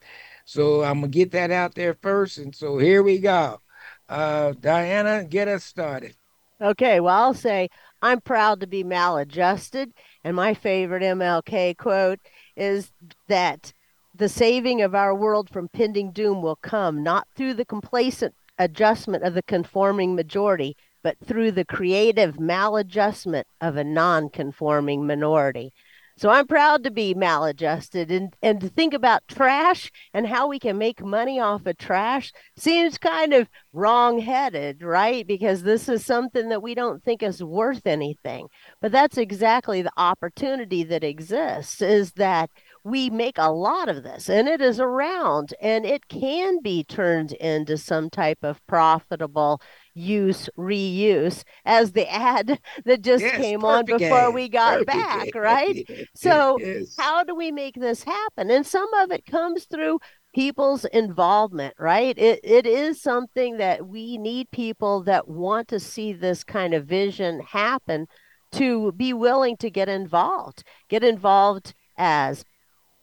So 0.45 0.85
I'm 0.85 1.01
gonna 1.01 1.09
get 1.09 1.33
that 1.33 1.51
out 1.51 1.75
there 1.75 1.95
first. 1.95 2.39
And 2.39 2.55
so 2.55 2.79
here 2.79 3.03
we 3.03 3.19
go. 3.19 3.61
Uh, 4.09 4.53
Dianna, 4.53 5.29
get 5.29 5.49
us 5.49 5.65
started. 5.65 6.15
Okay, 6.61 7.01
well, 7.01 7.25
I'll 7.25 7.35
say 7.35 7.71
I'm 8.03 8.21
proud 8.21 8.61
to 8.61 8.69
be 8.69 8.85
maladjusted. 8.85 9.93
And 10.23 10.37
my 10.37 10.55
favorite 10.55 11.03
MLK 11.03 11.77
quote 11.77 12.21
is 12.57 12.93
that 13.27 13.73
the 14.15 14.29
saving 14.29 14.81
of 14.81 14.95
our 14.95 15.13
world 15.13 15.51
from 15.51 15.69
pending 15.69 16.13
doom 16.13 16.41
will 16.41 16.57
come 16.57 17.03
not 17.03 17.27
through 17.35 17.55
the 17.55 17.65
complacent 17.65 18.33
adjustment 18.59 19.25
of 19.25 19.35
the 19.35 19.43
conforming 19.43 20.15
majority, 20.15 20.77
but 21.05 21.17
through 21.25 21.53
the 21.53 21.65
creative 21.65 22.37
maladjustment 22.37 23.45
of 23.61 23.77
a 23.77 23.85
non 23.85 24.31
conforming 24.31 25.07
minority. 25.07 25.73
So 26.17 26.31
I'm 26.31 26.47
proud 26.47 26.85
to 26.85 26.93
be 26.93 27.13
maladjusted 27.13 28.13
and, 28.13 28.33
and 28.41 28.61
to 28.61 28.69
think 28.69 28.95
about 28.95 29.27
trash 29.27 29.91
and 30.13 30.29
how 30.29 30.47
we 30.47 30.61
can 30.61 30.79
make 30.79 31.05
money 31.05 31.41
off 31.41 31.67
of 31.67 31.77
trash 31.77 32.33
seems 32.57 32.99
kind 32.99 33.35
of 33.35 33.49
wrong 33.73 34.21
headed, 34.21 34.83
right? 34.85 35.27
Because 35.27 35.65
this 35.65 35.89
is 35.89 36.07
something 36.07 36.51
that 36.51 36.63
we 36.63 36.77
don't 36.77 37.03
think 37.03 37.25
is 37.25 37.43
worth 37.43 37.85
anything. 37.85 38.47
But 38.81 38.93
that's 38.93 39.19
exactly 39.19 39.83
the 39.83 39.91
opportunity 39.97 40.85
that 40.85 41.03
exists 41.03 41.83
is 41.83 42.13
that 42.13 42.49
we 42.85 43.11
make 43.11 43.39
a 43.39 43.51
lot 43.51 43.89
of 43.89 44.03
this 44.03 44.29
and 44.29 44.47
it 44.47 44.61
is 44.61 44.79
around 44.79 45.55
and 45.61 45.87
it 45.87 46.07
can 46.09 46.61
be 46.63 46.85
turned 46.85 47.33
into 47.33 47.79
some 47.79 48.11
type 48.11 48.39
of 48.43 48.65
profitable 48.67 49.61
use 49.95 50.49
reuse 50.59 51.45
as 51.65 51.93
the 51.93 52.11
ad 52.13 52.59
that 52.85 53.03
just 53.03 53.23
yes, 53.23 53.37
came 53.37 53.65
on 53.65 53.85
before 53.85 54.31
we 54.31 54.49
got 54.49 54.85
perfect. 54.85 54.89
back 54.89 55.35
right 55.35 55.89
so 56.15 56.59
yes. 56.61 56.95
how 56.99 57.23
do 57.23 57.35
we 57.35 57.53
make 57.53 57.75
this 57.77 58.03
happen 58.03 58.51
and 58.51 58.67
some 58.67 58.93
of 58.95 59.11
it 59.11 59.25
comes 59.25 59.65
through 59.65 59.99
people's 60.35 60.85
involvement, 60.87 61.75
right? 61.79 62.19
It 62.19 62.41
it 62.43 62.67
is 62.67 63.01
something 63.01 63.57
that 63.59 63.87
we 63.87 64.19
need 64.19 64.51
people 64.51 65.03
that 65.05 65.29
want 65.29 65.69
to 65.69 65.81
see 65.81 66.13
this 66.13 66.45
kind 66.45 66.75
of 66.75 66.87
vision 66.87 67.41
happen 67.41 68.07
to 68.53 68.93
be 68.93 69.13
willing 69.13 69.57
to 69.59 69.71
get 69.71 69.89
involved. 69.89 70.65
Get 70.89 71.05
involved 71.05 71.75
as 71.97 72.45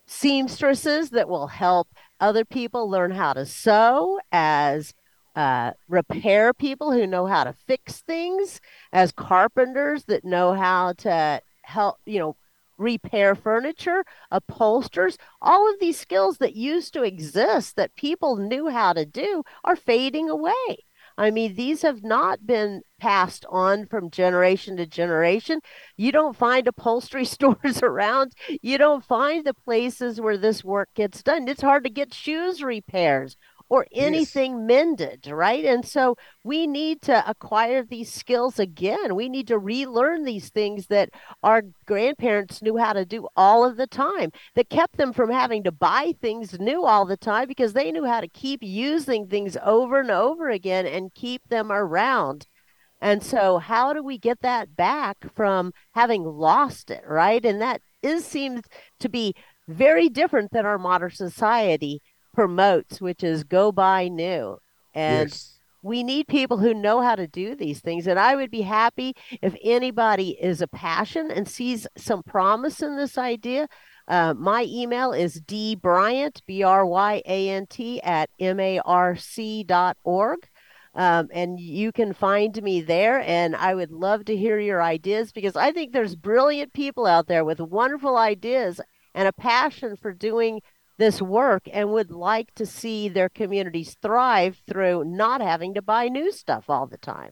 seamstresses 0.06 1.10
that 1.12 1.30
will 1.30 1.48
help 1.48 1.88
other 2.20 2.46
people 2.46 2.90
learn 2.90 3.12
how 3.12 3.34
to 3.34 3.46
sew, 3.46 4.20
as 4.32 4.94
uh, 5.36 5.72
repair 5.88 6.54
people 6.54 6.92
who 6.92 7.08
know 7.08 7.26
how 7.26 7.44
to 7.44 7.54
fix 7.54 8.02
things, 8.02 8.60
as 8.92 9.12
carpenters 9.12 10.06
that 10.06 10.26
know 10.26 10.54
how 10.54 10.94
to 10.94 11.42
help, 11.64 11.98
you 12.06 12.20
know, 12.20 12.36
repair 12.78 13.36
furniture, 13.36 14.04
upholsters, 14.32 15.18
all 15.42 15.72
of 15.72 15.80
these 15.80 16.00
skills 16.00 16.40
that 16.40 16.56
used 16.56 16.94
to 16.94 17.04
exist 17.04 17.76
that 17.76 17.96
people 17.96 18.36
knew 18.36 18.70
how 18.70 18.92
to 18.92 19.06
do 19.06 19.44
are 19.64 19.76
fading 19.76 20.30
away. 20.30 20.84
I 21.18 21.30
mean, 21.30 21.56
these 21.56 21.84
have 21.84 22.04
not 22.04 22.48
been 22.48 22.82
passed 23.00 23.46
on 23.50 23.86
from 23.86 24.10
generation 24.10 24.78
to 24.78 24.86
generation. 24.86 25.60
You 25.98 26.12
don't 26.12 26.36
find 26.36 26.68
upholstery 26.68 27.26
stores 27.36 27.82
around. 27.84 28.34
You 28.62 28.78
don't 28.78 29.04
find 29.04 29.46
the 29.46 29.54
places 29.54 30.20
where 30.20 30.38
this 30.38 30.64
work 30.64 30.90
gets 30.96 31.22
done. 31.22 31.48
It's 31.48 31.62
hard 31.62 31.84
to 31.84 31.90
get 31.90 32.14
shoes 32.14 32.64
repairs 32.64 33.38
or 33.72 33.88
anything 33.94 34.52
yes. 34.52 34.68
mended, 34.68 35.28
right? 35.28 35.64
And 35.64 35.86
so 35.86 36.18
we 36.44 36.68
need 36.68 37.02
to 37.04 37.24
acquire 37.26 37.86
these 37.86 38.12
skills 38.12 38.60
again. 38.60 39.16
We 39.16 39.30
need 39.30 39.48
to 39.48 39.58
relearn 39.58 40.26
these 40.26 40.50
things 40.50 40.88
that 40.88 41.12
our 41.42 41.64
grandparents 41.86 42.62
knew 42.62 42.76
how 42.76 42.92
to 42.92 43.06
do 43.06 43.30
all 43.38 43.64
of 43.64 43.78
the 43.78 43.88
time, 43.88 44.34
that 44.56 44.70
kept 44.70 44.98
them 44.98 45.14
from 45.14 45.32
having 45.32 45.64
to 45.64 45.72
buy 45.72 46.14
things 46.20 46.60
new 46.60 46.84
all 46.84 47.06
the 47.06 47.16
time 47.16 47.48
because 47.48 47.72
they 47.72 47.94
knew 47.94 48.04
how 48.04 48.20
to 48.20 48.28
keep 48.28 48.62
using 48.62 49.28
things 49.28 49.56
over 49.64 50.02
and 50.02 50.12
over 50.12 50.50
again 50.50 50.86
and 50.86 51.14
keep 51.14 51.42
them 51.48 51.72
around. 51.72 52.48
And 53.00 53.24
so, 53.24 53.58
how 53.58 53.94
do 53.94 54.04
we 54.04 54.18
get 54.18 54.42
that 54.42 54.76
back 54.76 55.16
from 55.34 55.72
having 55.94 56.26
lost 56.26 56.92
it, 56.92 57.06
right? 57.08 57.44
And 57.46 57.62
that 57.62 57.82
is 58.04 58.26
seems 58.26 58.64
to 59.00 59.08
be 59.08 59.34
very 59.70 60.10
different 60.10 60.52
than 60.52 60.66
our 60.66 60.78
modern 60.78 61.12
society 61.12 62.02
promotes, 62.34 63.02
which 63.02 63.24
is 63.24 63.44
go 63.44 63.72
buy 63.72 64.08
new. 64.08 64.58
And 64.94 65.30
yes. 65.30 65.60
we 65.82 66.04
need 66.04 66.28
people 66.28 66.58
who 66.58 66.74
know 66.74 67.02
how 67.02 67.16
to 67.16 67.28
do 67.28 67.56
these 67.56 67.80
things. 67.80 68.08
And 68.08 68.20
I 68.20 68.36
would 68.36 68.52
be 68.52 68.62
happy 68.62 69.14
if 69.42 69.56
anybody 69.64 70.38
is 70.42 70.62
a 70.62 70.68
passion 70.68 71.32
and 71.32 71.48
sees 71.48 71.88
some 71.98 72.24
promise 72.24 72.82
in 72.82 72.98
this 72.98 73.18
idea. 73.18 73.68
Uh, 74.08 74.34
my 74.34 74.66
email 74.68 75.14
is 75.14 75.40
dbryant, 75.42 76.42
B 76.46 76.64
R 76.64 76.86
Y 76.86 77.22
A 77.26 77.50
N 77.50 77.68
T, 77.68 78.02
at 78.02 78.30
marc 78.40 79.20
dot 79.66 79.98
org. 80.04 80.40
Um, 80.94 81.30
and 81.32 81.58
you 81.58 81.94
can 81.94 82.12
find 82.12 82.62
me 82.62 82.82
there. 82.82 83.22
And 83.22 83.56
I 83.56 83.74
would 83.74 83.92
love 83.92 84.26
to 84.26 84.36
hear 84.36 84.60
your 84.60 84.82
ideas 84.82 85.32
because 85.32 85.56
I 85.56 85.72
think 85.72 85.94
there's 85.94 86.16
brilliant 86.16 86.74
people 86.74 87.06
out 87.06 87.28
there 87.28 87.46
with 87.46 87.62
wonderful 87.62 88.18
ideas 88.18 88.82
and 89.14 89.28
a 89.28 89.34
passion 89.34 89.96
for 89.96 90.12
doing 90.12 90.62
this 91.02 91.20
work 91.20 91.64
and 91.74 91.90
would 91.90 92.12
like 92.12 92.54
to 92.54 92.64
see 92.64 93.10
their 93.10 93.28
communities 93.28 93.98
thrive 94.04 94.62
through 94.70 95.04
not 95.04 95.42
having 95.42 95.74
to 95.74 95.82
buy 95.82 96.08
new 96.08 96.32
stuff 96.32 96.70
all 96.70 96.86
the 96.86 96.98
time. 96.98 97.32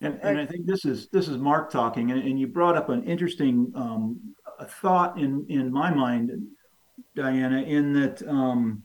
And, 0.00 0.18
and 0.20 0.40
I 0.40 0.44
think 0.44 0.66
this 0.66 0.84
is 0.84 1.08
this 1.10 1.28
is 1.28 1.38
Mark 1.38 1.70
talking, 1.70 2.10
and, 2.10 2.20
and 2.20 2.38
you 2.38 2.48
brought 2.48 2.76
up 2.76 2.88
an 2.88 3.04
interesting 3.04 3.72
um, 3.76 4.34
thought 4.66 5.16
in 5.16 5.46
in 5.48 5.72
my 5.72 5.94
mind, 5.94 6.32
Dianna, 7.16 7.64
in 7.68 7.92
that 7.92 8.20
um, 8.28 8.82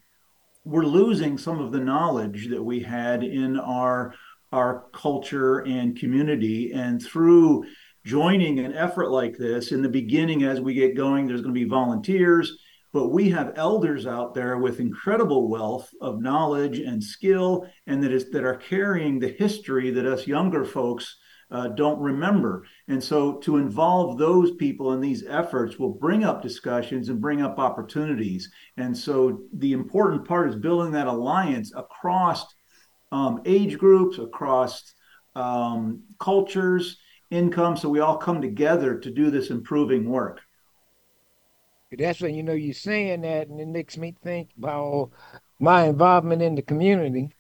we're 0.64 0.86
losing 0.86 1.39
some 1.39 1.60
of 1.60 1.72
the 1.72 1.80
knowledge 1.80 2.50
that 2.50 2.64
we 2.64 2.80
had 2.80 3.24
in 3.24 3.60
our 3.60 4.14
our 4.54 4.86
culture 4.93 5.66
and 5.66 5.97
community, 6.00 6.72
and 6.72 7.02
through 7.02 7.66
joining 8.06 8.60
an 8.60 8.76
effort 8.76 9.10
like 9.10 9.38
this 9.38 9.72
in 9.72 9.82
the 9.82 9.89
beginning, 9.89 10.43
as 10.43 10.62
we 10.62 10.76
get 10.76 10.95
going, 10.95 11.26
there's 11.26 11.41
going 11.41 11.54
to 11.54 11.60
be 11.60 11.68
volunteers 11.68 12.56
but 12.92 13.10
we 13.10 13.30
have 13.30 13.54
elders 13.56 14.08
out 14.08 14.34
there 14.34 14.58
with 14.58 14.80
incredible 14.80 15.50
wealth 15.50 15.90
of 16.02 16.22
knowledge 16.22 16.80
and 16.80 17.04
skill 17.04 17.68
and 17.88 18.04
that 18.04 18.12
is 18.12 18.30
that 18.32 18.44
are 18.44 18.56
carrying 18.56 19.20
the 19.20 19.36
history 19.38 19.92
that 19.92 20.06
us 20.06 20.28
younger 20.28 20.66
folks 20.66 21.18
uh, 21.52 21.68
don't 21.70 22.00
remember. 22.00 22.66
And 22.88 23.04
so 23.04 23.38
to 23.38 23.58
involve 23.58 24.18
those 24.18 24.56
people 24.56 24.94
in 24.94 25.02
these 25.02 25.26
efforts 25.26 25.80
will 25.80 25.94
bring 25.94 26.24
up 26.24 26.42
discussions 26.42 27.10
and 27.10 27.20
bring 27.20 27.42
up 27.42 27.58
opportunities. 27.58 28.52
And 28.78 28.96
so 28.96 29.42
the 29.54 29.74
important 29.74 30.28
part 30.28 30.50
is 30.50 30.56
building 30.56 30.92
that 30.92 31.08
alliance 31.08 31.74
across 31.76 32.46
um, 33.12 33.42
age 33.46 33.80
groups 33.80 34.20
across 34.20 34.94
um, 35.36 36.04
cultures 36.20 36.98
income. 37.32 37.78
So 37.78 37.90
we 37.90 38.00
all 38.00 38.18
come 38.18 38.42
together 38.42 39.00
to 39.00 39.12
do 39.12 39.32
this 39.32 39.50
improving 39.50 40.08
work 40.08 40.42
that's 41.98 42.22
when 42.22 42.36
you 42.36 42.44
know 42.44 42.54
you're 42.54 42.74
saying 42.74 43.22
that, 43.22 43.48
and 43.48 43.60
it 43.60 43.68
makes 43.68 43.98
me 43.98 44.16
think 44.24 44.50
about 44.58 45.12
my 45.60 45.86
involvement 45.86 46.42
in 46.42 46.56
the 46.56 46.62
community. 46.62 47.32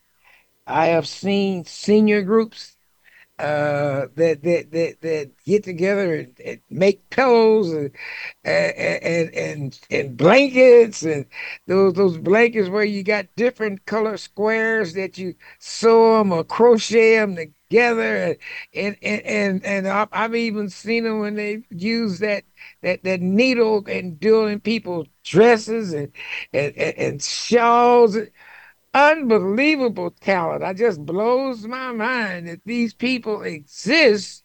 I 0.67 0.87
have 0.87 1.07
seen 1.07 1.65
senior 1.65 2.21
groups 2.21 2.75
uh, 3.39 4.07
that 4.15 4.43
that 4.43 4.71
that 4.71 5.01
that 5.01 5.31
get 5.45 5.63
together 5.63 6.15
and, 6.15 6.39
and 6.45 6.61
make 6.69 7.09
pillows 7.09 7.71
and, 7.71 7.91
and 8.43 9.33
and 9.33 9.79
and 9.89 10.17
blankets 10.17 11.03
and 11.03 11.25
those 11.67 11.93
those 11.93 12.17
blankets 12.17 12.69
where 12.69 12.83
you 12.83 13.03
got 13.03 13.33
different 13.35 13.85
color 13.85 14.17
squares 14.17 14.93
that 14.93 15.17
you 15.17 15.35
sew 15.59 16.17
them 16.17 16.33
or 16.33 16.43
crochet 16.43 17.17
them 17.17 17.35
together 17.69 18.35
and 18.73 18.97
and 19.01 19.21
and, 19.23 19.65
and 19.65 19.87
I've 19.87 20.35
even 20.35 20.69
seen 20.69 21.03
them 21.03 21.19
when 21.19 21.35
they 21.35 21.63
use 21.69 22.19
that 22.19 22.43
that 22.81 23.03
that 23.03 23.21
needle 23.21 23.83
and 23.87 24.19
doing 24.19 24.59
people 24.59 25.07
dresses 25.23 25.93
and 25.93 26.11
and, 26.53 26.75
and 26.77 27.21
shawls 27.21 28.17
unbelievable 28.93 30.11
talent. 30.11 30.63
I 30.63 30.73
just 30.73 31.05
blows 31.05 31.65
my 31.67 31.91
mind 31.91 32.47
that 32.47 32.61
these 32.65 32.93
people 32.93 33.43
exist 33.43 34.43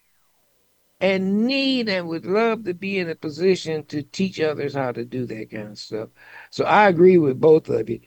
and 1.01 1.47
need 1.47 1.89
and 1.89 2.09
would 2.09 2.25
love 2.25 2.65
to 2.65 2.75
be 2.75 2.99
in 2.99 3.11
a 3.11 3.15
position 3.15 3.85
to 3.87 4.03
teach 4.03 4.41
others 4.41 4.75
how 4.75 4.93
to 4.93 5.05
do 5.05 5.27
that 5.27 5.51
kind 5.51 5.69
of 5.69 5.79
stuff. 5.79 6.09
So 6.51 6.65
I 6.65 6.89
agree 6.89 7.19
with 7.19 7.41
both 7.41 7.69
of 7.69 7.91
you. 7.91 8.01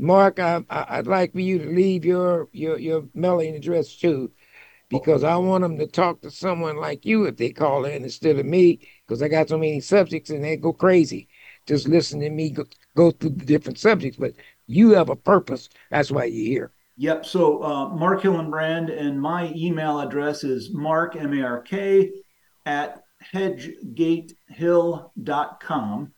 Mark, 0.00 0.38
I, 0.38 0.62
would 0.96 1.06
like 1.06 1.32
for 1.32 1.40
you 1.40 1.58
to 1.58 1.70
leave 1.70 2.04
your 2.04 2.48
your 2.52 2.78
your 2.78 3.04
mailing 3.14 3.54
address 3.54 3.96
too, 3.96 4.30
because 4.88 5.24
I 5.24 5.36
want 5.36 5.62
them 5.62 5.78
to 5.78 5.86
talk 5.86 6.20
to 6.22 6.30
someone 6.30 6.76
like 6.76 7.06
you 7.06 7.24
if 7.24 7.36
they 7.36 7.50
call 7.50 7.84
in 7.84 8.04
instead 8.04 8.38
of 8.38 8.46
me, 8.46 8.80
because 9.06 9.22
I 9.22 9.28
got 9.28 9.48
so 9.48 9.58
many 9.58 9.80
subjects 9.80 10.30
and 10.30 10.44
they 10.44 10.56
go 10.56 10.72
crazy 10.72 11.28
just 11.66 11.88
listening 11.88 12.22
to 12.22 12.30
me 12.30 12.48
go, 12.50 12.64
go 12.96 13.12
through 13.12 13.30
the 13.30 13.44
different 13.44 13.78
subjects. 13.78 14.18
But 14.18 14.32
you 14.66 14.90
have 14.90 15.08
a 15.08 15.16
purpose. 15.16 15.70
That's 15.90 16.10
why 16.10 16.24
you're 16.24 16.46
here. 16.46 16.72
Yep. 16.96 17.26
So 17.26 17.62
uh, 17.62 17.90
Mark 17.90 18.22
Hillenbrand, 18.22 18.90
and 18.98 19.20
my 19.20 19.52
email 19.54 20.00
address 20.00 20.42
is 20.44 20.72
mark, 20.72 21.16
M 21.16 21.32
A 21.32 21.42
R 21.42 21.60
K, 21.62 22.10
at 22.66 23.04
hedgegatehill.com. 23.32 26.12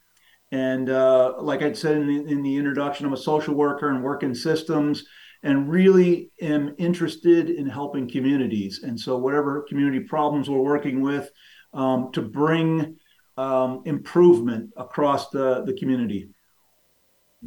And 0.52 0.90
uh, 0.90 1.34
like 1.40 1.62
I 1.62 1.72
said 1.72 1.96
in 1.96 2.06
the, 2.06 2.30
in 2.30 2.42
the 2.42 2.56
introduction, 2.56 3.06
I'm 3.06 3.14
a 3.14 3.16
social 3.16 3.54
worker 3.54 3.88
and 3.88 4.04
work 4.04 4.22
in 4.22 4.34
systems 4.34 5.04
and 5.42 5.68
really 5.68 6.30
am 6.42 6.74
interested 6.78 7.48
in 7.48 7.66
helping 7.66 8.08
communities. 8.08 8.82
And 8.82 9.00
so, 9.00 9.16
whatever 9.16 9.62
community 9.62 10.00
problems 10.00 10.48
we're 10.48 10.60
working 10.60 11.00
with, 11.00 11.30
um, 11.72 12.12
to 12.12 12.20
bring 12.20 12.96
um, 13.38 13.82
improvement 13.86 14.70
across 14.76 15.30
the, 15.30 15.64
the 15.64 15.72
community. 15.72 16.28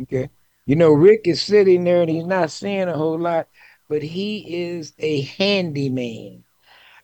Okay. 0.02 0.30
You 0.66 0.76
know, 0.76 0.90
Rick 0.90 1.22
is 1.26 1.44
sitting 1.44 1.84
there 1.84 2.02
and 2.02 2.10
he's 2.10 2.26
not 2.26 2.50
saying 2.50 2.88
a 2.90 2.98
whole 2.98 3.20
lot, 3.20 3.48
but 3.88 4.02
he 4.02 4.72
is 4.72 4.94
a 5.00 5.22
handyman. 5.22 6.44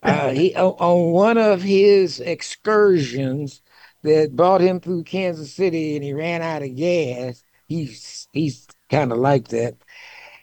Uh, 0.04 0.30
he 0.32 0.56
on 0.56 1.12
one 1.12 1.38
of 1.38 1.62
his 1.62 2.20
excursions 2.22 3.61
that 4.04 4.36
brought 4.36 4.62
him 4.62 4.80
through 4.80 5.04
Kansas 5.04 5.54
City 5.54 5.95
and 5.95 6.04
he 6.04 6.14
ran 6.14 6.41
out 6.41 6.64
of 6.64 6.76
gas. 6.76 7.43
He's 7.68 8.28
he's 8.34 8.68
kind 8.89 9.12
of 9.12 9.18
like 9.20 9.49
that. 9.49 9.76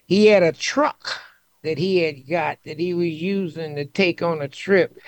He 0.07 0.27
had 0.27 0.43
a 0.43 0.53
truck 0.53 1.21
that 1.63 1.79
he 1.79 1.99
had 1.99 2.29
got 2.29 2.59
that 2.65 2.79
he 2.79 2.95
was 2.95 3.09
using 3.09 3.77
to 3.77 3.85
take 3.85 4.23
on 4.23 4.41
a 4.43 4.49
trip, 4.49 4.99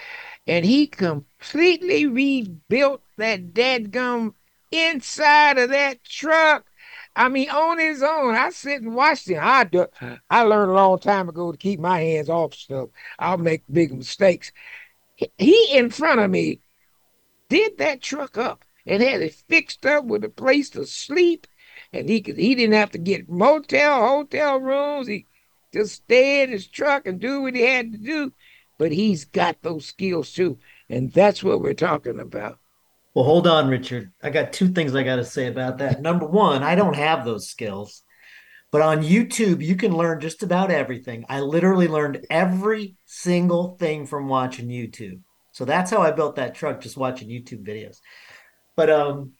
and 0.46 0.64
he 0.64 0.86
completely 0.86 2.06
rebuilt 2.06 3.02
that 3.16 3.54
dead 3.54 3.92
gum 3.92 4.34
inside 4.70 5.58
of 5.58 5.70
that 5.70 6.04
truck 6.04 6.66
I 7.16 7.28
mean, 7.28 7.50
on 7.50 7.78
his 7.78 8.02
own. 8.02 8.34
I 8.34 8.50
sit 8.50 8.82
and 8.82 8.94
watch 8.94 9.26
him. 9.28 9.40
I 9.42 9.64
do, 9.64 9.86
I 10.30 10.42
learned 10.42 10.70
a 10.70 10.74
long 10.74 10.98
time 10.98 11.28
ago 11.28 11.50
to 11.52 11.58
keep 11.58 11.80
my 11.80 11.98
hands 12.00 12.28
off 12.28 12.54
stuff. 12.54 12.90
I'll 13.18 13.38
make 13.38 13.64
big 13.70 13.92
mistakes. 13.92 14.52
He 15.38 15.76
in 15.76 15.90
front 15.90 16.20
of 16.20 16.30
me 16.30 16.60
did 17.50 17.76
that 17.78 18.00
truck 18.00 18.38
up 18.38 18.64
and 18.86 19.02
had 19.02 19.20
it 19.20 19.34
fixed 19.34 19.84
up 19.84 20.06
with 20.06 20.24
a 20.24 20.30
place 20.30 20.70
to 20.70 20.86
sleep 20.86 21.46
and 21.92 22.08
he 22.08 22.20
could 22.20 22.38
he 22.38 22.54
didn't 22.54 22.74
have 22.74 22.90
to 22.92 22.98
get 22.98 23.28
motel, 23.28 24.06
hotel 24.06 24.60
rooms. 24.60 25.08
He 25.08 25.26
just 25.72 25.94
stay 25.94 26.42
in 26.42 26.50
his 26.50 26.66
truck 26.66 27.06
and 27.06 27.20
do 27.20 27.42
what 27.42 27.54
he 27.54 27.62
had 27.62 27.92
to 27.92 27.98
do. 27.98 28.32
But 28.78 28.92
he's 28.92 29.24
got 29.24 29.60
those 29.62 29.86
skills 29.86 30.32
too. 30.32 30.58
And 30.88 31.12
that's 31.12 31.42
what 31.42 31.60
we're 31.60 31.74
talking 31.74 32.18
about. 32.18 32.58
Well, 33.14 33.24
hold 33.24 33.46
on, 33.46 33.68
Richard. 33.68 34.12
I 34.22 34.30
got 34.30 34.52
two 34.52 34.68
things 34.68 34.94
I 34.94 35.02
got 35.02 35.16
to 35.16 35.24
say 35.24 35.48
about 35.48 35.78
that. 35.78 36.00
Number 36.00 36.26
one, 36.26 36.62
I 36.62 36.74
don't 36.76 36.96
have 36.96 37.24
those 37.24 37.48
skills. 37.48 38.02
But 38.70 38.82
on 38.82 39.02
YouTube, 39.02 39.64
you 39.64 39.74
can 39.74 39.96
learn 39.96 40.20
just 40.20 40.44
about 40.44 40.70
everything. 40.70 41.24
I 41.28 41.40
literally 41.40 41.88
learned 41.88 42.24
every 42.30 42.94
single 43.04 43.76
thing 43.76 44.06
from 44.06 44.28
watching 44.28 44.68
YouTube. 44.68 45.20
So 45.60 45.66
that's 45.66 45.90
how 45.90 46.00
I 46.00 46.10
built 46.10 46.36
that 46.36 46.54
truck, 46.54 46.80
just 46.80 46.96
watching 46.96 47.28
YouTube 47.28 47.66
videos. 47.66 47.98
But 48.76 48.88
um, 48.88 49.32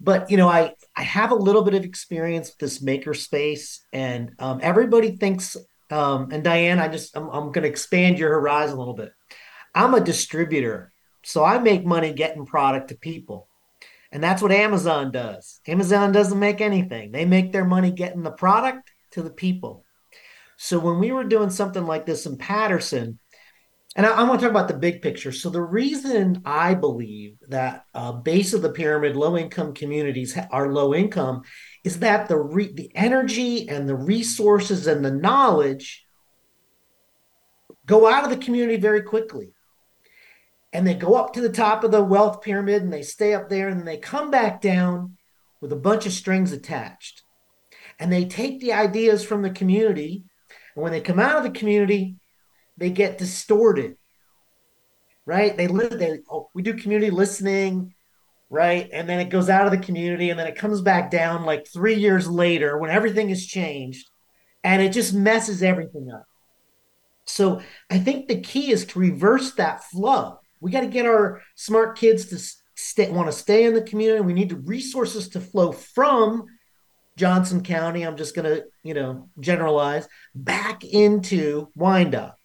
but 0.00 0.30
you 0.30 0.38
know, 0.38 0.48
I 0.48 0.72
I 0.96 1.02
have 1.02 1.30
a 1.30 1.34
little 1.34 1.60
bit 1.60 1.74
of 1.74 1.84
experience 1.84 2.48
with 2.48 2.56
this 2.56 2.80
maker 2.80 3.12
space, 3.12 3.84
and 3.92 4.30
um, 4.38 4.60
everybody 4.62 5.14
thinks. 5.14 5.58
Um, 5.90 6.30
and 6.32 6.42
Diane, 6.42 6.78
I 6.78 6.88
just 6.88 7.14
I'm, 7.14 7.28
I'm 7.28 7.52
going 7.52 7.64
to 7.64 7.68
expand 7.68 8.18
your 8.18 8.30
horizon 8.30 8.76
a 8.76 8.78
little 8.78 8.94
bit. 8.94 9.12
I'm 9.74 9.92
a 9.92 10.00
distributor, 10.00 10.90
so 11.22 11.44
I 11.44 11.58
make 11.58 11.84
money 11.84 12.14
getting 12.14 12.46
product 12.46 12.88
to 12.88 12.94
people. 12.94 13.46
And 14.10 14.24
that's 14.24 14.40
what 14.40 14.52
Amazon 14.52 15.12
does. 15.12 15.60
Amazon 15.66 16.12
doesn't 16.12 16.38
make 16.38 16.62
anything, 16.62 17.12
they 17.12 17.26
make 17.26 17.52
their 17.52 17.66
money 17.66 17.90
getting 17.90 18.22
the 18.22 18.30
product 18.30 18.90
to 19.10 19.22
the 19.22 19.28
people. 19.28 19.84
So 20.56 20.78
when 20.78 20.98
we 20.98 21.12
were 21.12 21.24
doing 21.24 21.50
something 21.50 21.84
like 21.84 22.06
this 22.06 22.24
in 22.24 22.38
Paterson, 22.38 23.18
and 23.94 24.06
I, 24.06 24.10
I 24.10 24.22
want 24.22 24.40
to 24.40 24.46
talk 24.46 24.50
about 24.50 24.68
the 24.68 24.74
big 24.74 25.02
picture. 25.02 25.32
So 25.32 25.50
the 25.50 25.62
reason 25.62 26.42
I 26.44 26.74
believe 26.74 27.36
that 27.48 27.84
uh, 27.94 28.12
base 28.12 28.54
of 28.54 28.62
the 28.62 28.70
pyramid, 28.70 29.16
low 29.16 29.36
income 29.36 29.74
communities 29.74 30.36
are 30.50 30.72
low 30.72 30.94
income, 30.94 31.42
is 31.84 31.98
that 32.00 32.28
the 32.28 32.38
re- 32.38 32.72
the 32.72 32.90
energy 32.94 33.68
and 33.68 33.88
the 33.88 33.96
resources 33.96 34.86
and 34.86 35.04
the 35.04 35.10
knowledge 35.10 36.04
go 37.86 38.08
out 38.08 38.24
of 38.24 38.30
the 38.30 38.36
community 38.36 38.78
very 38.78 39.02
quickly 39.02 39.52
and 40.72 40.86
they 40.86 40.94
go 40.94 41.14
up 41.14 41.34
to 41.34 41.40
the 41.40 41.50
top 41.50 41.84
of 41.84 41.90
the 41.90 42.02
wealth 42.02 42.40
pyramid 42.40 42.82
and 42.82 42.92
they 42.92 43.02
stay 43.02 43.34
up 43.34 43.48
there 43.48 43.68
and 43.68 43.86
they 43.86 43.98
come 43.98 44.30
back 44.30 44.60
down 44.60 45.16
with 45.60 45.72
a 45.72 45.76
bunch 45.76 46.06
of 46.06 46.12
strings 46.12 46.52
attached. 46.52 47.22
And 47.98 48.10
they 48.10 48.24
take 48.24 48.60
the 48.60 48.72
ideas 48.72 49.22
from 49.22 49.42
the 49.42 49.50
community. 49.50 50.24
And 50.74 50.82
when 50.82 50.92
they 50.92 51.00
come 51.00 51.20
out 51.20 51.36
of 51.36 51.42
the 51.44 51.58
community, 51.58 52.16
they 52.76 52.90
get 52.90 53.18
distorted. 53.18 53.96
Right? 55.24 55.56
They 55.56 55.68
live 55.68 55.98
they 55.98 56.18
oh, 56.30 56.48
we 56.54 56.62
do 56.62 56.74
community 56.74 57.10
listening, 57.10 57.94
right? 58.50 58.88
And 58.92 59.08
then 59.08 59.20
it 59.20 59.30
goes 59.30 59.48
out 59.48 59.66
of 59.66 59.72
the 59.72 59.78
community 59.86 60.30
and 60.30 60.38
then 60.38 60.48
it 60.48 60.56
comes 60.56 60.80
back 60.80 61.10
down 61.10 61.44
like 61.44 61.66
3 61.68 61.94
years 61.94 62.28
later 62.28 62.76
when 62.78 62.90
everything 62.90 63.28
has 63.28 63.46
changed 63.46 64.10
and 64.64 64.82
it 64.82 64.92
just 64.92 65.14
messes 65.14 65.62
everything 65.62 66.10
up. 66.10 66.26
So 67.24 67.62
I 67.88 67.98
think 67.98 68.26
the 68.26 68.40
key 68.40 68.72
is 68.72 68.84
to 68.86 68.98
reverse 68.98 69.52
that 69.54 69.84
flow 69.84 70.40
we 70.62 70.70
got 70.70 70.82
to 70.82 70.86
get 70.86 71.06
our 71.06 71.42
smart 71.56 71.98
kids 71.98 72.26
to 72.26 72.38
stay, 72.76 73.10
want 73.10 73.26
to 73.26 73.36
stay 73.36 73.64
in 73.64 73.74
the 73.74 73.82
community. 73.82 74.20
We 74.20 74.32
need 74.32 74.48
the 74.48 74.56
resources 74.56 75.28
to 75.30 75.40
flow 75.40 75.72
from 75.72 76.46
Johnson 77.16 77.64
County. 77.64 78.04
I'm 78.04 78.16
just 78.16 78.36
going 78.36 78.44
to, 78.44 78.64
you 78.84 78.94
know, 78.94 79.28
generalize 79.40 80.08
back 80.36 80.84
into 80.84 81.68
Wyandotte, 81.74 82.36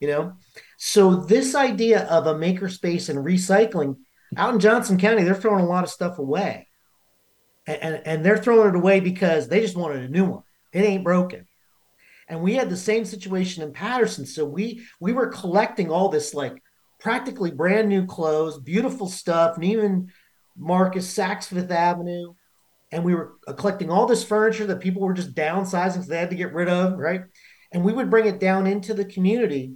you 0.00 0.08
know. 0.08 0.34
So 0.76 1.16
this 1.16 1.54
idea 1.54 2.04
of 2.06 2.26
a 2.26 2.34
makerspace 2.34 3.08
and 3.08 3.18
recycling 3.18 3.96
out 4.36 4.54
in 4.54 4.60
Johnson 4.60 4.98
County, 4.98 5.24
they're 5.24 5.34
throwing 5.34 5.64
a 5.64 5.68
lot 5.68 5.84
of 5.84 5.90
stuff 5.90 6.18
away. 6.18 6.68
And, 7.66 7.82
and, 7.82 8.06
and 8.06 8.24
they're 8.24 8.38
throwing 8.38 8.70
it 8.70 8.76
away 8.76 9.00
because 9.00 9.48
they 9.48 9.60
just 9.60 9.76
wanted 9.76 10.02
a 10.02 10.08
new 10.08 10.24
one. 10.24 10.42
It 10.72 10.84
ain't 10.84 11.04
broken. 11.04 11.46
And 12.28 12.42
we 12.42 12.54
had 12.54 12.68
the 12.68 12.76
same 12.76 13.04
situation 13.04 13.62
in 13.62 13.72
Paterson 13.72 14.26
So 14.26 14.44
we 14.44 14.82
we 15.00 15.12
were 15.12 15.28
collecting 15.28 15.90
all 15.90 16.10
this 16.10 16.34
like 16.34 16.62
practically 17.00 17.50
brand 17.50 17.88
new 17.88 18.06
clothes, 18.06 18.58
beautiful 18.58 19.08
stuff, 19.08 19.56
Neiman 19.56 20.08
Marcus, 20.56 21.12
Saks 21.12 21.46
Fifth 21.46 21.70
Avenue. 21.70 22.34
And 22.90 23.04
we 23.04 23.14
were 23.14 23.34
uh, 23.46 23.52
collecting 23.52 23.90
all 23.90 24.06
this 24.06 24.24
furniture 24.24 24.66
that 24.66 24.80
people 24.80 25.02
were 25.02 25.12
just 25.12 25.34
downsizing, 25.34 26.02
so 26.02 26.08
they 26.08 26.18
had 26.18 26.30
to 26.30 26.36
get 26.36 26.54
rid 26.54 26.68
of, 26.68 26.98
right? 26.98 27.22
And 27.72 27.84
we 27.84 27.92
would 27.92 28.10
bring 28.10 28.26
it 28.26 28.40
down 28.40 28.66
into 28.66 28.94
the 28.94 29.04
community. 29.04 29.74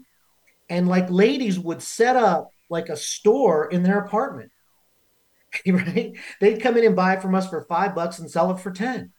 And 0.68 0.88
like 0.88 1.10
ladies 1.10 1.58
would 1.58 1.82
set 1.82 2.16
up 2.16 2.50
like 2.70 2.88
a 2.88 2.96
store 2.96 3.70
in 3.70 3.82
their 3.82 3.98
apartment, 3.98 4.50
right? 5.66 6.16
They'd 6.40 6.62
come 6.62 6.76
in 6.76 6.84
and 6.84 6.96
buy 6.96 7.14
it 7.14 7.22
from 7.22 7.34
us 7.34 7.48
for 7.48 7.62
five 7.62 7.94
bucks 7.94 8.18
and 8.18 8.30
sell 8.30 8.50
it 8.50 8.60
for 8.60 8.70
10 8.70 9.12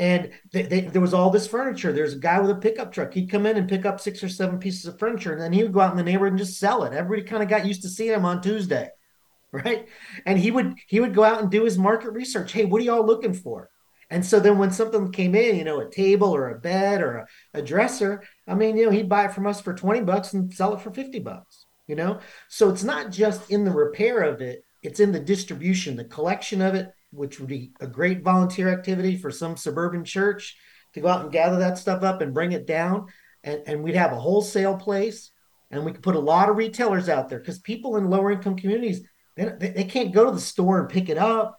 and 0.00 0.30
they, 0.50 0.62
they, 0.62 0.80
there 0.80 1.02
was 1.02 1.12
all 1.12 1.28
this 1.28 1.46
furniture. 1.46 1.92
There's 1.92 2.14
a 2.14 2.18
guy 2.18 2.40
with 2.40 2.50
a 2.50 2.54
pickup 2.54 2.90
truck. 2.90 3.12
He'd 3.12 3.30
come 3.30 3.44
in 3.44 3.58
and 3.58 3.68
pick 3.68 3.84
up 3.84 4.00
six 4.00 4.24
or 4.24 4.30
seven 4.30 4.58
pieces 4.58 4.86
of 4.86 4.98
furniture, 4.98 5.32
and 5.32 5.40
then 5.40 5.52
he 5.52 5.62
would 5.62 5.74
go 5.74 5.80
out 5.80 5.90
in 5.90 5.98
the 5.98 6.02
neighborhood 6.02 6.32
and 6.32 6.38
just 6.38 6.58
sell 6.58 6.84
it. 6.84 6.94
Everybody 6.94 7.28
kind 7.28 7.42
of 7.42 7.50
got 7.50 7.66
used 7.66 7.82
to 7.82 7.90
seeing 7.90 8.14
him 8.14 8.24
on 8.24 8.40
Tuesday, 8.40 8.88
right? 9.52 9.86
And 10.24 10.38
he 10.38 10.50
would 10.50 10.74
he 10.88 11.00
would 11.00 11.14
go 11.14 11.22
out 11.22 11.42
and 11.42 11.50
do 11.50 11.64
his 11.64 11.76
market 11.76 12.12
research. 12.12 12.50
Hey, 12.50 12.64
what 12.64 12.80
are 12.80 12.84
y'all 12.84 13.06
looking 13.06 13.34
for? 13.34 13.69
And 14.10 14.26
so 14.26 14.40
then 14.40 14.58
when 14.58 14.72
something 14.72 15.12
came 15.12 15.34
in, 15.36 15.56
you 15.56 15.64
know, 15.64 15.80
a 15.80 15.88
table 15.88 16.34
or 16.34 16.50
a 16.50 16.58
bed 16.58 17.00
or 17.00 17.18
a, 17.18 17.26
a 17.54 17.62
dresser, 17.62 18.22
I 18.46 18.54
mean, 18.54 18.76
you 18.76 18.86
know, 18.86 18.90
he'd 18.90 19.08
buy 19.08 19.26
it 19.26 19.32
from 19.32 19.46
us 19.46 19.60
for 19.60 19.72
20 19.72 20.00
bucks 20.00 20.32
and 20.32 20.52
sell 20.52 20.74
it 20.74 20.80
for 20.80 20.90
50 20.90 21.20
bucks, 21.20 21.66
you 21.86 21.94
know? 21.94 22.18
So 22.48 22.68
it's 22.70 22.82
not 22.82 23.12
just 23.12 23.50
in 23.50 23.64
the 23.64 23.70
repair 23.70 24.22
of 24.22 24.40
it, 24.40 24.64
it's 24.82 24.98
in 24.98 25.12
the 25.12 25.20
distribution, 25.20 25.96
the 25.96 26.04
collection 26.04 26.60
of 26.60 26.74
it, 26.74 26.90
which 27.12 27.38
would 27.38 27.48
be 27.48 27.72
a 27.80 27.86
great 27.86 28.22
volunteer 28.22 28.68
activity 28.68 29.16
for 29.16 29.30
some 29.30 29.56
suburban 29.56 30.04
church 30.04 30.56
to 30.94 31.00
go 31.00 31.08
out 31.08 31.22
and 31.22 31.32
gather 31.32 31.58
that 31.58 31.78
stuff 31.78 32.02
up 32.02 32.20
and 32.20 32.34
bring 32.34 32.52
it 32.52 32.66
down. 32.66 33.06
And, 33.44 33.62
and 33.66 33.82
we'd 33.82 33.94
have 33.94 34.12
a 34.12 34.20
wholesale 34.20 34.76
place 34.76 35.30
and 35.70 35.84
we 35.84 35.92
could 35.92 36.02
put 36.02 36.16
a 36.16 36.20
lot 36.20 36.48
of 36.48 36.56
retailers 36.56 37.08
out 37.08 37.28
there 37.28 37.38
because 37.38 37.60
people 37.60 37.96
in 37.96 38.10
lower 38.10 38.32
income 38.32 38.56
communities, 38.56 39.02
they, 39.36 39.44
they 39.46 39.84
can't 39.84 40.12
go 40.12 40.24
to 40.24 40.32
the 40.32 40.40
store 40.40 40.80
and 40.80 40.88
pick 40.88 41.08
it 41.08 41.16
up, 41.16 41.58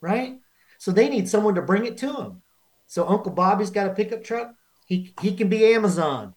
right? 0.00 0.36
So 0.78 0.92
they 0.92 1.08
need 1.08 1.28
someone 1.28 1.54
to 1.56 1.62
bring 1.62 1.84
it 1.84 1.98
to 1.98 2.12
them. 2.12 2.42
So 2.86 3.06
Uncle 3.06 3.32
Bobby's 3.32 3.70
got 3.70 3.88
a 3.88 3.94
pickup 3.94 4.24
truck. 4.24 4.52
He, 4.86 5.14
he 5.20 5.34
can 5.34 5.48
be 5.48 5.74
Amazon. 5.74 6.34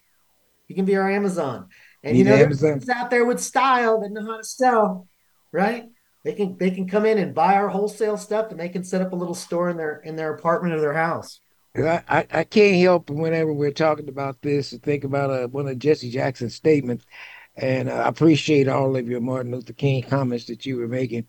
He 0.67 0.73
can 0.73 0.85
be 0.85 0.95
our 0.95 1.09
Amazon. 1.09 1.69
And 2.03 2.17
you 2.17 2.23
know, 2.23 2.49
out 2.93 3.09
there 3.09 3.25
with 3.25 3.39
style 3.39 4.01
that 4.01 4.11
know 4.11 4.25
how 4.25 4.37
to 4.37 4.43
sell, 4.43 5.07
right? 5.51 5.85
They 6.23 6.33
can 6.33 6.57
they 6.57 6.71
can 6.71 6.87
come 6.87 7.05
in 7.05 7.17
and 7.17 7.33
buy 7.33 7.55
our 7.55 7.69
wholesale 7.69 8.17
stuff, 8.17 8.51
and 8.51 8.59
they 8.59 8.69
can 8.69 8.83
set 8.83 9.01
up 9.01 9.11
a 9.11 9.15
little 9.15 9.35
store 9.35 9.69
in 9.69 9.77
their 9.77 9.97
in 9.97 10.15
their 10.15 10.33
apartment 10.33 10.73
or 10.73 10.81
their 10.81 10.93
house. 10.93 11.39
I, 11.75 12.03
I, 12.09 12.27
I 12.31 12.43
can't 12.43 12.81
help 12.81 13.09
whenever 13.09 13.53
we're 13.53 13.71
talking 13.71 14.09
about 14.09 14.41
this 14.41 14.71
to 14.71 14.79
think 14.79 15.03
about 15.03 15.29
uh, 15.29 15.47
one 15.47 15.67
of 15.67 15.79
Jesse 15.79 16.09
Jackson's 16.09 16.55
statements, 16.55 17.05
and 17.55 17.89
I 17.89 18.07
appreciate 18.07 18.67
all 18.67 18.95
of 18.95 19.07
your 19.07 19.21
Martin 19.21 19.51
Luther 19.51 19.73
King 19.73 20.03
comments 20.03 20.45
that 20.45 20.65
you 20.65 20.77
were 20.77 20.87
making. 20.87 21.27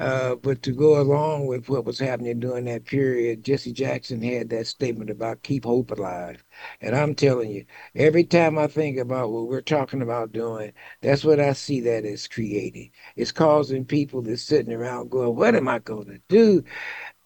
Uh, 0.00 0.34
but 0.36 0.62
to 0.62 0.72
go 0.72 1.00
along 1.00 1.46
with 1.46 1.68
what 1.68 1.84
was 1.84 1.98
happening 1.98 2.40
during 2.40 2.64
that 2.64 2.86
period, 2.86 3.44
Jesse 3.44 3.72
Jackson 3.72 4.22
had 4.22 4.48
that 4.50 4.66
statement 4.66 5.10
about 5.10 5.42
keep 5.44 5.64
hope 5.64 5.90
alive. 5.92 6.42
And 6.80 6.96
I'm 6.96 7.14
telling 7.14 7.50
you, 7.50 7.66
every 7.94 8.24
time 8.24 8.58
I 8.58 8.66
think 8.66 8.98
about 8.98 9.30
what 9.30 9.48
we're 9.48 9.60
talking 9.60 10.02
about 10.02 10.32
doing, 10.32 10.72
that's 11.02 11.24
what 11.24 11.38
I 11.38 11.52
see 11.52 11.80
that 11.82 12.06
is 12.06 12.26
creating. 12.28 12.92
It's 13.16 13.32
causing 13.32 13.84
people 13.84 14.22
that's 14.22 14.42
sitting 14.42 14.72
around 14.72 15.10
going, 15.10 15.36
What 15.36 15.54
am 15.54 15.68
I 15.68 15.80
going 15.80 16.06
to 16.06 16.20
do? 16.28 16.64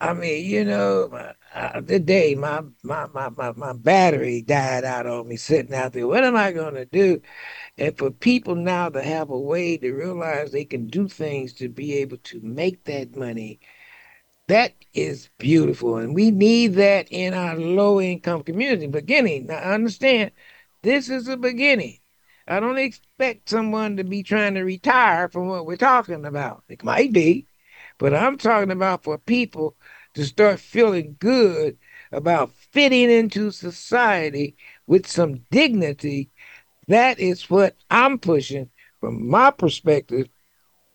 I 0.01 0.13
mean, 0.13 0.45
you 0.45 0.65
know, 0.65 1.33
uh, 1.53 1.81
the 1.81 1.99
day 1.99 2.35
my, 2.35 2.61
my 2.83 3.07
my 3.13 3.29
my 3.29 3.53
my 3.53 3.73
battery 3.73 4.41
died 4.41 4.83
out 4.83 5.07
on 5.07 5.27
me 5.27 5.37
sitting 5.37 5.73
out 5.73 5.93
there. 5.93 6.07
What 6.07 6.23
am 6.25 6.35
I 6.35 6.51
going 6.51 6.75
to 6.75 6.85
do? 6.85 7.21
And 7.77 7.97
for 7.97 8.11
people 8.11 8.55
now 8.55 8.89
to 8.89 9.01
have 9.03 9.29
a 9.29 9.39
way 9.39 9.77
to 9.77 9.93
realize 9.93 10.51
they 10.51 10.65
can 10.65 10.87
do 10.87 11.07
things 11.07 11.53
to 11.55 11.69
be 11.69 11.95
able 11.95 12.17
to 12.17 12.41
make 12.41 12.85
that 12.85 13.15
money, 13.15 13.59
that 14.47 14.73
is 14.93 15.29
beautiful. 15.37 15.97
And 15.97 16.15
we 16.15 16.31
need 16.31 16.75
that 16.75 17.07
in 17.11 17.33
our 17.33 17.55
low 17.57 18.01
income 18.01 18.43
community. 18.43 18.87
Beginning. 18.87 19.47
Now, 19.47 19.59
understand, 19.59 20.31
this 20.83 21.09
is 21.09 21.27
a 21.27 21.37
beginning. 21.37 21.99
I 22.47 22.59
don't 22.59 22.77
expect 22.77 23.49
someone 23.49 23.97
to 23.97 24.03
be 24.03 24.23
trying 24.23 24.55
to 24.55 24.63
retire 24.63 25.29
from 25.29 25.47
what 25.47 25.65
we're 25.65 25.77
talking 25.77 26.25
about. 26.25 26.63
It 26.69 26.83
might 26.83 27.11
be, 27.13 27.47
but 27.97 28.13
I'm 28.13 28.37
talking 28.37 28.71
about 28.71 29.03
for 29.03 29.17
people 29.17 29.75
to 30.15 30.25
start 30.25 30.59
feeling 30.59 31.15
good 31.19 31.77
about 32.11 32.51
fitting 32.71 33.11
into 33.11 33.51
society 33.51 34.55
with 34.87 35.07
some 35.07 35.35
dignity 35.51 36.29
that 36.87 37.19
is 37.19 37.49
what 37.49 37.75
I'm 37.89 38.19
pushing 38.19 38.69
from 38.99 39.27
my 39.29 39.51
perspective 39.51 40.29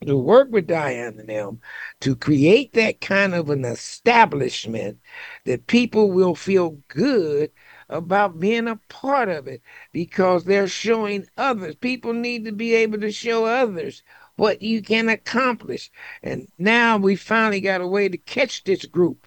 to 0.06 0.16
work 0.16 0.50
with 0.50 0.66
Diane 0.66 1.18
and 1.18 1.28
them 1.28 1.60
to 2.00 2.16
create 2.16 2.72
that 2.72 3.00
kind 3.00 3.34
of 3.34 3.50
an 3.50 3.64
establishment 3.64 4.98
that 5.44 5.66
people 5.66 6.10
will 6.10 6.34
feel 6.34 6.78
good 6.88 7.50
about 7.90 8.40
being 8.40 8.66
a 8.68 8.76
part 8.88 9.28
of 9.28 9.46
it 9.46 9.60
because 9.92 10.44
they're 10.44 10.68
showing 10.68 11.26
others. 11.36 11.74
People 11.74 12.14
need 12.14 12.44
to 12.46 12.52
be 12.52 12.74
able 12.74 12.98
to 13.00 13.12
show 13.12 13.44
others 13.44 14.02
what 14.41 14.62
you 14.62 14.80
can 14.80 15.11
accomplish. 15.11 15.91
And 16.22 16.49
now 16.59 16.97
we 16.97 17.14
finally 17.14 17.61
got 17.61 17.82
a 17.82 17.86
way 17.86 18.09
to 18.09 18.16
catch 18.16 18.64
this 18.64 18.86
group 18.86 19.26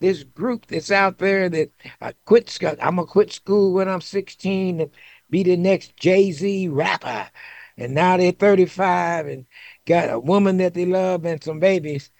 this 0.00 0.24
group 0.24 0.66
that's 0.66 0.90
out 0.90 1.18
there 1.18 1.48
that 1.48 1.70
I 2.00 2.14
quit. 2.24 2.58
I'm 2.62 2.96
gonna 2.96 3.06
quit 3.06 3.32
school 3.32 3.72
when 3.72 3.88
I'm 3.88 4.00
16 4.00 4.80
and 4.80 4.90
be 5.30 5.42
the 5.42 5.56
next 5.56 5.96
Jay 5.96 6.32
Z 6.32 6.68
rapper. 6.68 7.30
And 7.76 7.94
now 7.94 8.16
they're 8.16 8.32
35 8.32 9.26
and 9.26 9.46
got 9.86 10.12
a 10.12 10.18
woman 10.18 10.58
that 10.58 10.74
they 10.74 10.86
love 10.86 11.24
and 11.24 11.42
some 11.42 11.60
babies 11.60 12.10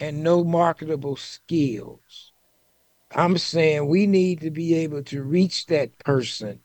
and 0.00 0.22
no 0.22 0.44
marketable 0.44 1.16
skills. 1.16 2.32
I'm 3.12 3.38
saying 3.38 3.88
we 3.88 4.06
need 4.06 4.40
to 4.40 4.50
be 4.50 4.74
able 4.74 5.02
to 5.04 5.22
reach 5.22 5.66
that 5.66 5.98
person 5.98 6.60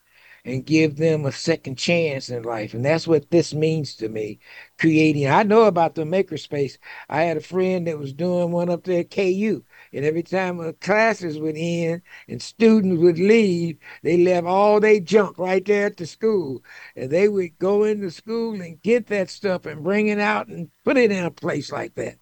and 0.46 0.66
give 0.66 0.96
them 0.98 1.26
a 1.26 1.32
second 1.32 1.78
chance 1.78 2.30
in 2.30 2.44
life. 2.44 2.74
And 2.74 2.84
that's 2.84 3.08
what 3.08 3.30
this 3.30 3.54
means 3.54 3.96
to 3.98 4.10
me. 4.10 4.40
Creating, 4.80 5.28
I 5.28 5.44
know 5.44 5.64
about 5.64 5.96
the 5.96 6.04
makerspace. 6.04 6.78
I 7.10 7.24
had 7.24 7.38
a 7.38 7.42
friend 7.42 7.88
that 7.88 8.00
was 8.00 8.14
doing 8.14 8.52
one 8.52 8.70
up 8.70 8.84
there 8.84 9.02
at 9.02 9.12
KU. 9.12 9.64
And 9.94 10.06
every 10.06 10.24
time 10.24 10.74
classes 10.82 11.38
would 11.40 11.56
end 11.58 12.02
and 12.28 12.42
students 12.42 13.02
would 13.02 13.20
leave, 13.20 13.78
they 14.04 14.18
left 14.24 14.48
all 14.48 14.80
their 14.80 15.00
junk 15.00 15.38
right 15.38 15.64
there 15.66 15.88
at 15.88 15.98
the 15.98 16.06
school. 16.06 16.64
And 16.96 17.12
they 17.12 17.28
would 17.28 17.58
go 17.60 17.84
into 17.84 18.10
school 18.10 18.60
and 18.62 18.82
get 18.82 19.08
that 19.08 19.30
stuff 19.30 19.66
and 19.66 19.84
bring 19.84 20.08
it 20.08 20.20
out 20.20 20.48
and 20.48 20.72
put 20.84 20.98
it 20.98 21.12
in 21.12 21.24
a 21.24 21.32
place 21.32 21.72
like 21.72 21.94
that. 21.96 22.18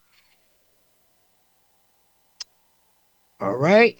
All 3.39 3.55
right. 3.55 3.97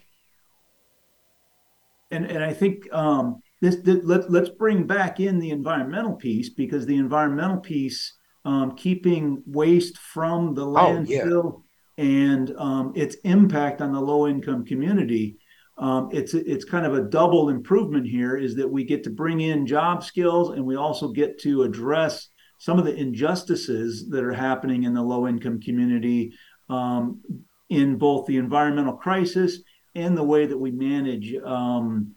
And 2.11 2.26
and 2.26 2.43
I 2.43 2.53
think 2.53 2.91
um, 2.91 3.41
this, 3.62 3.78
this 3.78 3.99
let, 4.03 4.32
let's 4.32 4.49
bring 4.49 4.86
back 4.86 5.20
in 5.20 5.39
the 5.39 5.51
environmental 5.51 6.14
piece 6.14 6.49
because 6.49 6.86
the 6.86 6.97
environmental 6.97 7.57
piece 7.57 8.14
um, 8.45 8.76
keeping 8.76 9.43
waste 9.45 9.97
from 9.97 10.53
the 10.53 10.66
landfill 10.66 11.43
oh, 11.43 11.64
yeah. 11.97 12.05
and 12.05 12.55
um, 12.57 12.93
its 12.95 13.16
impact 13.24 13.82
on 13.82 13.91
the 13.91 13.99
low 13.99 14.28
income 14.28 14.66
community 14.66 15.38
um, 15.80 16.10
it's 16.12 16.34
it's 16.34 16.66
kind 16.66 16.86
of 16.86 16.93
a 16.93 17.01
double 17.01 17.49
improvement 17.49 18.05
here 18.05 18.36
is 18.36 18.55
that 18.55 18.70
we 18.70 18.84
get 18.84 19.03
to 19.05 19.10
bring 19.10 19.41
in 19.41 19.66
job 19.66 20.03
skills 20.03 20.49
and 20.49 20.66
we 20.66 20.76
also 20.76 21.07
get 21.10 21.39
to 21.39 21.64
address 21.64 22.28
some 22.57 22.78
of 22.78 22.86
the 22.86 22.95
injustices 22.95 24.10
that 24.10 24.24
are 24.24 24.34
happening 24.34 24.84
in 24.84 24.93
the 24.93 25.01
low 25.01 25.28
income 25.28 25.62
community 25.62 26.34
um, 26.70 27.22
in 27.70 27.97
both 27.97 28.26
the 28.26 28.36
environmental 28.36 28.93
crisis 28.93 29.60
and 29.95 30.18
the 30.18 30.24
way 30.24 30.45
that 30.45 30.57
we 30.57 30.72
manage 30.72 31.34
um, 31.45 32.14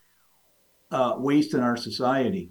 uh, 0.93 1.15
waste 1.19 1.55
in 1.55 1.61
our 1.61 1.77
society. 1.77 2.51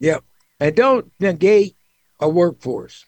Yep. 0.00 0.24
And 0.58 0.74
don't 0.74 1.12
negate 1.20 1.76
a 2.20 2.28
workforce. 2.28 3.04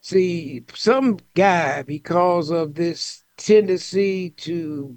See, 0.00 0.64
some 0.74 1.18
guy, 1.34 1.82
because 1.82 2.50
of 2.50 2.74
this 2.74 3.24
tendency 3.36 4.30
to 4.30 4.96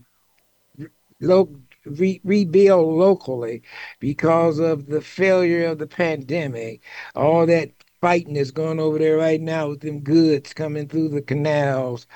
lo- 1.21 1.61
re- 1.85 2.21
rebuild 2.23 2.97
locally, 2.97 3.61
because 3.99 4.59
of 4.59 4.87
the 4.87 5.01
failure 5.01 5.67
of 5.67 5.77
the 5.77 5.87
pandemic, 5.87 6.83
all 7.15 7.45
that 7.45 7.71
fighting 8.01 8.35
that's 8.35 8.51
going 8.51 8.79
over 8.79 8.97
there 8.97 9.17
right 9.17 9.41
now 9.41 9.69
with 9.69 9.81
them 9.81 9.99
goods 10.01 10.53
coming 10.53 10.87
through 10.87 11.09
the 11.09 11.21
canals, 11.21 12.07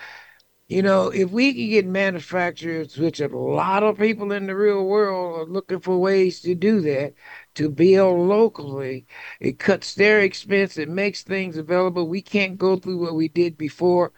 you 0.73 0.81
know, 0.81 1.09
if 1.09 1.29
we 1.29 1.53
can 1.53 1.69
get 1.69 1.85
manufacturers, 1.85 2.97
which 2.97 3.19
a 3.19 3.27
lot 3.27 3.83
of 3.83 3.99
people 3.99 4.31
in 4.31 4.47
the 4.47 4.55
real 4.55 4.83
world 4.85 5.41
are 5.41 5.51
looking 5.51 5.79
for 5.79 5.99
ways 5.99 6.41
to 6.41 6.55
do 6.55 6.81
that, 6.81 7.13
to 7.53 7.69
build 7.69 8.27
locally, 8.27 9.05
it 9.39 9.59
cuts 9.59 9.93
their 9.93 10.21
expense, 10.21 10.79
it 10.79 10.89
makes 10.89 11.21
things 11.21 11.57
available. 11.57 12.07
We 12.07 12.23
can't 12.23 12.57
go 12.57 12.75
through 12.77 12.97
what 12.97 13.13
we 13.13 13.27
did 13.27 13.55
before. 13.55 14.13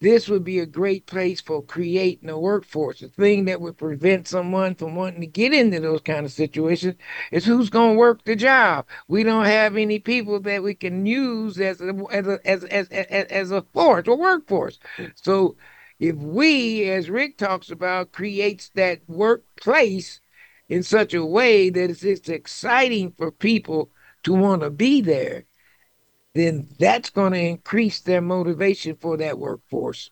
This 0.00 0.26
would 0.26 0.42
be 0.42 0.58
a 0.58 0.66
great 0.66 1.04
place 1.04 1.42
for 1.42 1.62
creating 1.62 2.30
a 2.30 2.38
workforce. 2.38 3.00
The 3.00 3.08
thing 3.08 3.44
that 3.44 3.60
would 3.60 3.76
prevent 3.76 4.26
someone 4.26 4.74
from 4.76 4.94
wanting 4.94 5.20
to 5.20 5.26
get 5.26 5.52
into 5.52 5.80
those 5.80 6.00
kind 6.00 6.24
of 6.24 6.32
situations 6.32 6.94
is 7.30 7.44
who's 7.44 7.68
going 7.68 7.92
to 7.92 7.98
work 7.98 8.24
the 8.24 8.36
job. 8.36 8.86
We 9.06 9.22
don't 9.22 9.44
have 9.44 9.76
any 9.76 9.98
people 9.98 10.40
that 10.40 10.62
we 10.62 10.74
can 10.74 11.04
use 11.04 11.60
as 11.60 11.82
a, 11.82 11.94
as 12.10 12.26
a, 12.26 12.40
as, 12.46 12.64
as, 12.64 12.88
as, 12.88 13.26
as 13.26 13.50
a 13.50 13.62
force, 13.74 14.08
a 14.08 14.14
workforce. 14.14 14.78
So 15.14 15.56
if 15.98 16.16
we, 16.16 16.88
as 16.90 17.10
Rick 17.10 17.38
talks 17.38 17.70
about, 17.70 18.12
creates 18.12 18.70
that 18.74 19.00
workplace 19.08 20.20
in 20.68 20.82
such 20.82 21.14
a 21.14 21.24
way 21.24 21.70
that 21.70 21.90
it's, 21.90 22.02
it's 22.02 22.28
exciting 22.28 23.12
for 23.16 23.30
people 23.30 23.90
to 24.24 24.32
want 24.32 24.62
to 24.62 24.70
be 24.70 25.00
there, 25.00 25.44
then 26.34 26.68
that's 26.78 27.10
going 27.10 27.32
to 27.32 27.38
increase 27.38 28.00
their 28.00 28.20
motivation 28.20 28.96
for 28.96 29.16
that 29.18 29.38
workforce. 29.38 30.10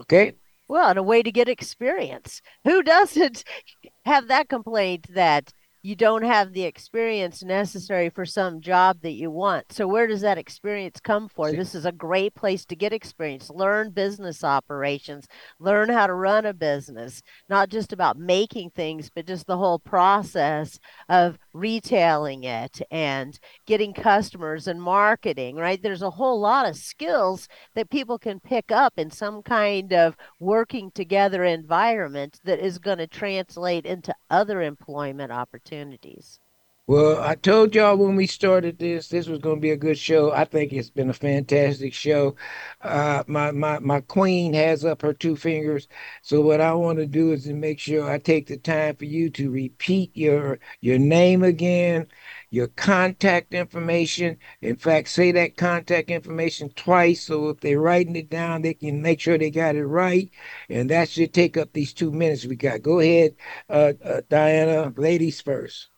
Okay? 0.00 0.34
Well, 0.68 0.90
and 0.90 0.98
a 0.98 1.02
way 1.02 1.22
to 1.22 1.32
get 1.32 1.48
experience. 1.48 2.42
Who 2.64 2.82
doesn't 2.82 3.44
have 4.04 4.28
that 4.28 4.48
complaint 4.48 5.06
that 5.14 5.52
you 5.82 5.96
don't 5.96 6.22
have 6.22 6.52
the 6.52 6.62
experience 6.62 7.42
necessary 7.42 8.08
for 8.08 8.24
some 8.24 8.60
job 8.60 8.98
that 9.02 9.12
you 9.12 9.30
want. 9.32 9.72
So 9.72 9.88
where 9.88 10.06
does 10.06 10.20
that 10.20 10.38
experience 10.38 11.00
come 11.00 11.28
for? 11.28 11.50
This 11.50 11.74
is 11.74 11.84
a 11.84 11.90
great 11.90 12.34
place 12.36 12.64
to 12.66 12.76
get 12.76 12.92
experience. 12.92 13.50
Learn 13.50 13.90
business 13.90 14.44
operations, 14.44 15.26
learn 15.58 15.88
how 15.88 16.06
to 16.06 16.14
run 16.14 16.46
a 16.46 16.54
business, 16.54 17.20
not 17.48 17.68
just 17.68 17.92
about 17.92 18.16
making 18.16 18.70
things, 18.70 19.10
but 19.12 19.26
just 19.26 19.48
the 19.48 19.56
whole 19.56 19.80
process 19.80 20.78
of 21.08 21.36
retailing 21.52 22.44
it 22.44 22.80
and 22.92 23.40
getting 23.66 23.92
customers 23.92 24.68
and 24.68 24.80
marketing, 24.80 25.56
right? 25.56 25.82
There's 25.82 26.02
a 26.02 26.10
whole 26.10 26.38
lot 26.40 26.68
of 26.68 26.76
skills 26.76 27.48
that 27.74 27.90
people 27.90 28.20
can 28.20 28.38
pick 28.38 28.70
up 28.70 28.94
in 28.96 29.10
some 29.10 29.42
kind 29.42 29.92
of 29.92 30.16
working 30.38 30.92
together 30.92 31.42
environment 31.42 32.38
that 32.44 32.60
is 32.60 32.78
going 32.78 32.98
to 32.98 33.08
translate 33.08 33.84
into 33.84 34.14
other 34.30 34.62
employment 34.62 35.32
opportunities 35.32 35.71
opportunities. 35.72 36.40
Well, 36.88 37.22
I 37.22 37.36
told 37.36 37.74
y'all 37.74 37.96
when 37.96 38.16
we 38.16 38.26
started 38.26 38.78
this, 38.78 39.08
this 39.08 39.28
was 39.28 39.38
going 39.38 39.56
to 39.56 39.60
be 39.60 39.70
a 39.70 39.76
good 39.76 39.96
show. 39.98 40.32
I 40.32 40.44
think 40.44 40.72
it's 40.72 40.90
been 40.90 41.08
a 41.10 41.14
fantastic 41.14 41.94
show. 41.94 42.34
Uh, 42.82 43.22
my 43.28 43.52
my 43.52 43.78
my 43.78 44.00
queen 44.00 44.52
has 44.54 44.84
up 44.84 45.00
her 45.02 45.12
two 45.14 45.36
fingers, 45.36 45.88
so 46.22 46.40
what 46.42 46.60
I 46.60 46.74
want 46.74 46.98
to 46.98 47.06
do 47.06 47.32
is 47.32 47.44
to 47.44 47.54
make 47.54 47.78
sure 47.78 48.10
I 48.10 48.18
take 48.18 48.48
the 48.48 48.56
time 48.58 48.96
for 48.96 49.04
you 49.04 49.30
to 49.30 49.50
repeat 49.50 50.10
your 50.16 50.58
your 50.80 50.98
name 50.98 51.44
again, 51.44 52.08
your 52.52 52.68
contact 52.68 53.54
information. 53.54 54.36
In 54.60 54.76
fact, 54.76 55.08
say 55.08 55.32
that 55.32 55.56
contact 55.56 56.10
information 56.10 56.68
twice, 56.76 57.22
so 57.22 57.48
if 57.48 57.60
they're 57.60 57.80
writing 57.80 58.14
it 58.14 58.28
down, 58.28 58.60
they 58.60 58.74
can 58.74 59.00
make 59.00 59.20
sure 59.20 59.38
they 59.38 59.50
got 59.50 59.74
it 59.74 59.86
right. 59.86 60.30
And 60.68 60.90
that 60.90 61.08
should 61.08 61.32
take 61.32 61.56
up 61.56 61.72
these 61.72 61.94
two 61.94 62.12
minutes 62.12 62.44
we 62.44 62.56
got. 62.56 62.82
Go 62.82 63.00
ahead, 63.00 63.36
uh, 63.70 63.94
uh, 64.04 64.20
Dianna. 64.30 64.96
Ladies 64.98 65.40
first. 65.40 65.88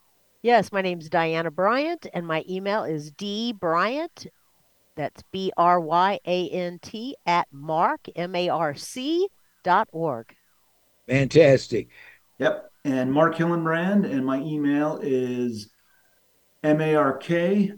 Yes, 0.42 0.70
my 0.70 0.80
name 0.80 1.00
is 1.00 1.10
Dianna 1.10 1.52
Bryant, 1.52 2.06
and 2.14 2.24
my 2.24 2.44
email 2.48 2.84
is 2.84 3.10
dbryant, 3.10 4.28
that's 4.96 5.24
B 5.32 5.50
R 5.56 5.80
Y 5.80 6.20
A 6.24 6.48
N 6.50 6.78
T, 6.80 7.16
at 7.26 7.48
marc, 7.50 8.02
M 8.14 8.36
A 8.36 8.48
R 8.48 8.76
C, 8.76 9.26
dot 9.64 9.88
org. 9.90 10.32
Fantastic. 11.08 11.88
Yep. 12.38 12.70
And 12.84 13.12
Mark 13.12 13.34
Hillenbrand, 13.34 14.04
and 14.04 14.24
my 14.24 14.38
email 14.38 15.00
is 15.02 15.70
M 16.64 16.80
A 16.80 16.94
R 16.94 17.16
K 17.18 17.74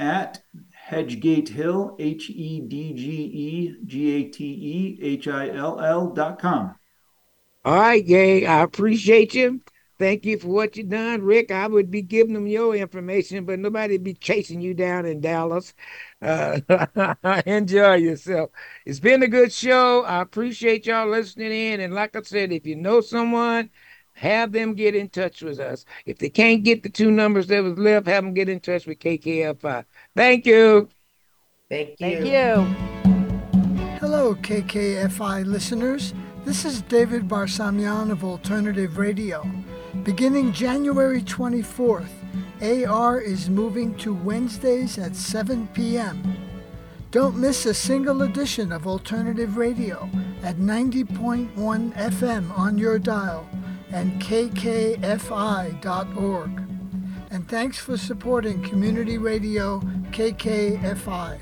at 0.00 0.42
Hedgegate 0.88 1.50
Hill, 1.50 1.94
H 2.00 2.30
E 2.30 2.60
D 2.60 2.94
G 2.94 3.10
E 3.10 3.76
G 3.86 4.10
A 4.16 4.24
T 4.24 4.44
E 4.44 4.98
H 5.02 5.28
I 5.28 5.50
L 5.50 5.78
L 5.78 6.08
dot 6.08 6.40
com. 6.40 6.74
All 7.64 7.78
right, 7.78 8.04
Gay. 8.04 8.46
I 8.46 8.62
appreciate 8.62 9.34
you. 9.34 9.60
Thank 9.98 10.24
you 10.24 10.38
for 10.38 10.48
what 10.48 10.78
you 10.78 10.84
done, 10.84 11.20
Rick. 11.20 11.50
I 11.50 11.66
would 11.66 11.90
be 11.90 12.00
giving 12.00 12.32
them 12.32 12.46
your 12.46 12.74
information, 12.74 13.44
but 13.44 13.58
nobody'd 13.58 14.02
be 14.02 14.14
chasing 14.14 14.62
you 14.62 14.72
down 14.72 15.04
in 15.04 15.20
Dallas. 15.20 15.74
Uh, 16.22 16.60
enjoy 17.44 17.96
yourself. 17.96 18.48
It's 18.86 18.98
been 18.98 19.22
a 19.22 19.28
good 19.28 19.52
show. 19.52 20.02
I 20.04 20.22
appreciate 20.22 20.86
y'all 20.86 21.10
listening 21.10 21.52
in. 21.52 21.80
And 21.80 21.92
like 21.92 22.16
I 22.16 22.22
said, 22.22 22.50
if 22.50 22.64
you 22.66 22.76
know 22.76 23.02
someone, 23.02 23.68
have 24.20 24.52
them 24.52 24.74
get 24.74 24.94
in 24.94 25.08
touch 25.08 25.40
with 25.40 25.58
us. 25.58 25.86
If 26.04 26.18
they 26.18 26.28
can't 26.28 26.62
get 26.62 26.82
the 26.82 26.90
two 26.90 27.10
numbers 27.10 27.46
that 27.46 27.62
was 27.62 27.78
left, 27.78 28.06
have 28.06 28.22
them 28.22 28.34
get 28.34 28.50
in 28.50 28.60
touch 28.60 28.84
with 28.86 28.98
KKFI. 28.98 29.86
Thank 30.14 30.44
you. 30.44 30.90
Thank 31.70 31.88
you. 31.88 31.96
Thank 31.98 32.26
you. 32.26 32.66
Hello, 33.98 34.34
KKFI 34.34 35.46
listeners. 35.46 36.12
This 36.44 36.66
is 36.66 36.82
David 36.82 37.28
Barsamian 37.28 38.10
of 38.10 38.22
Alternative 38.22 38.98
Radio. 38.98 39.50
Beginning 40.02 40.52
January 40.52 41.22
24th, 41.22 42.10
AR 42.60 43.20
is 43.20 43.48
moving 43.48 43.94
to 43.96 44.12
Wednesdays 44.12 44.98
at 44.98 45.16
7 45.16 45.66
p.m. 45.68 46.36
Don't 47.10 47.38
miss 47.38 47.64
a 47.64 47.72
single 47.72 48.22
edition 48.22 48.70
of 48.70 48.86
Alternative 48.86 49.56
Radio 49.56 50.10
at 50.42 50.56
90.1 50.56 51.48
FM 51.94 52.58
on 52.58 52.76
your 52.76 52.98
dial 52.98 53.48
and 53.92 54.20
kkfi.org. 54.20 55.00
And 57.30 57.48
thanks 57.48 57.78
for 57.78 57.96
supporting 57.96 58.62
Community 58.62 59.18
Radio 59.18 59.80
KKFI. 60.10 61.38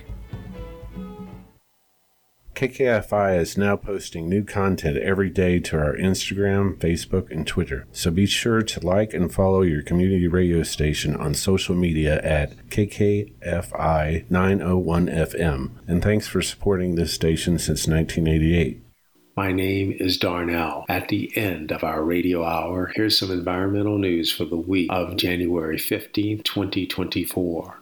KKFI 2.58 3.38
is 3.38 3.56
now 3.56 3.76
posting 3.76 4.28
new 4.28 4.42
content 4.42 4.96
every 4.96 5.30
day 5.30 5.60
to 5.60 5.78
our 5.78 5.94
Instagram, 5.94 6.76
Facebook, 6.78 7.30
and 7.30 7.46
Twitter. 7.46 7.86
So 7.92 8.10
be 8.10 8.26
sure 8.26 8.62
to 8.62 8.84
like 8.84 9.14
and 9.14 9.32
follow 9.32 9.62
your 9.62 9.80
community 9.80 10.26
radio 10.26 10.64
station 10.64 11.14
on 11.14 11.34
social 11.34 11.76
media 11.76 12.20
at 12.20 12.68
KKFI 12.68 14.26
901FM. 14.28 15.70
And 15.86 16.02
thanks 16.02 16.26
for 16.26 16.42
supporting 16.42 16.96
this 16.96 17.12
station 17.12 17.60
since 17.60 17.86
1988. 17.86 18.87
My 19.38 19.52
name 19.52 19.92
is 19.92 20.18
Darnell. 20.18 20.84
At 20.88 21.06
the 21.06 21.30
end 21.36 21.70
of 21.70 21.84
our 21.84 22.02
radio 22.02 22.42
hour, 22.42 22.90
here's 22.96 23.16
some 23.16 23.30
environmental 23.30 23.96
news 23.96 24.32
for 24.32 24.44
the 24.44 24.56
week 24.56 24.90
of 24.90 25.16
January 25.16 25.78
15, 25.78 26.42
2024. 26.42 27.80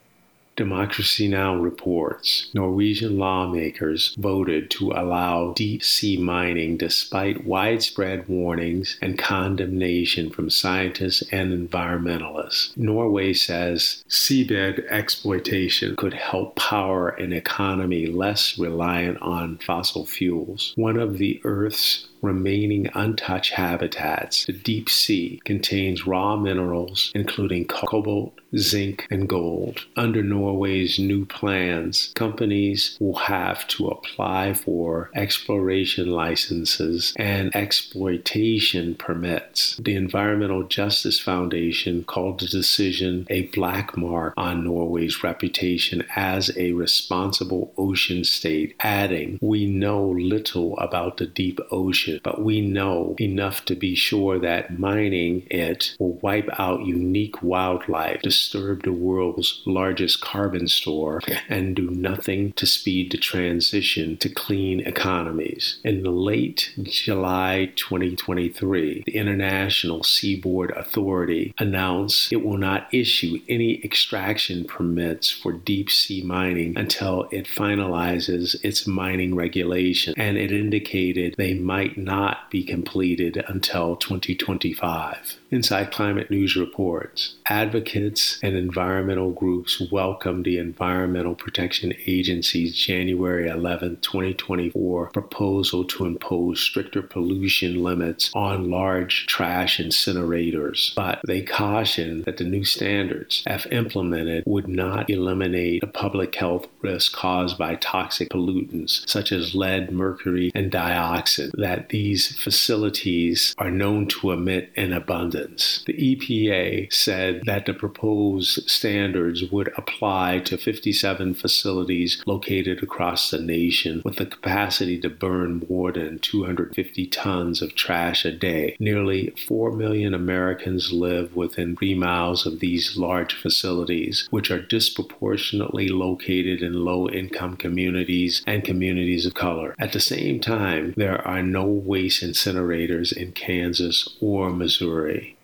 Democracy 0.57 1.29
Now! 1.29 1.55
reports 1.55 2.49
Norwegian 2.55 3.19
lawmakers 3.19 4.15
voted 4.19 4.71
to 4.71 4.91
allow 4.93 5.53
deep 5.53 5.83
sea 5.83 6.17
mining 6.17 6.79
despite 6.79 7.45
widespread 7.47 8.27
warnings 8.27 8.99
and 9.03 9.19
condemnation 9.19 10.31
from 10.31 10.49
scientists 10.49 11.23
and 11.31 11.69
environmentalists. 11.69 12.75
Norway 12.77 13.35
says 13.35 14.03
seabed 14.09 14.87
exploitation 14.89 15.95
could 15.97 16.15
help 16.15 16.57
power 16.57 17.11
an 17.11 17.33
economy 17.33 18.07
less 18.07 18.59
reliant 18.59 19.21
on 19.21 19.59
fossil 19.59 20.07
fuels. 20.07 20.73
One 20.77 20.97
of 20.99 21.19
the 21.19 21.41
Earth's 21.45 22.09
remaining 22.27 22.89
untouched 22.95 23.53
habitats, 23.55 24.47
the 24.47 24.53
deep 24.53 24.91
sea 24.91 25.41
contains 25.45 26.07
raw 26.07 26.37
minerals 26.37 27.13
including 27.15 27.67
cobalt, 27.67 28.39
zinc, 28.57 29.07
and 29.11 29.29
gold. 29.29 29.85
Under 29.97 30.23
Norway's 30.23 30.99
new 30.99 31.25
plans, 31.25 32.13
companies 32.15 32.97
will 33.01 33.17
have 33.17 33.67
to 33.69 33.89
apply 33.89 34.55
for 34.55 35.11
exploration 35.15 36.11
licenses 36.11 37.13
and 37.17 37.55
exploitation 37.55 38.95
permits. 38.95 39.77
The 39.77 39.95
Environmental 39.95 40.65
Justice 40.65 41.21
Foundation 41.21 42.05
called 42.05 42.41
the 42.41 42.47
decision 42.47 43.27
a 43.31 43.43
black 43.49 43.97
mark 43.97 44.35
on 44.37 44.65
Norway's 44.65 45.23
reputation 45.23 46.05
as 46.15 46.57
a 46.57 46.73
responsible 46.73 47.73
ocean 47.77 48.25
state, 48.25 48.75
adding, 48.81 49.39
We 49.41 49.67
know 49.67 50.09
little 50.09 50.79
about 50.79 51.17
the 51.17 51.27
deep 51.27 51.61
ocean, 51.71 52.16
but 52.23 52.43
we 52.43 52.61
know 52.61 53.15
enough 53.21 53.65
to 53.67 53.75
be 53.75 53.95
sure 53.95 54.39
that 54.39 54.79
mining 54.79 55.47
it 55.51 55.95
will 55.99 56.15
wipe 56.15 56.49
out 56.59 56.85
unique 56.85 57.43
wildlife 57.43 58.23
disturb 58.23 58.83
the 58.83 58.93
world's 58.93 59.63
largest 59.67 60.21
carbon 60.21 60.69
store 60.69 61.21
and 61.49 61.77
do 61.77 61.91
nothing 61.91 62.53
to 62.53 62.67
speed 62.67 63.13
the 63.13 63.19
transition 63.19 64.17
to 64.19 64.29
clean 64.29 64.81
economies. 64.81 65.79
In 65.85 66.03
late 66.05 66.73
July 66.83 67.73
2023, 67.77 69.03
the 69.07 69.17
International 69.17 70.01
Seabed 70.01 70.77
Authority 70.77 71.55
announced 71.59 72.33
it 72.33 72.45
will 72.45 72.59
not 72.59 72.89
issue 72.93 73.41
any 73.49 73.83
extraction 73.85 74.65
permits 74.65 75.31
for 75.31 75.53
deep 75.53 75.91
sea 75.91 76.23
mining 76.23 76.77
until 76.77 77.29
it 77.31 77.47
finalizes 77.47 78.57
its 78.63 78.87
mining 78.87 79.35
regulation, 79.35 80.15
and 80.17 80.37
it 80.37 80.53
indicated 80.53 81.35
they 81.37 81.55
might 81.55 81.97
not 82.07 82.51
be 82.51 82.63
completed 82.63 83.45
until 83.49 83.97
2025. 83.97 85.37
Inside 85.51 85.91
Climate 85.91 86.31
News 86.31 86.57
reports 86.57 87.35
advocates 87.49 88.39
and 88.43 88.57
environmental 88.57 89.33
groups 89.33 89.83
welcome 89.91 90.43
the 90.43 90.59
Environmental 90.59 91.35
Protection 91.35 91.93
Agency's 92.07 92.75
January 92.77 93.49
11, 93.49 93.99
2024 94.01 95.11
proposal 95.11 95.85
to 95.85 96.07
impose 96.07 96.61
stricter 96.61 97.03
pollution 97.03 97.83
limits 97.83 98.31
on 98.35 98.71
large 98.71 99.27
trash 99.27 99.79
incinerators, 99.79 100.95
but 100.95 101.21
they 101.27 101.43
caution 101.43 102.23
that 102.23 102.37
the 102.37 102.45
new 102.45 102.65
standards, 102.65 103.43
if 103.47 103.67
implemented, 103.73 104.45
would 104.47 104.69
not 104.69 105.11
eliminate 105.11 105.81
the 105.81 105.87
public 105.87 106.35
health 106.37 106.69
risk 106.83 107.13
caused 107.13 107.59
by 107.59 107.75
toxic 107.75 108.29
pollutants 108.29 109.09
such 109.09 109.33
as 109.33 109.55
lead, 109.55 109.91
mercury, 109.91 110.53
and 110.55 110.71
dioxin 110.71 111.51
that 111.55 111.86
these 111.91 112.37
facilities 112.37 113.55
are 113.59 113.71
known 113.71 114.07
to 114.09 114.33
emit 114.33 114.71
in 114.75 114.93
abundance. 114.93 115.83
The 115.87 115.95
EPA 115.95 116.93
said 116.93 117.43
that 117.47 117.67
the 117.67 117.75
proposed 117.75 118.69
standards 118.69 119.51
would 119.51 119.73
apply 119.77 120.41
to 120.41 120.57
57 120.57 121.35
facilities 121.35 122.23
located 122.27 122.83
across 122.83 123.31
the 123.31 123.41
nation 123.41 124.03
with 124.05 124.17
the 124.17 124.27
capacity 124.27 124.99
to 125.01 125.09
burn 125.09 125.65
more 125.69 125.93
than 125.93 126.19
250 126.19 127.07
tons 127.07 127.63
of 127.63 127.75
trash 127.75 128.25
a 128.25 128.33
day. 128.33 128.77
Nearly 128.79 129.33
4 129.47 129.73
million 129.73 130.15
Americans 130.15 130.93
live 130.93 131.35
within 131.37 131.77
three 131.77 131.95
miles 131.95 132.47
of 132.47 132.61
these 132.61 132.97
large 132.97 133.35
facilities, 133.35 134.27
which 134.31 134.51
are 134.51 134.63
disproportionately 134.63 135.89
located 135.89 136.63
in 136.63 136.85
low 136.85 137.09
income 137.09 137.57
communities 137.57 138.43
and 138.47 138.65
communities 138.65 139.27
of 139.27 139.35
color. 139.35 139.75
At 139.79 139.93
the 139.93 140.01
same 140.01 140.41
time, 140.41 140.95
there 140.97 141.27
are 141.27 141.43
no 141.43 141.76
waste 141.81 142.23
incinerators 142.23 143.17
in 143.17 143.33
Kansas 143.33 144.09
or 144.21 144.51
Missouri. 144.51 145.37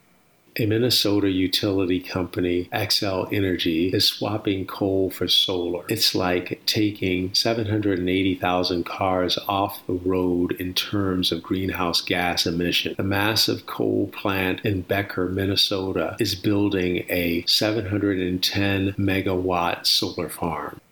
A 0.56 0.66
Minnesota 0.66 1.30
utility 1.30 1.98
company, 1.98 2.68
Xcel 2.74 3.32
Energy, 3.32 3.88
is 3.88 4.06
swapping 4.06 4.66
coal 4.66 5.10
for 5.10 5.26
solar. 5.26 5.86
It's 5.88 6.14
like 6.14 6.60
taking 6.66 7.32
780,000 7.32 8.84
cars 8.84 9.38
off 9.48 9.86
the 9.86 9.94
road 9.94 10.52
in 10.60 10.74
terms 10.74 11.32
of 11.32 11.42
greenhouse 11.42 12.02
gas 12.02 12.44
emission. 12.44 12.94
The 12.98 13.02
massive 13.02 13.64
coal 13.64 14.08
plant 14.08 14.60
in 14.62 14.82
Becker, 14.82 15.26
Minnesota, 15.30 16.16
is 16.20 16.34
building 16.34 17.06
a 17.08 17.44
710 17.46 18.92
megawatt 18.98 19.86
solar 19.86 20.28
farm. 20.28 20.82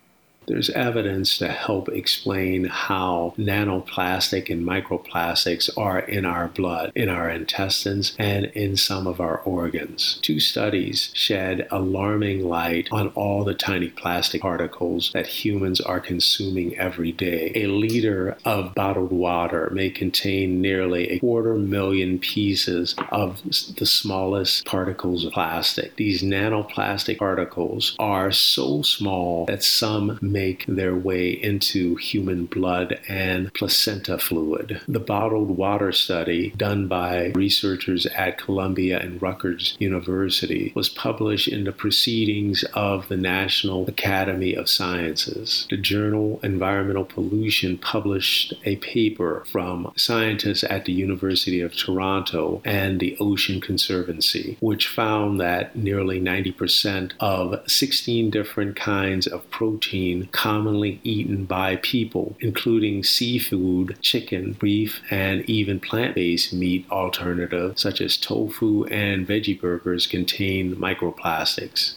There's 0.47 0.71
evidence 0.71 1.37
to 1.37 1.49
help 1.49 1.87
explain 1.89 2.65
how 2.65 3.33
nanoplastic 3.37 4.49
and 4.49 4.65
microplastics 4.65 5.69
are 5.77 5.99
in 5.99 6.25
our 6.25 6.47
blood, 6.47 6.91
in 6.95 7.09
our 7.09 7.29
intestines, 7.29 8.15
and 8.17 8.45
in 8.45 8.75
some 8.75 9.05
of 9.05 9.21
our 9.21 9.37
organs. 9.39 10.19
Two 10.21 10.39
studies 10.39 11.11
shed 11.13 11.67
alarming 11.71 12.43
light 12.43 12.89
on 12.91 13.09
all 13.09 13.43
the 13.43 13.53
tiny 13.53 13.89
plastic 13.89 14.41
particles 14.41 15.11
that 15.13 15.27
humans 15.27 15.79
are 15.79 15.99
consuming 15.99 16.77
every 16.77 17.11
day. 17.11 17.51
A 17.55 17.67
liter 17.67 18.35
of 18.43 18.73
bottled 18.73 19.11
water 19.11 19.69
may 19.71 19.89
contain 19.89 20.59
nearly 20.59 21.09
a 21.09 21.19
quarter 21.19 21.55
million 21.55 22.17
pieces 22.17 22.95
of 23.11 23.41
the 23.77 23.85
smallest 23.85 24.65
particles 24.65 25.23
of 25.23 25.33
plastic. 25.33 25.95
These 25.97 26.23
nanoplastic 26.23 27.19
particles 27.19 27.95
are 27.99 28.31
so 28.31 28.81
small 28.81 29.45
that 29.45 29.63
some 29.63 30.17
make 30.31 30.65
their 30.65 30.95
way 30.95 31.31
into 31.31 31.95
human 31.95 32.45
blood 32.45 32.99
and 33.07 33.53
placenta 33.53 34.17
fluid. 34.17 34.81
The 34.87 34.99
bottled 34.99 35.57
water 35.57 35.91
study 35.91 36.51
done 36.57 36.87
by 36.87 37.31
researchers 37.35 38.05
at 38.07 38.37
Columbia 38.37 38.99
and 38.99 39.21
Rutgers 39.21 39.75
University 39.79 40.71
was 40.75 40.89
published 40.89 41.47
in 41.47 41.63
the 41.63 41.71
Proceedings 41.71 42.63
of 42.73 43.07
the 43.07 43.17
National 43.17 43.87
Academy 43.87 44.53
of 44.53 44.69
Sciences. 44.69 45.67
The 45.69 45.77
journal 45.77 46.39
Environmental 46.43 47.05
Pollution 47.05 47.77
published 47.77 48.53
a 48.65 48.75
paper 48.77 49.43
from 49.51 49.91
scientists 49.95 50.63
at 50.63 50.85
the 50.85 50.93
University 50.93 51.61
of 51.61 51.75
Toronto 51.75 52.61
and 52.63 52.99
the 52.99 53.17
Ocean 53.19 53.59
Conservancy, 53.61 54.57
which 54.59 54.87
found 54.87 55.39
that 55.39 55.75
nearly 55.75 56.19
90% 56.19 57.13
of 57.19 57.69
16 57.69 58.29
different 58.29 58.75
kinds 58.75 59.27
of 59.27 59.49
protein 59.49 60.20
commonly 60.27 60.99
eaten 61.03 61.45
by 61.45 61.77
people, 61.77 62.35
including 62.39 63.03
seafood, 63.03 63.97
chicken, 64.01 64.57
beef, 64.59 65.01
and 65.09 65.47
even 65.49 65.79
plant 65.79 66.15
based 66.15 66.53
meat 66.53 66.85
alternatives 66.91 67.81
such 67.81 68.01
as 68.01 68.17
tofu 68.17 68.85
and 68.85 69.27
veggie 69.27 69.59
burgers 69.59 70.07
contain 70.07 70.75
microplastics. 70.75 71.95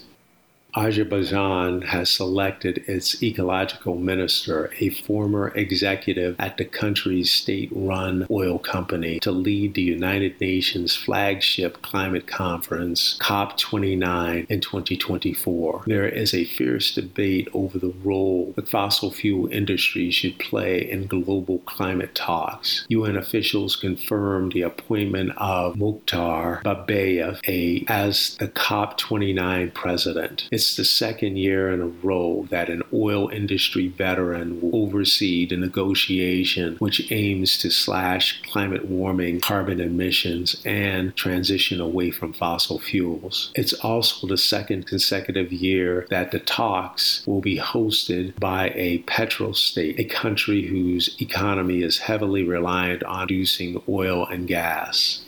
Azerbaijan 0.76 1.82
has 1.82 2.10
selected 2.10 2.78
its 2.88 3.22
ecological 3.22 3.94
minister, 3.94 4.72
a 4.80 4.90
former 4.90 5.52
executive 5.54 6.34
at 6.40 6.56
the 6.56 6.64
country's 6.64 7.30
state 7.30 7.68
run 7.72 8.26
oil 8.30 8.58
company, 8.58 9.20
to 9.20 9.30
lead 9.30 9.74
the 9.74 9.82
United 9.82 10.40
Nations 10.40 10.96
flagship 10.96 11.80
climate 11.82 12.26
conference, 12.26 13.16
COP29, 13.20 14.50
in 14.50 14.60
2024. 14.60 15.84
There 15.86 16.08
is 16.08 16.34
a 16.34 16.44
fierce 16.44 16.92
debate 16.92 17.48
over 17.54 17.78
the 17.78 17.94
role 18.02 18.52
the 18.56 18.62
fossil 18.62 19.12
fuel 19.12 19.48
industry 19.52 20.10
should 20.10 20.38
play 20.38 20.90
in 20.90 21.06
global 21.06 21.58
climate 21.60 22.14
talks. 22.14 22.84
UN 22.88 23.16
officials 23.16 23.76
confirmed 23.76 24.52
the 24.52 24.62
appointment 24.62 25.32
of 25.36 25.76
Mukhtar 25.76 26.62
Babayev 26.64 27.40
as 27.88 28.36
the 28.38 28.48
COP29 28.48 29.72
president. 29.72 30.48
It's 30.50 30.63
It's 30.64 30.76
the 30.76 30.84
second 30.86 31.36
year 31.36 31.68
in 31.68 31.82
a 31.82 31.88
row 31.88 32.46
that 32.48 32.70
an 32.70 32.82
oil 32.90 33.28
industry 33.28 33.88
veteran 33.88 34.62
will 34.62 34.74
oversee 34.74 35.44
the 35.44 35.58
negotiation 35.58 36.76
which 36.76 37.12
aims 37.12 37.58
to 37.58 37.70
slash 37.70 38.40
climate 38.44 38.86
warming, 38.86 39.40
carbon 39.40 39.78
emissions, 39.78 40.56
and 40.64 41.14
transition 41.16 41.82
away 41.82 42.10
from 42.10 42.32
fossil 42.32 42.78
fuels. 42.78 43.52
It's 43.54 43.74
also 43.74 44.26
the 44.26 44.38
second 44.38 44.86
consecutive 44.86 45.52
year 45.52 46.06
that 46.08 46.30
the 46.30 46.40
talks 46.40 47.22
will 47.26 47.42
be 47.42 47.58
hosted 47.58 48.40
by 48.40 48.70
a 48.74 49.00
petrol 49.00 49.52
state, 49.52 50.00
a 50.00 50.04
country 50.04 50.62
whose 50.62 51.14
economy 51.20 51.82
is 51.82 51.98
heavily 51.98 52.42
reliant 52.42 53.02
on 53.02 53.26
producing 53.26 53.82
oil 53.86 54.26
and 54.28 54.48
gas. 54.48 55.26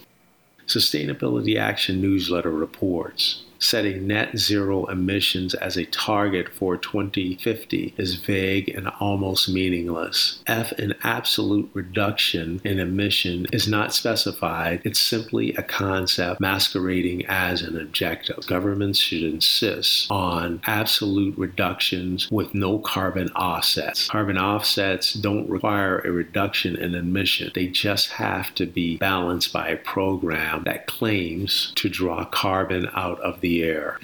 Sustainability 0.67 1.59
Action 1.59 2.01
Newsletter 2.01 2.51
reports 2.51 3.43
setting 3.59 4.07
net 4.07 4.39
zero 4.39 4.87
emissions 4.87 5.55
as 5.55 5.77
a 5.77 5.87
target 5.87 6.49
for 6.49 6.77
2050 6.77 7.95
is 7.97 8.17
vague 8.17 8.69
and 8.69 8.89
almost 9.01 9.49
meaningless. 9.49 10.43
F, 10.47 10.73
an 10.73 10.95
absolute 11.03 11.71
reduction 11.73 12.61
in 12.65 12.79
emission, 12.79 13.47
is 13.53 13.69
not 13.69 13.95
specified. 13.95 14.81
It's 14.85 15.01
simply 15.01 15.55
a 15.55 15.63
concept 15.63 16.41
masquerading 16.41 17.27
as 17.27 17.63
an 17.63 17.81
objective. 17.81 18.47
Governments 18.47 18.99
should 18.99 19.23
insist 19.23 20.11
on 20.11 20.61
absolute 20.67 21.37
reductions 21.39 22.31
with 22.31 22.55
no 22.55 22.79
carbon 22.79 23.29
offsets. 23.31 24.09
Carbon 24.09 24.39
offsets 24.39 25.15
don't 25.15 25.49
require 25.49 25.99
a 25.99 26.11
reduction 26.11 26.77
in 26.77 26.95
emission, 26.95 27.51
they 27.55 27.67
just 27.67 28.11
have 28.11 28.55
to 28.55 28.67
be 28.67 28.97
balanced 28.97 29.53
by 29.53 29.69
a 29.69 29.77
program 29.77 30.63
that 30.65 30.87
claims 30.87 31.73
to 31.77 31.89
draw 31.89 32.25
carbon 32.25 32.89
out 32.95 33.21
of 33.21 33.41
the 33.41 33.46
the 33.47 33.63
air. 33.63 34.01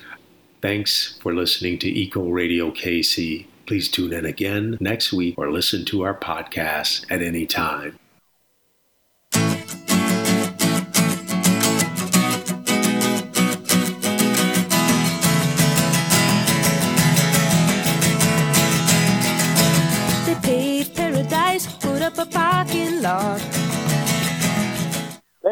Thanks 0.60 1.18
for 1.20 1.34
listening 1.34 1.76
to 1.80 1.88
Eco 1.88 2.28
Radio 2.28 2.70
KC. 2.70 3.46
Please 3.66 3.88
tune 3.88 4.12
in 4.12 4.24
again 4.24 4.78
next 4.80 5.12
week 5.12 5.34
or 5.36 5.50
listen 5.50 5.84
to 5.86 6.02
our 6.02 6.14
podcast 6.14 7.04
at 7.10 7.22
any 7.22 7.44
time. 7.46 7.98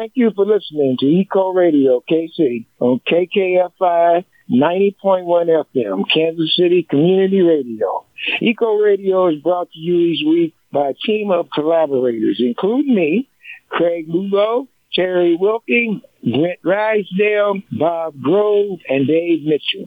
Thank 0.01 0.13
you 0.15 0.31
for 0.35 0.47
listening 0.47 0.97
to 0.99 1.05
Eco 1.05 1.53
Radio 1.53 2.03
KC 2.09 2.65
on 2.79 3.01
KKFI 3.07 4.25
90.1 4.49 4.95
FM, 5.05 6.05
Kansas 6.11 6.55
City 6.57 6.87
Community 6.89 7.41
Radio. 7.41 8.07
Eco 8.41 8.77
Radio 8.77 9.27
is 9.27 9.43
brought 9.43 9.71
to 9.71 9.77
you 9.77 9.99
each 9.99 10.25
week 10.25 10.55
by 10.73 10.89
a 10.89 10.93
team 10.95 11.29
of 11.29 11.49
collaborators, 11.53 12.41
including 12.43 12.95
me, 12.95 13.29
Craig 13.69 14.05
Lugo, 14.07 14.67
Terry 14.91 15.37
Wilking, 15.39 16.01
Brent 16.23 16.59
Rysdale, 16.63 17.61
Bob 17.71 18.19
Grove, 18.23 18.79
and 18.89 19.05
Dave 19.05 19.43
Mitchell. 19.43 19.85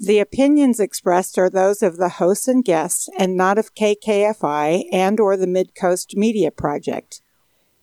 The 0.00 0.18
opinions 0.18 0.80
expressed 0.80 1.38
are 1.38 1.48
those 1.48 1.84
of 1.84 1.98
the 1.98 2.08
hosts 2.08 2.48
and 2.48 2.64
guests 2.64 3.08
and 3.16 3.36
not 3.36 3.58
of 3.58 3.76
KKFI 3.76 4.86
and 4.90 5.20
or 5.20 5.36
the 5.36 5.46
Midcoast 5.46 6.16
Media 6.16 6.50
Project. 6.50 7.22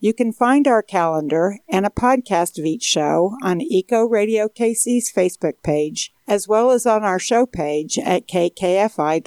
You 0.00 0.14
can 0.14 0.32
find 0.32 0.68
our 0.68 0.80
calendar 0.80 1.58
and 1.68 1.84
a 1.84 1.90
podcast 1.90 2.56
of 2.56 2.64
each 2.64 2.84
show 2.84 3.34
on 3.42 3.60
Eco 3.60 4.04
Radio 4.04 4.46
KC's 4.46 5.12
Facebook 5.12 5.54
page, 5.64 6.12
as 6.28 6.46
well 6.46 6.70
as 6.70 6.86
on 6.86 7.02
our 7.02 7.18
show 7.18 7.46
page 7.46 7.98
at 7.98 8.28
kkfi.org. 8.28 9.22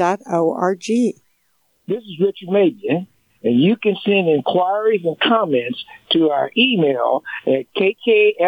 This 1.87 2.03
is 2.03 2.19
Richard 2.21 2.47
Mabion, 2.47 3.07
and 3.43 3.59
you 3.59 3.75
can 3.75 3.97
send 4.05 4.29
inquiries 4.29 5.01
and 5.03 5.19
comments 5.19 5.83
to 6.11 6.29
our 6.29 6.49
email 6.55 7.25
at 7.45 7.65
kkfi.org 7.75 8.45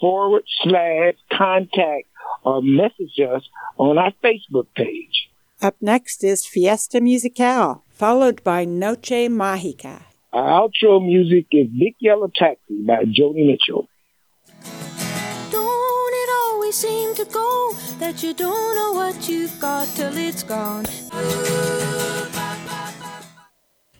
forward 0.00 0.42
slash 0.64 1.14
contact 1.30 2.08
or 2.42 2.60
message 2.62 3.20
us 3.20 3.44
on 3.76 3.96
our 3.96 4.12
Facebook 4.24 4.66
page. 4.74 5.30
Up 5.62 5.76
next 5.80 6.24
is 6.24 6.44
Fiesta 6.44 7.00
Musical, 7.00 7.84
followed 7.90 8.42
by 8.42 8.64
Noche 8.64 9.28
Mágica. 9.28 10.02
Our 10.30 10.68
outro 10.68 11.04
music 11.04 11.46
is 11.52 11.68
Big 11.68 11.94
Yellow 12.00 12.30
Taxi 12.34 12.82
by 12.86 13.04
Joni 13.04 13.46
Mitchell. 13.46 13.88
Don't 15.50 16.14
it 16.22 16.30
always 16.44 16.74
seem 16.74 17.14
to 17.14 17.24
go 17.24 17.72
that 17.98 18.22
you 18.22 18.34
don't 18.34 18.76
know 18.76 18.92
what 18.92 19.26
you've 19.26 19.58
got 19.58 19.88
till 19.96 20.14
it's 20.18 20.42
gone? 20.42 20.84